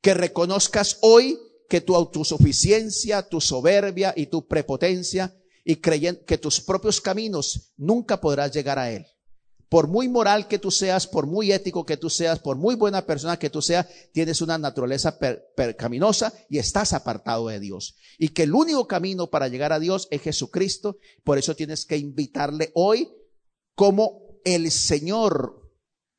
Que 0.00 0.14
reconozcas 0.14 0.98
hoy 1.02 1.38
que 1.68 1.80
tu 1.80 1.94
autosuficiencia, 1.96 3.28
tu 3.28 3.40
soberbia 3.40 4.14
y 4.16 4.26
tu 4.26 4.46
prepotencia 4.46 5.34
y 5.64 5.76
creyen 5.76 6.22
que 6.26 6.38
tus 6.38 6.60
propios 6.60 7.00
caminos 7.00 7.72
nunca 7.76 8.20
podrás 8.20 8.52
llegar 8.52 8.78
a 8.78 8.90
Él. 8.90 9.06
Por 9.68 9.88
muy 9.88 10.08
moral 10.08 10.46
que 10.46 10.58
tú 10.58 10.70
seas, 10.70 11.06
por 11.06 11.26
muy 11.26 11.50
ético 11.50 11.84
que 11.84 11.96
tú 11.96 12.10
seas, 12.10 12.38
por 12.38 12.56
muy 12.56 12.76
buena 12.76 13.06
persona 13.06 13.38
que 13.38 13.50
tú 13.50 13.60
seas, 13.60 13.86
tienes 14.12 14.40
una 14.40 14.58
naturaleza 14.58 15.18
per- 15.18 15.46
percaminosa 15.56 16.32
y 16.48 16.58
estás 16.58 16.92
apartado 16.92 17.48
de 17.48 17.58
Dios. 17.58 17.96
Y 18.18 18.28
que 18.28 18.44
el 18.44 18.54
único 18.54 18.86
camino 18.86 19.30
para 19.30 19.48
llegar 19.48 19.72
a 19.72 19.80
Dios 19.80 20.06
es 20.10 20.20
Jesucristo. 20.22 20.98
Por 21.24 21.38
eso 21.38 21.56
tienes 21.56 21.86
que 21.86 21.96
invitarle 21.96 22.70
hoy 22.74 23.08
como 23.74 24.38
el 24.44 24.70
Señor 24.70 25.72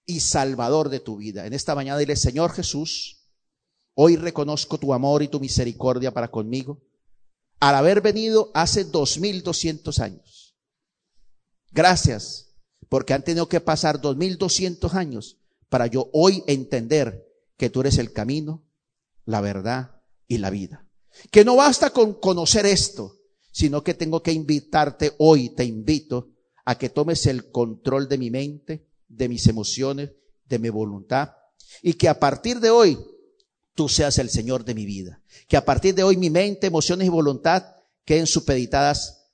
y 0.06 0.20
Salvador 0.20 0.90
de 0.90 1.00
tu 1.00 1.18
vida. 1.18 1.46
En 1.46 1.54
esta 1.54 1.76
mañana 1.76 2.00
dile, 2.00 2.16
Señor 2.16 2.52
Jesús, 2.52 3.30
hoy 3.94 4.18
reconozco 4.18 4.80
tu 4.80 4.94
amor 4.94 5.24
y 5.24 5.30
tu 5.30 5.40
misericordia 5.40 6.12
para 6.12 6.30
conmigo. 6.30 6.82
Al 7.60 7.76
haber 7.76 8.02
venido 8.02 8.52
hace 8.54 8.84
dos 8.84 9.20
mil 9.20 9.44
doscientos 9.44 10.00
años. 10.00 10.56
Gracias, 11.72 12.54
porque 12.90 13.14
han 13.14 13.24
tenido 13.24 13.50
que 13.50 13.62
pasar 13.62 14.02
dos 14.02 14.18
mil 14.18 14.38
doscientos 14.38 14.94
años 14.94 15.38
para 15.70 15.88
yo 15.88 16.10
hoy 16.14 16.44
entender 16.48 17.26
que 17.58 17.70
tú 17.70 17.82
eres 17.82 17.98
el 17.98 18.14
camino, 18.14 18.64
la 19.26 19.42
verdad 19.42 20.02
y 20.28 20.38
la 20.38 20.50
vida. 20.50 20.88
Que 21.32 21.46
no 21.46 21.56
basta 21.56 21.92
con 21.92 22.14
conocer 22.14 22.66
esto, 22.66 23.18
sino 23.52 23.84
que 23.84 23.94
tengo 23.94 24.22
que 24.22 24.34
invitarte 24.34 25.14
hoy, 25.18 25.50
te 25.50 25.64
invito 25.64 26.32
a 26.66 26.78
que 26.78 26.90
tomes 26.90 27.26
el 27.26 27.52
control 27.52 28.10
de 28.10 28.18
mi 28.18 28.30
mente, 28.30 28.88
de 29.08 29.30
mis 29.30 29.48
emociones, 29.48 30.12
de 30.46 30.60
mi 30.60 30.70
voluntad, 30.70 31.32
y 31.82 31.94
que 31.94 32.10
a 32.10 32.20
partir 32.20 32.60
de 32.60 32.70
hoy 32.70 32.98
tú 33.76 33.88
seas 33.88 34.18
el 34.18 34.30
Señor 34.30 34.66
de 34.66 34.74
mi 34.74 34.86
vida. 34.86 35.22
Que 35.48 35.58
a 35.58 35.66
partir 35.66 35.94
de 35.94 36.04
hoy 36.04 36.18
mi 36.18 36.30
mente, 36.30 36.68
emociones 36.68 37.06
y 37.06 37.10
voluntad 37.10 37.76
queden 38.06 38.26
supeditadas 38.26 39.28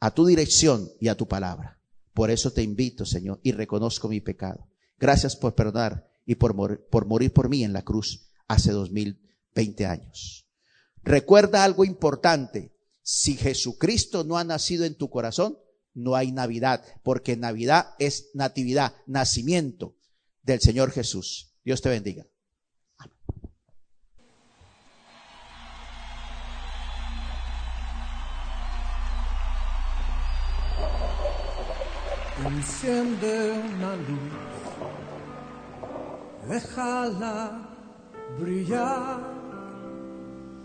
a 0.00 0.12
tu 0.14 0.24
dirección 0.24 0.90
y 1.00 1.08
a 1.08 1.16
tu 1.16 1.28
palabra. 1.28 1.80
Por 2.14 2.30
eso 2.30 2.52
te 2.52 2.62
invito, 2.62 3.04
Señor, 3.04 3.40
y 3.42 3.52
reconozco 3.52 4.08
mi 4.08 4.20
pecado. 4.20 4.66
Gracias 4.98 5.36
por 5.36 5.54
perdonar 5.54 6.08
y 6.24 6.36
por, 6.36 6.54
mor- 6.54 6.86
por 6.90 7.06
morir 7.06 7.32
por 7.32 7.48
mí 7.48 7.64
en 7.64 7.72
la 7.72 7.82
cruz 7.82 8.30
hace 8.46 8.72
dos 8.72 8.90
mil 8.90 9.20
veinte 9.54 9.86
años. 9.86 10.46
Recuerda 11.02 11.64
algo 11.64 11.84
importante. 11.84 12.72
Si 13.02 13.36
Jesucristo 13.36 14.24
no 14.24 14.36
ha 14.36 14.44
nacido 14.44 14.84
en 14.84 14.94
tu 14.94 15.08
corazón, 15.08 15.58
no 15.94 16.14
hay 16.14 16.30
Navidad, 16.30 16.84
porque 17.02 17.36
Navidad 17.36 17.94
es 17.98 18.28
natividad, 18.34 18.94
nacimiento 19.06 19.96
del 20.42 20.60
Señor 20.60 20.90
Jesús. 20.90 21.54
Dios 21.64 21.80
te 21.80 21.88
bendiga. 21.88 22.26
Enciende 32.46 33.60
una 33.74 33.96
luz, 33.96 34.32
déjala 36.48 37.68
brillar, 38.38 39.18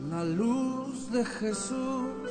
la 0.09 0.23
luz 0.23 1.11
de 1.11 1.25
Jesús, 1.25 2.29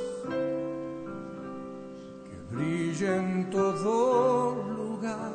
que 2.23 2.55
brille 2.55 3.17
en 3.17 3.49
todo 3.49 4.63
lugar, 4.77 5.33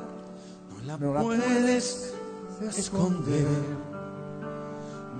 no 0.98 1.12
la, 1.12 1.20
puedes 1.20 2.14
esconder, 2.76 3.46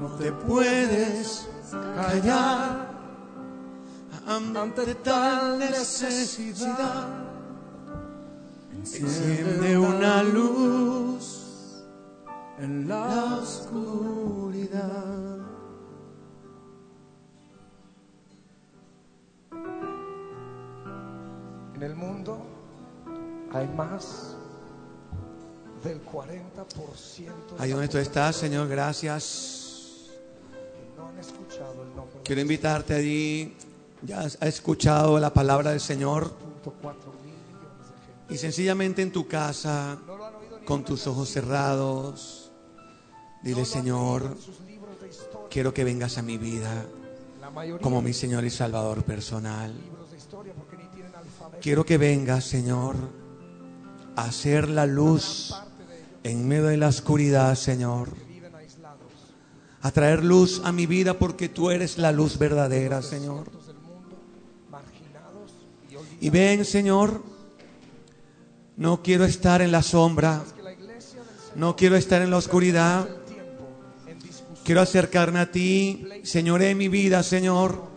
no 0.00 0.08
te 0.16 0.32
puedes 0.32 1.46
callar. 1.94 2.88
Ante 4.26 4.94
tal 4.96 5.58
necesidad. 5.58 7.27
Enciende 8.78 9.76
una 9.76 10.22
luz 10.22 11.82
en 12.58 12.88
la 12.88 13.38
oscuridad. 13.42 15.38
En 21.74 21.82
el 21.82 21.94
mundo 21.94 22.46
hay 23.52 23.68
más 23.68 24.36
del 25.82 26.04
40% 26.04 27.30
Ahí 27.58 27.70
donde 27.70 27.88
tú 27.88 27.98
estás, 27.98 28.36
Señor, 28.36 28.68
gracias. 28.68 30.10
Quiero 32.24 32.40
invitarte 32.40 32.94
allí. 32.94 33.56
Ya 34.02 34.20
has 34.20 34.38
escuchado 34.42 35.18
la 35.18 35.32
palabra 35.32 35.70
del 35.70 35.80
Señor. 35.80 36.32
Y 38.30 38.36
sencillamente 38.36 39.02
en 39.02 39.12
tu 39.12 39.26
casa, 39.26 39.98
con 40.64 40.84
tus 40.84 41.06
ojos 41.06 41.30
cerrados, 41.30 42.52
dile, 43.42 43.64
Señor, 43.64 44.36
quiero 45.50 45.72
que 45.72 45.84
vengas 45.84 46.18
a 46.18 46.22
mi 46.22 46.36
vida 46.36 46.86
como 47.80 48.02
mi 48.02 48.12
Señor 48.12 48.44
y 48.44 48.50
Salvador 48.50 49.02
personal. 49.02 49.74
Quiero 51.60 51.84
que 51.84 51.98
vengas, 51.98 52.44
Señor, 52.44 52.96
a 54.14 54.24
hacer 54.24 54.68
la 54.68 54.86
luz 54.86 55.54
en 56.22 56.46
medio 56.46 56.66
de 56.66 56.76
la 56.76 56.88
oscuridad, 56.88 57.54
Señor. 57.54 58.10
A 59.80 59.90
traer 59.90 60.24
luz 60.24 60.60
a 60.64 60.72
mi 60.72 60.86
vida 60.86 61.18
porque 61.18 61.48
tú 61.48 61.70
eres 61.70 61.98
la 61.98 62.12
luz 62.12 62.38
verdadera, 62.38 63.00
Señor. 63.00 63.50
Y 66.20 66.30
ven, 66.30 66.64
Señor, 66.64 67.22
no 68.78 69.02
quiero 69.02 69.24
estar 69.24 69.60
en 69.60 69.72
la 69.72 69.82
sombra, 69.82 70.42
Señor 70.44 70.58
no 71.56 71.74
quiero 71.74 71.96
estar 71.96 72.22
en 72.22 72.30
la 72.30 72.36
oscuridad, 72.36 73.08
en 74.06 74.18
quiero 74.64 74.80
acercarme 74.80 75.40
a 75.40 75.50
ti, 75.50 76.06
Señoré 76.22 76.74
mi 76.74 76.88
vida, 76.88 77.22
Señor. 77.22 77.88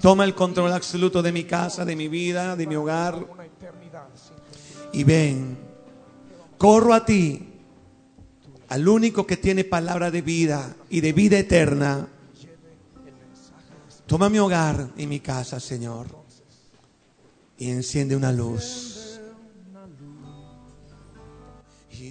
Toma 0.00 0.24
el 0.24 0.34
control 0.34 0.72
absoluto 0.72 1.22
de 1.22 1.32
mi 1.32 1.44
casa, 1.44 1.84
de 1.84 1.96
mi 1.96 2.08
vida, 2.08 2.54
de 2.54 2.66
mi 2.66 2.76
hogar. 2.76 3.26
Y 4.92 5.02
ven, 5.02 5.58
corro 6.56 6.94
a 6.94 7.04
ti, 7.04 7.48
al 8.68 8.86
único 8.86 9.26
que 9.26 9.36
tiene 9.36 9.64
palabra 9.64 10.10
de 10.10 10.22
vida 10.22 10.76
y 10.88 11.00
de 11.00 11.12
vida 11.12 11.38
eterna. 11.38 12.06
Toma 14.06 14.28
mi 14.28 14.38
hogar 14.38 14.90
y 14.96 15.06
mi 15.06 15.20
casa, 15.20 15.58
Señor, 15.58 16.06
y 17.58 17.70
enciende 17.70 18.14
una 18.14 18.30
luz. 18.30 18.97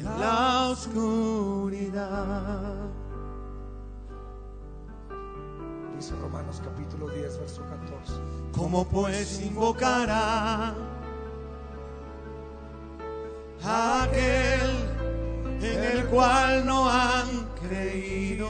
en 0.00 0.20
la 0.20 0.68
oscuridad. 0.70 2.08
Dice 5.96 6.14
Romanos 6.16 6.62
capítulo 6.64 7.08
10, 7.10 7.38
verso 7.38 7.62
14. 7.62 8.14
¿Cómo 8.56 8.86
pues 8.86 9.40
invocará 9.42 10.74
a 13.62 14.02
aquel 14.04 14.70
en 15.60 15.84
el 15.84 16.06
cual 16.06 16.64
no 16.64 16.88
han 16.88 17.46
creído? 17.60 18.48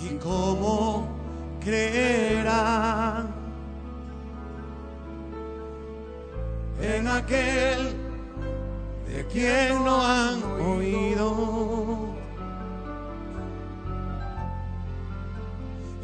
¿Y 0.00 0.16
cómo 0.16 1.08
creerán 1.60 3.37
en 6.80 7.08
aquel 7.08 7.96
de 9.08 9.26
quien 9.26 9.84
no 9.84 10.04
han 10.04 10.42
oído. 10.60 12.08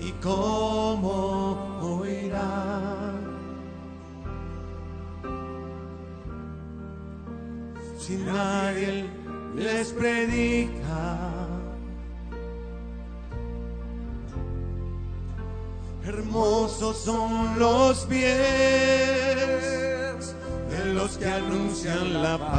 ¿Y 0.01 0.11
cómo 0.23 1.81
oirán 1.83 3.15
si 7.99 8.17
nadie 8.17 9.09
les 9.55 9.93
predica? 9.93 11.39
Hermosos 16.07 16.99
son 16.99 17.59
los 17.59 18.05
pies 18.05 19.24
que 21.25 21.31
anuncian 21.31 22.23
la 22.23 22.37
paz. 22.37 22.55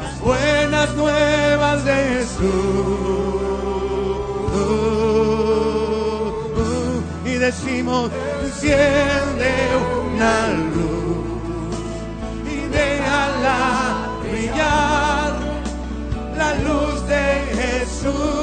Las 0.00 0.20
buenas 0.20 0.94
nuevas 0.94 1.84
de 1.84 1.94
Jesús. 2.10 2.48
Y 7.26 7.34
decimos, 7.46 8.10
enciende 8.44 9.52
una 10.00 10.34
luz 10.72 11.74
y 12.54 12.58
déjala 12.78 13.58
brillar 14.22 15.32
la 16.34 16.50
luz 16.66 17.06
de 17.06 17.24
Jesús 17.60 18.37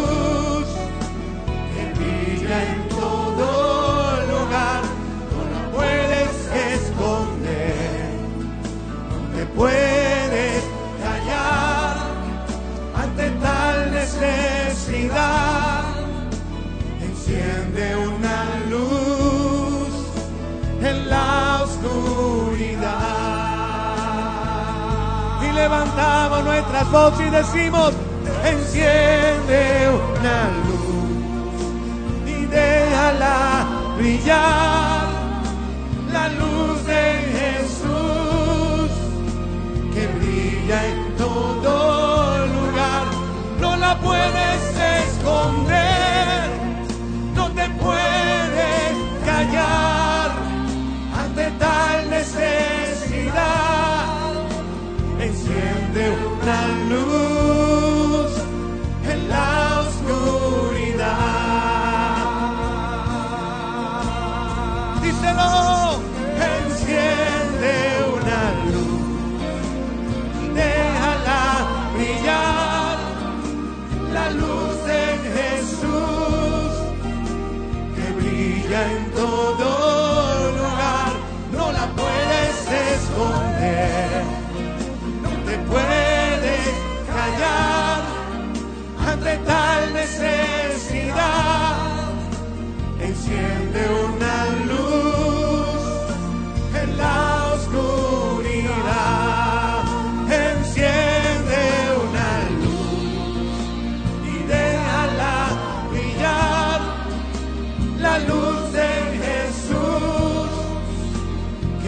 levantamos 25.66 26.44
nuestras 26.44 26.92
voces 26.92 27.28
y 27.28 27.30
decimos, 27.32 27.92
enciende 28.46 29.90
una 30.12 30.40
luz 30.68 31.10
y 32.28 32.46
déjala 32.46 33.66
brillar. 33.98 35.08
La 36.14 36.30
luz 36.40 36.86
de 36.86 37.04
Jesús 37.38 38.92
que 39.94 40.04
brilla 40.18 40.86
en 40.92 41.16
todo 41.18 42.46
lugar, 42.58 43.04
no 43.60 43.76
la 43.76 43.98
puedes 44.00 44.62
esconder, 45.04 46.48
no 47.34 47.46
te 47.58 47.68
puedes 47.84 48.94
callar 49.26 50.30
ante 51.24 51.46
tal 51.58 52.10
necesidad 52.12 52.75
enciende 56.48 56.94
una 56.94 57.05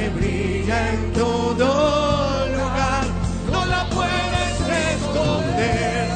que 0.07 0.13
brilla 0.19 0.93
en 0.93 1.13
todo 1.13 2.47
lugar. 2.47 3.05
No 3.51 3.65
la 3.65 3.89
puedes 3.89 4.61
esconder, 4.93 6.07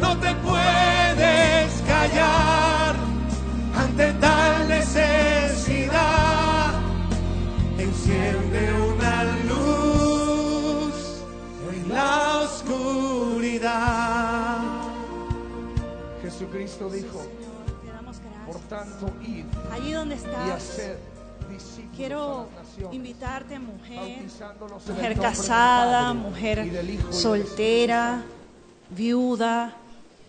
no 0.00 0.18
te 0.18 0.34
puedes 0.34 1.82
callar 1.86 2.96
ante 3.76 4.12
tal 4.14 4.68
necesidad. 4.68 5.94
Enciende 7.78 8.72
una 8.92 9.24
luz 9.48 10.94
en 11.72 11.88
la 11.88 12.40
oscuridad. 12.42 13.78
Jesucristo 16.22 16.88
dijo, 16.90 17.26
por 18.46 18.58
tanto, 18.68 19.10
id 19.22 19.44
Allí 19.72 19.92
donde 19.92 20.14
y 20.14 20.18
estás, 20.18 20.50
hacer 20.50 21.13
discípulos 21.54 21.96
quiero 21.96 22.40
a 22.40 22.56
las 22.56 22.66
naciones, 22.66 22.94
invitarte, 22.94 23.58
mujer, 23.58 24.26
mujer 24.88 25.18
casada, 25.18 26.08
Padre, 26.08 26.18
mujer 26.18 26.98
soltera, 27.10 28.22
viuda, 28.90 29.76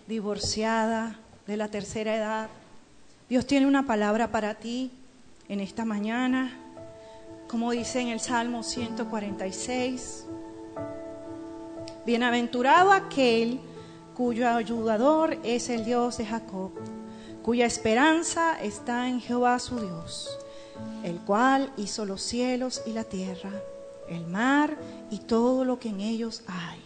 divorciada, 0.06 1.18
de 1.46 1.56
la 1.56 1.68
tercera 1.68 2.16
edad. 2.16 2.48
Dios 3.28 3.46
tiene 3.46 3.66
una 3.66 3.86
palabra 3.86 4.30
para 4.30 4.54
ti 4.54 4.90
en 5.48 5.60
esta 5.60 5.84
mañana, 5.84 6.58
como 7.48 7.70
dice 7.70 8.00
en 8.00 8.08
el 8.08 8.20
Salmo 8.20 8.62
146. 8.62 10.26
Bienaventurado 12.04 12.92
aquel 12.92 13.60
cuyo 14.14 14.48
ayudador 14.48 15.38
es 15.44 15.68
el 15.68 15.84
Dios 15.84 16.18
de 16.18 16.26
Jacob, 16.26 16.72
cuya 17.42 17.66
esperanza 17.66 18.60
está 18.60 19.08
en 19.08 19.20
Jehová 19.20 19.58
su 19.58 19.78
Dios, 19.80 20.38
el 21.04 21.18
cual 21.20 21.72
hizo 21.76 22.04
los 22.04 22.22
cielos 22.22 22.82
y 22.86 22.92
la 22.92 23.04
tierra, 23.04 23.52
el 24.08 24.26
mar 24.26 24.76
y 25.10 25.18
todo 25.18 25.64
lo 25.64 25.78
que 25.78 25.88
en 25.88 26.00
ellos 26.00 26.42
hay, 26.46 26.80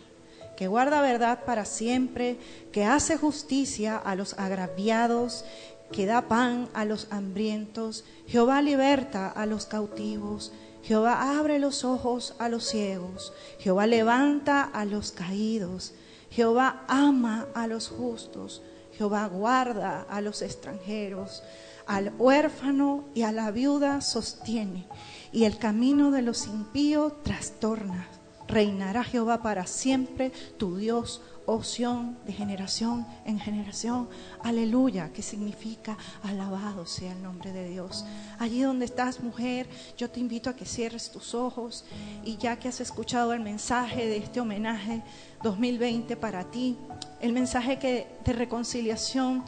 que 0.57 0.69
guarda 0.69 1.01
verdad 1.01 1.45
para 1.45 1.65
siempre, 1.65 2.39
que 2.73 2.85
hace 2.85 3.17
justicia 3.17 3.97
a 3.97 4.15
los 4.15 4.35
agraviados, 4.39 5.45
que 5.93 6.07
da 6.07 6.23
pan 6.23 6.69
a 6.75 6.85
los 6.85 7.09
hambrientos, 7.11 8.05
Jehová 8.27 8.63
liberta 8.63 9.29
a 9.29 9.47
los 9.47 9.67
cautivos, 9.67 10.53
Jehová 10.83 11.39
abre 11.39 11.59
los 11.59 11.85
ojos 11.85 12.35
a 12.39 12.49
los 12.49 12.65
ciegos, 12.65 13.33
Jehová 13.59 13.87
levanta 13.87 14.63
a 14.63 14.85
los 14.85 15.13
caídos, 15.13 15.93
Jehová 16.31 16.85
ama 16.89 17.49
a 17.55 17.67
los 17.67 17.89
justos, 17.89 18.63
Jehová 18.97 19.27
guarda 19.29 20.07
a 20.09 20.21
los 20.21 20.43
extranjeros, 20.43 21.43
al 21.91 22.13
huérfano 22.17 23.03
y 23.17 23.23
a 23.23 23.33
la 23.33 23.51
viuda 23.51 24.01
sostiene, 24.01 24.87
y 25.33 25.43
el 25.43 25.59
camino 25.59 26.13
de 26.13 26.23
los 26.23 26.47
impíos 26.47 27.21
trastorna. 27.25 28.07
Reinará 28.47 29.03
Jehová 29.03 29.43
para 29.43 29.67
siempre, 29.67 30.31
tu 30.57 30.77
Dios, 30.77 31.21
oh 31.47 31.65
Sión, 31.65 32.17
de 32.27 32.33
generación 32.33 33.05
en 33.25 33.41
generación. 33.41 34.09
Aleluya, 34.45 35.13
que 35.13 35.23
significa 35.23 35.99
alabado 36.23 36.87
sea 36.87 37.11
el 37.11 37.25
nombre 37.25 37.51
de 37.51 37.69
Dios. 37.69 38.05
Allí 38.39 38.63
donde 38.63 38.85
estás, 38.85 39.19
mujer, 39.19 39.69
yo 39.99 40.09
te 40.11 40.21
invito 40.21 40.49
a 40.49 40.55
que 40.55 40.67
cierres 40.67 41.11
tus 41.11 41.35
ojos 41.35 41.85
y 42.25 42.37
ya 42.37 42.57
que 42.57 42.69
has 42.69 42.81
escuchado 42.81 43.33
el 43.33 43.41
mensaje 43.41 44.07
de 44.07 44.19
este 44.19 44.41
homenaje 44.41 45.03
2020 45.43 46.17
para 46.17 46.45
ti, 46.53 46.77
el 47.21 47.33
mensaje 47.33 47.81
que, 47.81 48.07
de 48.25 48.33
reconciliación 48.33 49.43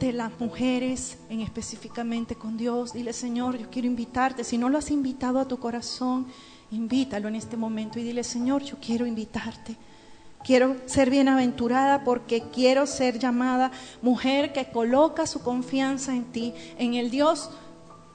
las 0.00 0.32
mujeres, 0.40 1.18
en 1.28 1.40
específicamente 1.40 2.34
con 2.34 2.56
Dios. 2.56 2.92
Dile, 2.92 3.12
Señor, 3.12 3.58
yo 3.58 3.70
quiero 3.70 3.86
invitarte. 3.86 4.44
Si 4.44 4.58
no 4.58 4.68
lo 4.68 4.78
has 4.78 4.90
invitado 4.90 5.38
a 5.38 5.46
tu 5.46 5.58
corazón, 5.58 6.26
invítalo 6.70 7.28
en 7.28 7.36
este 7.36 7.56
momento 7.56 7.98
y 7.98 8.02
dile, 8.02 8.24
Señor, 8.24 8.62
yo 8.62 8.76
quiero 8.80 9.06
invitarte. 9.06 9.76
Quiero 10.42 10.76
ser 10.86 11.10
bienaventurada 11.10 12.02
porque 12.02 12.44
quiero 12.52 12.86
ser 12.86 13.18
llamada 13.18 13.70
mujer 14.00 14.52
que 14.54 14.70
coloca 14.70 15.26
su 15.26 15.42
confianza 15.42 16.16
en 16.16 16.24
ti, 16.24 16.54
en 16.78 16.94
el 16.94 17.10
Dios 17.10 17.50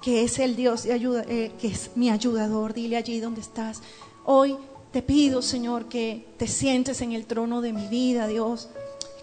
que 0.01 0.23
es 0.23 0.39
el 0.39 0.55
Dios 0.55 0.83
de 0.83 0.93
ayuda, 0.93 1.23
eh, 1.27 1.51
que 1.59 1.67
es 1.67 1.91
mi 1.95 2.09
ayudador. 2.09 2.73
Dile 2.73 2.97
allí 2.97 3.19
donde 3.19 3.41
estás. 3.41 3.81
Hoy 4.23 4.55
te 4.91 5.01
pido, 5.01 5.41
Señor, 5.41 5.85
que 5.85 6.27
te 6.37 6.47
sientes 6.47 7.01
en 7.01 7.11
el 7.11 7.25
trono 7.25 7.61
de 7.61 7.73
mi 7.73 7.87
vida, 7.87 8.27
Dios 8.27 8.69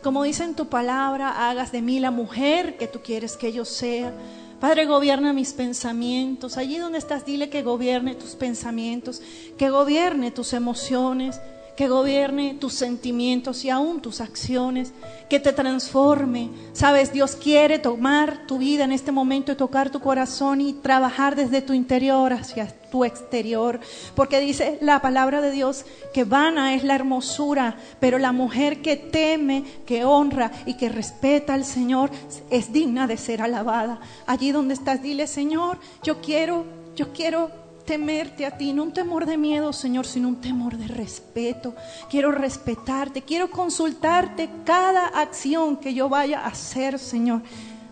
como 0.02 0.24
dice 0.24 0.44
en 0.44 0.54
tu 0.54 0.66
palabra, 0.66 1.48
hagas 1.48 1.72
de 1.72 1.82
mí 1.82 2.00
la 2.00 2.10
mujer 2.10 2.76
que 2.76 2.88
tú 2.88 3.00
quieres 3.02 3.36
que 3.36 3.52
yo 3.52 3.64
sea. 3.64 4.12
Padre, 4.60 4.86
gobierna 4.86 5.32
mis 5.32 5.52
pensamientos. 5.52 6.56
Allí 6.56 6.78
donde 6.78 6.98
estás, 6.98 7.24
dile 7.24 7.50
que 7.50 7.62
gobierne 7.62 8.14
tus 8.14 8.34
pensamientos, 8.34 9.22
que 9.56 9.70
gobierne 9.70 10.30
tus 10.30 10.52
emociones, 10.52 11.40
que 11.76 11.88
gobierne 11.88 12.54
tus 12.54 12.74
sentimientos 12.74 13.64
y 13.64 13.70
aún 13.70 14.00
tus 14.00 14.20
acciones, 14.20 14.92
que 15.28 15.40
te 15.40 15.52
transforme. 15.52 16.50
Sabes, 16.74 17.12
Dios 17.12 17.34
quiere 17.36 17.78
tomar 17.78 18.46
tu 18.46 18.58
vida 18.58 18.84
en 18.84 18.92
este 18.92 19.12
momento 19.12 19.52
y 19.52 19.56
tocar 19.56 19.90
tu 19.90 20.00
corazón 20.00 20.60
y 20.60 20.74
trabajar 20.74 21.34
desde 21.34 21.62
tu 21.62 21.72
interior 21.72 22.32
hacia 22.32 22.66
tu 22.90 23.06
exterior, 23.06 23.80
porque 24.14 24.38
dice 24.38 24.76
la 24.82 25.00
palabra 25.00 25.40
de 25.40 25.50
Dios 25.50 25.86
que 26.12 26.24
vana 26.24 26.74
es 26.74 26.84
la 26.84 26.94
hermosura, 26.94 27.78
pero 28.00 28.18
la 28.18 28.32
mujer 28.32 28.82
que 28.82 28.96
teme, 28.96 29.64
que 29.86 30.04
honra 30.04 30.52
y 30.66 30.74
que 30.74 30.90
respeta 30.90 31.54
al 31.54 31.64
Señor 31.64 32.10
es 32.50 32.70
digna 32.70 33.06
de 33.06 33.16
ser 33.16 33.40
alabada. 33.40 33.98
Allí 34.26 34.52
donde 34.52 34.74
estás, 34.74 35.02
dile, 35.02 35.26
Señor, 35.26 35.78
yo 36.02 36.20
quiero, 36.20 36.66
yo 36.94 37.14
quiero 37.14 37.61
temerte 37.84 38.46
a 38.46 38.56
ti, 38.56 38.72
no 38.72 38.84
un 38.84 38.92
temor 38.92 39.26
de 39.26 39.36
miedo, 39.36 39.72
Señor, 39.72 40.06
sino 40.06 40.28
un 40.28 40.40
temor 40.40 40.76
de 40.76 40.88
respeto. 40.88 41.74
Quiero 42.10 42.32
respetarte, 42.32 43.22
quiero 43.22 43.50
consultarte 43.50 44.48
cada 44.64 45.06
acción 45.08 45.76
que 45.76 45.94
yo 45.94 46.08
vaya 46.08 46.40
a 46.40 46.48
hacer, 46.48 46.98
Señor. 46.98 47.42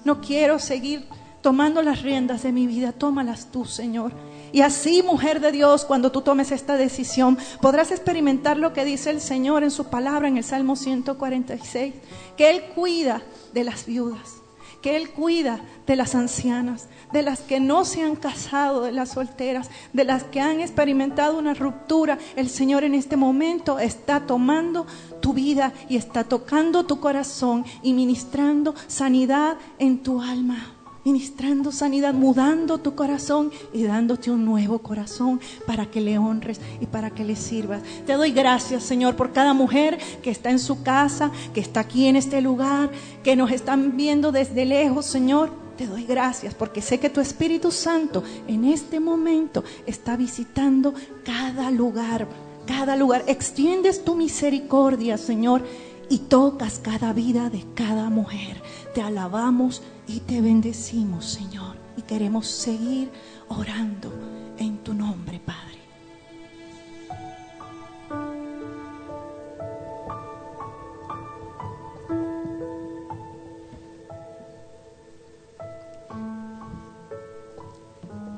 No 0.04 0.20
quiero 0.20 0.58
seguir 0.58 1.06
tomando 1.42 1.82
las 1.82 2.02
riendas 2.02 2.42
de 2.42 2.52
mi 2.52 2.66
vida, 2.66 2.92
tómalas 2.92 3.50
tú, 3.50 3.64
Señor. 3.64 4.12
Y 4.52 4.62
así, 4.62 5.02
mujer 5.02 5.40
de 5.40 5.52
Dios, 5.52 5.84
cuando 5.84 6.10
tú 6.10 6.22
tomes 6.22 6.50
esta 6.50 6.76
decisión, 6.76 7.38
podrás 7.60 7.92
experimentar 7.92 8.56
lo 8.56 8.72
que 8.72 8.84
dice 8.84 9.10
el 9.10 9.20
Señor 9.20 9.62
en 9.62 9.70
su 9.70 9.84
palabra 9.84 10.28
en 10.28 10.36
el 10.36 10.44
Salmo 10.44 10.74
146, 10.74 11.94
que 12.36 12.50
Él 12.50 12.64
cuida 12.74 13.22
de 13.52 13.64
las 13.64 13.86
viudas, 13.86 14.39
que 14.80 14.96
Él 14.96 15.10
cuida 15.10 15.60
de 15.86 15.96
las 15.96 16.14
ancianas, 16.14 16.88
de 17.12 17.22
las 17.22 17.40
que 17.40 17.60
no 17.60 17.84
se 17.84 18.02
han 18.02 18.16
casado, 18.16 18.82
de 18.82 18.92
las 18.92 19.10
solteras, 19.10 19.70
de 19.92 20.04
las 20.04 20.24
que 20.24 20.40
han 20.40 20.60
experimentado 20.60 21.38
una 21.38 21.54
ruptura. 21.54 22.18
El 22.36 22.48
Señor 22.48 22.84
en 22.84 22.94
este 22.94 23.16
momento 23.16 23.78
está 23.78 24.26
tomando 24.26 24.86
tu 25.20 25.32
vida 25.32 25.72
y 25.88 25.96
está 25.96 26.24
tocando 26.24 26.84
tu 26.84 27.00
corazón 27.00 27.64
y 27.82 27.92
ministrando 27.92 28.74
sanidad 28.86 29.56
en 29.78 30.02
tu 30.02 30.22
alma 30.22 30.74
ministrando 31.04 31.72
sanidad, 31.72 32.14
mudando 32.14 32.78
tu 32.78 32.94
corazón 32.94 33.50
y 33.72 33.84
dándote 33.84 34.30
un 34.30 34.44
nuevo 34.44 34.80
corazón 34.80 35.40
para 35.66 35.86
que 35.86 36.00
le 36.00 36.18
honres 36.18 36.60
y 36.80 36.86
para 36.86 37.10
que 37.10 37.24
le 37.24 37.36
sirvas. 37.36 37.82
Te 38.06 38.14
doy 38.14 38.32
gracias, 38.32 38.82
Señor, 38.82 39.16
por 39.16 39.32
cada 39.32 39.54
mujer 39.54 39.98
que 40.22 40.30
está 40.30 40.50
en 40.50 40.58
su 40.58 40.82
casa, 40.82 41.30
que 41.54 41.60
está 41.60 41.80
aquí 41.80 42.06
en 42.06 42.16
este 42.16 42.40
lugar, 42.40 42.90
que 43.22 43.36
nos 43.36 43.50
están 43.50 43.96
viendo 43.96 44.32
desde 44.32 44.64
lejos, 44.64 45.06
Señor 45.06 45.70
te 45.80 45.86
doy 45.86 46.04
gracias 46.04 46.52
porque 46.52 46.82
sé 46.82 47.00
que 47.00 47.08
tu 47.08 47.22
Espíritu 47.22 47.70
Santo 47.70 48.22
en 48.46 48.66
este 48.66 49.00
momento 49.00 49.64
está 49.86 50.14
visitando 50.14 50.92
cada 51.24 51.70
lugar, 51.70 52.28
cada 52.66 52.96
lugar. 52.96 53.24
Extiendes 53.26 54.04
tu 54.04 54.14
misericordia, 54.14 55.16
Señor, 55.16 55.62
y 56.10 56.18
tocas 56.18 56.80
cada 56.80 57.14
vida 57.14 57.48
de 57.48 57.64
cada 57.74 58.10
mujer. 58.10 58.60
Te 58.94 59.00
alabamos 59.00 59.80
y 60.12 60.18
te 60.20 60.40
bendecimos, 60.40 61.24
Señor, 61.24 61.76
y 61.96 62.02
queremos 62.02 62.48
seguir 62.48 63.12
orando 63.46 64.12
en 64.58 64.78
tu 64.78 64.92
nombre, 64.92 65.38
Padre. 65.38 65.78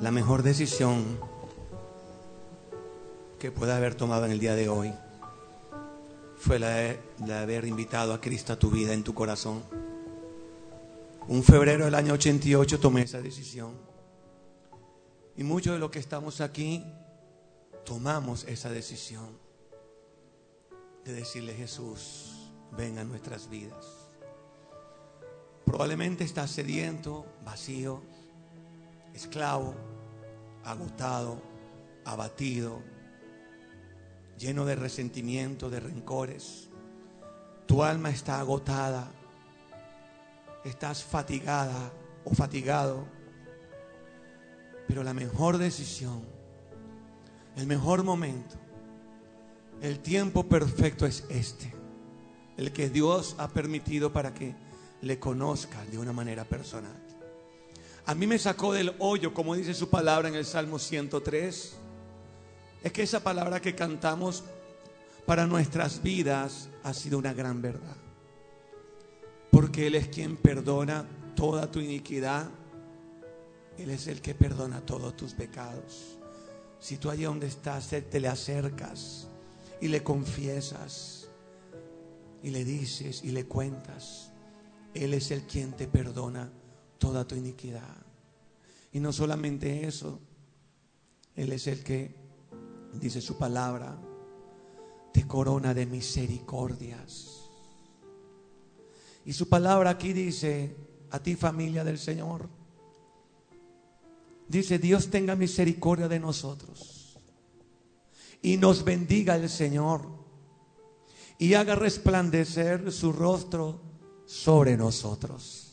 La 0.03 0.11
mejor 0.11 0.43
decisión 0.43 1.19
que 3.39 3.51
pueda 3.51 3.79
haber 3.79 3.95
tomado 3.95 4.27
en 4.27 4.33
el 4.33 4.41
día 4.41 4.55
de 4.55 4.69
hoy 4.69 4.93
fue 6.37 6.59
la 6.59 6.69
de, 6.69 7.01
la 7.21 7.37
de 7.39 7.43
haber 7.45 7.65
invitado 7.65 8.13
a 8.13 8.21
Cristo 8.21 8.53
a 8.53 8.59
tu 8.59 8.71
vida, 8.71 8.93
en 8.93 9.05
tu 9.05 9.15
corazón. 9.15 9.63
Un 11.29 11.45
febrero 11.45 11.85
del 11.85 11.95
año 11.95 12.15
88 12.15 12.81
tomé 12.81 13.03
esa 13.03 13.21
decisión. 13.21 13.77
Y 15.37 15.45
muchos 15.45 15.75
de 15.75 15.79
los 15.79 15.91
que 15.91 16.01
estamos 16.01 16.41
aquí 16.41 16.85
tomamos 17.85 18.45
esa 18.45 18.71
decisión 18.71 19.39
de 21.05 21.13
decirle 21.13 21.55
Jesús, 21.55 22.51
ven 22.77 22.99
a 22.99 23.05
nuestras 23.05 23.49
vidas. 23.49 23.87
Probablemente 25.65 26.25
estás 26.25 26.51
sediento, 26.51 27.25
vacío, 27.45 28.03
esclavo, 29.15 29.75
agotado, 30.65 31.41
abatido, 32.05 32.83
lleno 34.39 34.65
de 34.65 34.75
resentimiento, 34.75 35.71
de 35.71 35.81
rencores. 35.81 36.69
Tu 37.67 37.83
alma 37.85 38.11
está 38.11 38.41
agotada, 38.41 39.11
estás 40.65 41.03
fatigada 41.03 41.93
o 42.25 42.35
fatigado. 42.35 43.07
Pero 44.87 45.03
la 45.03 45.15
mejor 45.15 45.59
decisión, 45.59 46.23
el 47.57 47.67
mejor 47.67 48.03
momento, 48.03 48.57
el 49.81 50.01
tiempo 50.01 50.45
perfecto 50.45 51.07
es 51.07 51.25
este, 51.29 51.73
el 52.57 52.73
que 52.73 52.89
Dios 52.91 53.35
ha 53.39 53.49
permitido 53.49 54.13
para 54.13 54.33
que 54.35 54.55
le 55.01 55.19
conozca 55.19 55.85
de 55.87 55.99
una 55.99 56.13
manera 56.13 56.45
personal. 56.45 56.97
A 58.07 58.15
mí 58.15 58.27
me 58.27 58.39
sacó 58.39 58.73
del 58.73 58.95
hoyo, 58.99 59.33
como 59.33 59.55
dice 59.55 59.75
su 59.75 59.89
palabra 59.89 60.29
en 60.29 60.35
el 60.35 60.45
Salmo 60.45 60.79
103. 60.79 61.77
Es 62.83 62.93
que 62.93 63.03
esa 63.03 63.21
palabra 63.21 63.61
que 63.61 63.75
cantamos 63.75 64.43
para 65.25 65.47
nuestras 65.47 66.03
vidas 66.03 66.69
ha 66.83 66.95
sido 66.95 67.19
una 67.19 67.33
gran 67.33 67.63
verdad. 67.63 67.97
Porque 69.63 69.87
Él 69.87 69.95
es 69.95 70.09
quien 70.09 70.37
perdona 70.37 71.07
toda 71.37 71.71
tu 71.71 71.79
iniquidad. 71.79 72.51
Él 73.79 73.91
es 73.91 74.09
el 74.09 74.21
que 74.21 74.35
perdona 74.35 74.85
todos 74.85 75.17
tus 75.17 75.35
pecados. 75.35 76.19
Si 76.81 76.97
tú 76.97 77.09
allí 77.09 77.23
donde 77.23 77.47
estás 77.47 77.89
te 77.89 78.19
le 78.19 78.27
acercas 78.27 79.29
y 79.81 79.87
le 79.87 80.03
confiesas 80.03 81.29
y 82.43 82.51
le 82.51 82.65
dices 82.65 83.23
y 83.23 83.31
le 83.31 83.45
cuentas, 83.45 84.33
Él 84.95 85.15
es 85.15 85.31
el 85.31 85.43
quien 85.43 85.71
te 85.75 85.87
perdona 85.87 86.51
toda 86.99 87.25
tu 87.25 87.37
iniquidad. 87.37 88.05
Y 88.91 88.99
no 88.99 89.13
solamente 89.13 89.87
eso, 89.87 90.19
Él 91.37 91.53
es 91.53 91.69
el 91.69 91.85
que, 91.85 92.17
dice 92.95 93.21
su 93.21 93.39
palabra, 93.39 93.97
te 95.13 95.25
corona 95.29 95.73
de 95.73 95.87
misericordias. 95.87 97.42
Y 99.25 99.33
su 99.33 99.49
palabra 99.49 99.91
aquí 99.91 100.13
dice, 100.13 100.77
a 101.11 101.19
ti 101.19 101.37
familia 101.37 101.85
del 101.85 101.99
Señor, 101.99 102.49
dice, 104.49 104.79
Dios 104.79 105.11
tenga 105.11 105.37
misericordia 105.37 106.09
de 106.09 106.19
nosotros 106.21 107.19
y 108.43 108.57
nos 108.57 108.85
bendiga 108.85 109.37
el 109.37 109.49
Señor 109.49 110.09
y 111.39 111.55
haga 111.55 111.75
resplandecer 111.75 112.91
su 112.93 113.13
rostro 113.13 113.81
sobre 114.27 114.77
nosotros 114.77 115.73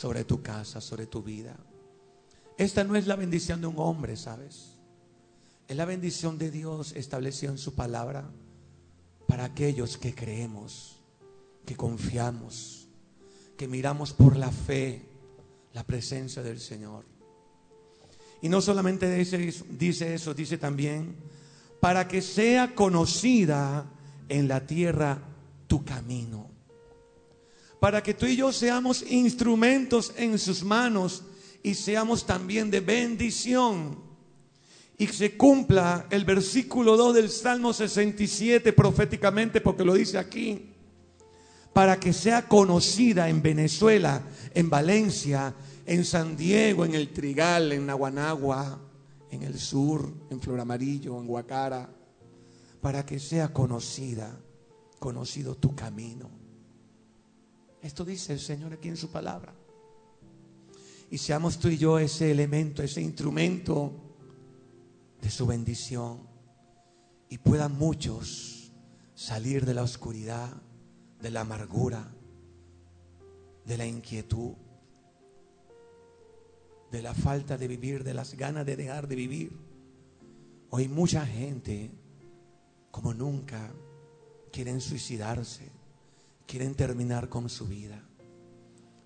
sobre 0.00 0.24
tu 0.24 0.42
casa, 0.42 0.80
sobre 0.80 1.06
tu 1.06 1.22
vida. 1.22 1.54
Esta 2.56 2.84
no 2.84 2.96
es 2.96 3.06
la 3.06 3.16
bendición 3.16 3.60
de 3.60 3.66
un 3.66 3.78
hombre, 3.78 4.16
¿sabes? 4.16 4.78
Es 5.68 5.76
la 5.76 5.84
bendición 5.84 6.38
de 6.38 6.50
Dios 6.50 6.92
establecida 6.96 7.50
en 7.50 7.58
su 7.58 7.74
palabra 7.74 8.30
para 9.26 9.44
aquellos 9.44 9.98
que 9.98 10.14
creemos, 10.14 11.02
que 11.66 11.76
confiamos, 11.76 12.79
que 13.60 13.68
miramos 13.68 14.14
por 14.14 14.38
la 14.38 14.50
fe 14.50 15.02
la 15.74 15.84
presencia 15.84 16.42
del 16.42 16.58
Señor. 16.58 17.04
Y 18.40 18.48
no 18.48 18.62
solamente 18.62 19.14
dice 19.14 19.46
eso, 19.46 19.66
dice 19.68 20.14
eso, 20.14 20.32
dice 20.32 20.56
también, 20.56 21.14
para 21.78 22.08
que 22.08 22.22
sea 22.22 22.74
conocida 22.74 23.84
en 24.30 24.48
la 24.48 24.66
tierra 24.66 25.20
tu 25.66 25.84
camino 25.84 26.48
para 27.80 28.02
que 28.02 28.14
tú 28.14 28.24
y 28.24 28.36
yo 28.36 28.50
seamos 28.50 29.02
instrumentos 29.10 30.12
en 30.16 30.38
sus 30.38 30.62
manos 30.62 31.22
y 31.62 31.74
seamos 31.74 32.26
también 32.26 32.70
de 32.70 32.80
bendición. 32.80 33.98
Y 34.96 35.06
se 35.06 35.36
cumpla 35.36 36.06
el 36.10 36.26
versículo 36.26 36.96
2 36.96 37.14
del 37.14 37.30
Salmo 37.30 37.72
67 37.72 38.72
proféticamente, 38.74 39.62
porque 39.62 39.84
lo 39.84 39.94
dice 39.94 40.18
aquí, 40.18 40.69
para 41.72 42.00
que 42.00 42.12
sea 42.12 42.48
conocida 42.48 43.28
en 43.28 43.42
Venezuela, 43.42 44.22
en 44.54 44.68
Valencia, 44.68 45.54
en 45.86 46.04
San 46.04 46.36
Diego, 46.36 46.84
en 46.84 46.94
el 46.94 47.12
Trigal, 47.12 47.72
en 47.72 47.86
Naguanagua, 47.86 48.80
en 49.30 49.42
el 49.42 49.58
sur, 49.58 50.12
en 50.30 50.40
Flor 50.40 50.60
Amarillo, 50.60 51.18
en 51.18 51.26
Guacara, 51.26 51.88
para 52.80 53.04
que 53.06 53.18
sea 53.18 53.52
conocida, 53.52 54.38
conocido 54.98 55.54
tu 55.54 55.74
camino 55.74 56.30
Esto 57.82 58.04
dice 58.04 58.32
el 58.34 58.40
Señor 58.40 58.72
aquí 58.74 58.88
en 58.88 58.96
su 58.96 59.10
palabra. 59.10 59.54
Y 61.10 61.18
seamos 61.18 61.58
tú 61.58 61.68
y 61.68 61.78
yo 61.78 61.98
ese 61.98 62.30
elemento, 62.30 62.82
ese 62.82 63.00
instrumento 63.00 63.92
de 65.20 65.30
su 65.30 65.46
bendición. 65.46 66.28
Y 67.28 67.38
puedan 67.38 67.76
muchos 67.76 68.72
salir 69.14 69.64
de 69.64 69.74
la 69.74 69.82
oscuridad, 69.82 70.50
de 71.20 71.30
la 71.30 71.42
amargura, 71.42 72.10
de 73.64 73.76
la 73.76 73.86
inquietud, 73.86 74.54
de 76.90 77.02
la 77.02 77.14
falta 77.14 77.56
de 77.56 77.68
vivir, 77.68 78.02
de 78.02 78.14
las 78.14 78.34
ganas 78.34 78.66
de 78.66 78.76
dejar 78.76 79.06
de 79.06 79.16
vivir. 79.16 79.52
Hoy 80.70 80.88
mucha 80.88 81.24
gente, 81.26 81.90
como 82.90 83.14
nunca, 83.14 83.72
quieren 84.50 84.80
suicidarse, 84.80 85.70
quieren 86.46 86.74
terminar 86.74 87.28
con 87.28 87.48
su 87.48 87.66
vida. 87.66 88.02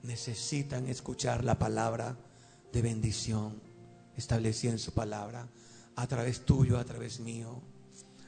Necesitan 0.02 0.88
escuchar 0.88 1.44
la 1.44 1.58
palabra 1.58 2.16
de 2.72 2.82
bendición 2.82 3.60
establecida 4.16 4.72
en 4.72 4.78
su 4.78 4.92
palabra, 4.92 5.48
a 5.96 6.06
través 6.06 6.44
tuyo, 6.44 6.78
a 6.78 6.84
través 6.84 7.20
mío, 7.20 7.62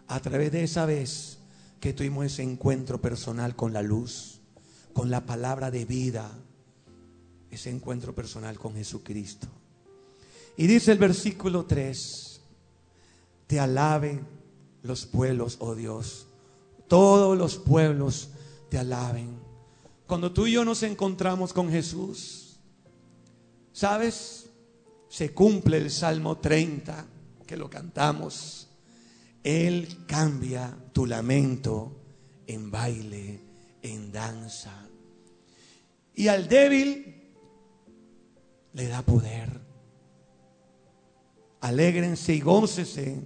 a 0.06 0.20
través 0.20 0.52
de 0.52 0.64
esa 0.64 0.86
vez 0.86 1.38
que 1.86 1.92
tuvimos 1.92 2.26
ese 2.26 2.42
encuentro 2.42 3.00
personal 3.00 3.54
con 3.54 3.72
la 3.72 3.80
luz, 3.80 4.40
con 4.92 5.08
la 5.08 5.24
palabra 5.24 5.70
de 5.70 5.84
vida, 5.84 6.28
ese 7.48 7.70
encuentro 7.70 8.12
personal 8.12 8.58
con 8.58 8.74
Jesucristo. 8.74 9.46
Y 10.56 10.66
dice 10.66 10.90
el 10.90 10.98
versículo 10.98 11.64
3, 11.64 12.40
te 13.46 13.60
alaben 13.60 14.26
los 14.82 15.06
pueblos, 15.06 15.58
oh 15.60 15.76
Dios, 15.76 16.26
todos 16.88 17.38
los 17.38 17.56
pueblos 17.56 18.30
te 18.68 18.78
alaben. 18.78 19.38
Cuando 20.08 20.32
tú 20.32 20.48
y 20.48 20.54
yo 20.54 20.64
nos 20.64 20.82
encontramos 20.82 21.52
con 21.52 21.70
Jesús, 21.70 22.56
¿sabes? 23.72 24.50
Se 25.08 25.32
cumple 25.32 25.76
el 25.76 25.92
Salmo 25.92 26.38
30, 26.38 27.06
que 27.46 27.56
lo 27.56 27.70
cantamos. 27.70 28.65
Él 29.46 30.04
cambia 30.08 30.76
tu 30.92 31.06
lamento 31.06 32.02
en 32.48 32.68
baile, 32.68 33.40
en 33.80 34.10
danza. 34.10 34.88
Y 36.16 36.26
al 36.26 36.48
débil 36.48 37.30
le 38.72 38.88
da 38.88 39.02
poder. 39.02 39.60
Alégrense 41.60 42.34
y 42.34 42.40
gócese 42.40 43.22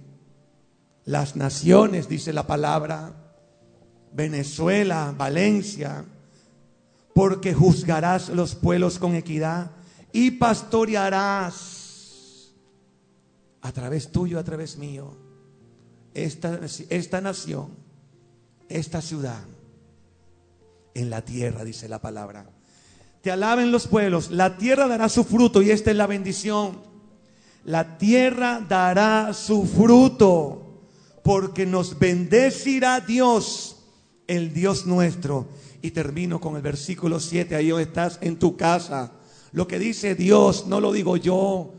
las 1.05 1.35
naciones, 1.35 2.07
dice 2.07 2.33
la 2.33 2.45
palabra, 2.45 3.33
Venezuela, 4.13 5.15
Valencia, 5.17 6.05
porque 7.15 7.55
juzgarás 7.55 8.29
los 8.29 8.53
pueblos 8.53 8.99
con 8.99 9.15
equidad 9.15 9.71
y 10.11 10.29
pastorearás 10.29 12.53
a 13.61 13.71
través 13.71 14.11
tuyo, 14.11 14.37
a 14.37 14.43
través 14.43 14.77
mío, 14.77 15.30
esta, 16.13 16.59
esta 16.89 17.21
nación, 17.21 17.69
esta 18.69 19.01
ciudad, 19.01 19.43
en 20.93 21.09
la 21.09 21.23
tierra, 21.23 21.63
dice 21.63 21.87
la 21.87 21.99
palabra. 21.99 22.45
Te 23.21 23.31
alaben 23.31 23.71
los 23.71 23.87
pueblos, 23.87 24.31
la 24.31 24.57
tierra 24.57 24.87
dará 24.87 25.07
su 25.09 25.23
fruto 25.23 25.61
y 25.61 25.71
esta 25.71 25.91
es 25.91 25.97
la 25.97 26.07
bendición. 26.07 26.79
La 27.63 27.97
tierra 27.97 28.65
dará 28.67 29.33
su 29.33 29.65
fruto 29.65 30.81
porque 31.23 31.65
nos 31.65 31.99
bendecirá 31.99 32.99
Dios, 32.99 33.83
el 34.27 34.53
Dios 34.53 34.87
nuestro. 34.87 35.47
Y 35.83 35.91
termino 35.91 36.39
con 36.39 36.55
el 36.55 36.61
versículo 36.61 37.19
7, 37.19 37.55
ahí 37.55 37.71
estás 37.71 38.17
en 38.21 38.37
tu 38.37 38.57
casa. 38.57 39.11
Lo 39.51 39.67
que 39.67 39.79
dice 39.79 40.15
Dios, 40.15 40.65
no 40.67 40.79
lo 40.79 40.91
digo 40.91 41.17
yo, 41.17 41.73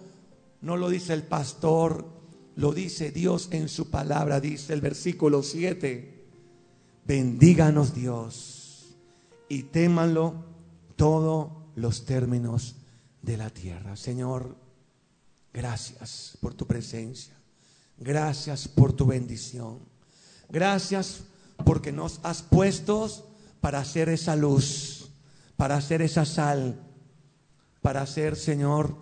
no 0.60 0.76
lo 0.76 0.88
dice 0.88 1.12
el 1.12 1.22
pastor, 1.24 2.06
lo 2.57 2.73
dice 2.73 3.11
Dios 3.11 3.49
en 3.53 3.69
su 3.69 3.91
palabra, 3.91 4.41
dice 4.41 4.73
el 4.73 4.81
versículo 4.81 5.43
7. 5.43 6.24
Bendíganos 7.05 7.95
Dios 7.95 8.95
y 9.49 9.65
témanlo 9.65 10.45
todos 10.97 11.51
los 11.74 12.05
términos 12.05 12.77
de 13.23 13.37
la 13.37 13.51
tierra. 13.51 13.97
Señor, 13.97 14.57
gracias 15.53 16.37
por 16.41 16.55
tu 16.55 16.66
presencia. 16.66 17.35
Gracias 17.99 18.69
por 18.69 18.93
tu 18.93 19.07
bendición. 19.07 19.79
Gracias 20.49 21.24
porque 21.65 21.93
nos 21.93 22.20
has 22.23 22.43
puesto 22.43 23.09
para 23.61 23.79
hacer 23.79 24.09
esa 24.09 24.37
luz, 24.37 25.11
para 25.57 25.77
hacer 25.77 26.03
esa 26.03 26.24
sal, 26.24 26.81
para 27.81 28.03
hacer, 28.03 28.37
Señor, 28.37 28.97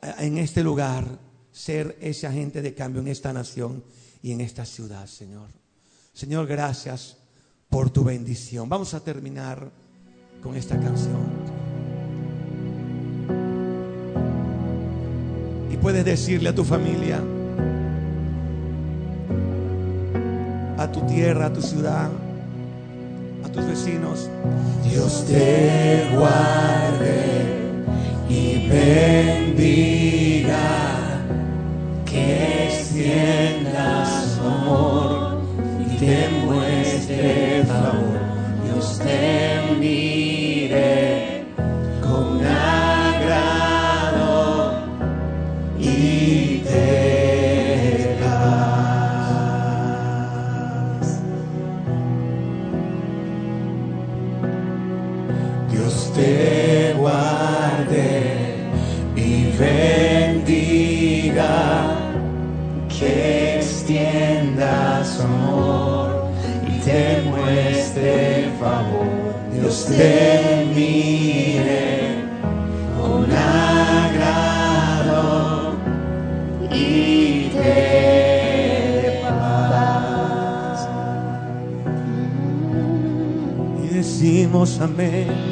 en 0.00 0.38
este 0.38 0.62
lugar, 0.62 1.18
ser 1.52 1.96
ese 2.00 2.26
agente 2.26 2.62
de 2.62 2.74
cambio 2.74 3.00
en 3.02 3.08
esta 3.08 3.32
nación 3.32 3.82
y 4.22 4.32
en 4.32 4.40
esta 4.40 4.64
ciudad, 4.64 5.06
Señor. 5.06 5.48
Señor, 6.12 6.46
gracias 6.46 7.16
por 7.68 7.90
tu 7.90 8.04
bendición. 8.04 8.68
Vamos 8.68 8.94
a 8.94 9.00
terminar 9.00 9.70
con 10.42 10.56
esta 10.56 10.78
canción. 10.78 11.40
Y 15.72 15.76
puedes 15.76 16.04
decirle 16.04 16.48
a 16.50 16.54
tu 16.54 16.64
familia, 16.64 17.22
a 20.76 20.90
tu 20.90 21.00
tierra, 21.06 21.46
a 21.46 21.52
tu 21.52 21.62
ciudad, 21.62 22.10
a 23.44 23.48
tus 23.48 23.66
vecinos. 23.66 24.28
Dios 24.88 25.24
te 25.26 26.10
guarde 26.16 27.50
y 28.28 28.68
bendiga, 28.68 30.56
que 32.10 32.66
extienda 32.66 34.04
su 34.04 34.40
amor 34.42 35.40
y 35.78 35.84
te 35.96 36.28
muestre 36.44 37.62
favor. 37.68 38.18
Dios 38.64 38.98
te 38.98 39.76
mire 39.78 41.44
con 42.02 42.44
agrado 42.44 43.52
y 45.78 46.62
te 46.66 48.16
paz. 48.20 49.38
Dios 55.70 56.12
te 56.16 56.94
guarde 56.98 58.08
y 59.14 59.52
bendiga, 59.56 61.46
que 63.00 63.56
extienda 63.56 65.02
su 65.02 65.22
amor 65.22 66.28
y 66.68 66.78
te 66.80 67.22
muestre 67.22 68.50
favor. 68.60 69.08
Dios 69.54 69.86
te 69.86 70.66
mire 70.74 72.16
con 73.00 73.24
agrado 73.32 74.52
y 76.70 77.48
te 77.54 79.20
paz. 79.22 80.88
Y 83.82 83.86
decimos. 83.94 84.78
Amén. 84.78 85.49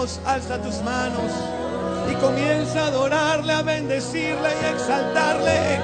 Alza 0.00 0.56
tus 0.62 0.80
manos 0.80 1.30
y 2.10 2.14
comienza 2.14 2.84
a 2.84 2.86
adorarle, 2.86 3.52
a 3.52 3.60
bendecirle 3.60 4.48
y 4.60 4.64
a 4.64 4.70
exaltarle 4.70 5.80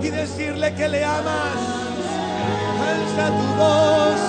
y 0.00 0.08
decirle 0.08 0.74
que 0.74 0.88
le 0.88 1.04
amas. 1.04 1.58
Alza 2.88 3.26
tu 3.28 3.46
voz, 3.60 4.20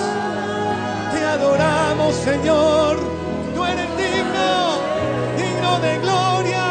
te 1.12 1.24
adoramos 1.24 2.14
Señor, 2.16 2.98
tú 3.54 3.64
eres 3.64 3.88
digno, 3.96 4.78
digno 5.38 5.80
de 5.80 5.98
gloria. 6.00 6.66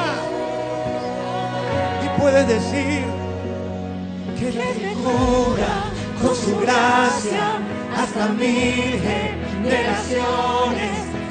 Y 2.05 2.21
puedes 2.21 2.47
decir 2.47 3.03
que 4.38 4.51
le 4.51 4.93
cura 4.93 5.73
con 6.21 6.35
su 6.35 6.59
gracia 6.59 7.57
hasta 7.97 8.27
mil 8.27 9.01
generaciones, 9.63 11.12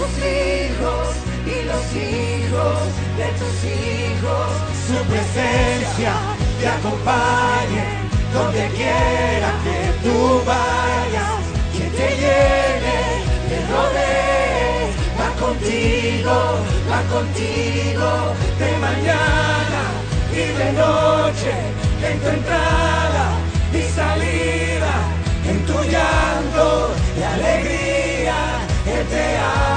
tus 0.00 0.12
hijos 0.24 1.08
y 1.44 1.56
los 1.70 1.84
hijos 1.92 2.78
de 3.18 3.28
tus 3.40 3.56
hijos, 3.68 4.48
su 4.86 4.96
presencia 5.04 6.14
te 6.58 6.68
acompañe 6.68 7.84
donde 8.32 8.68
quiera 8.68 9.50
que 9.64 9.78
tú 10.02 10.42
vayas, 10.46 11.40
que 11.74 11.84
te 11.98 12.08
llene, 12.22 12.98
te 13.48 13.58
rodee, 13.72 14.92
va 15.18 15.28
contigo, 15.44 16.36
va 16.90 17.00
contigo 17.16 18.10
de 18.58 18.70
mañana 18.78 19.82
y 20.32 20.44
de 20.60 20.72
noche, 20.72 21.52
en 22.08 22.20
tu 22.20 22.28
entrada 22.28 23.26
y 23.72 23.82
salida, 23.98 24.94
en 25.46 25.66
tu 25.66 25.74
llanto 25.92 26.94
y 27.18 27.22
alegría, 27.22 28.36
Él 28.86 29.06
te 29.08 29.36
ama, 29.36 29.69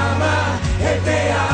BBA. 0.94 1.53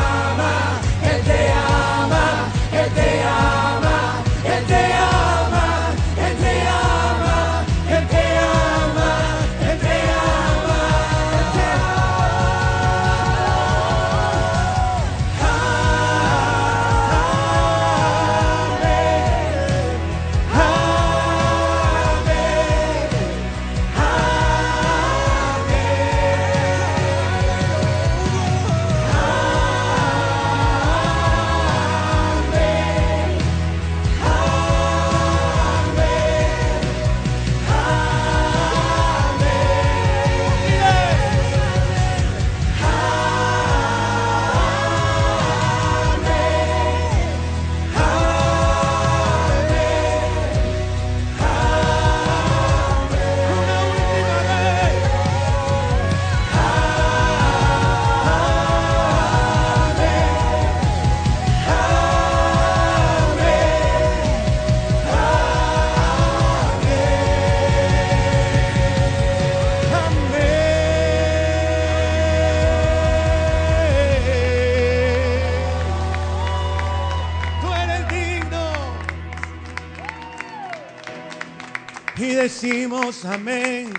Decimos 82.51 83.23
amén. 83.23 83.93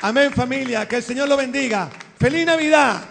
Amén 0.00 0.32
familia, 0.32 0.86
que 0.88 0.96
el 0.96 1.02
Señor 1.02 1.28
lo 1.28 1.36
bendiga. 1.36 1.88
Feliz 2.18 2.44
Navidad. 2.44 3.07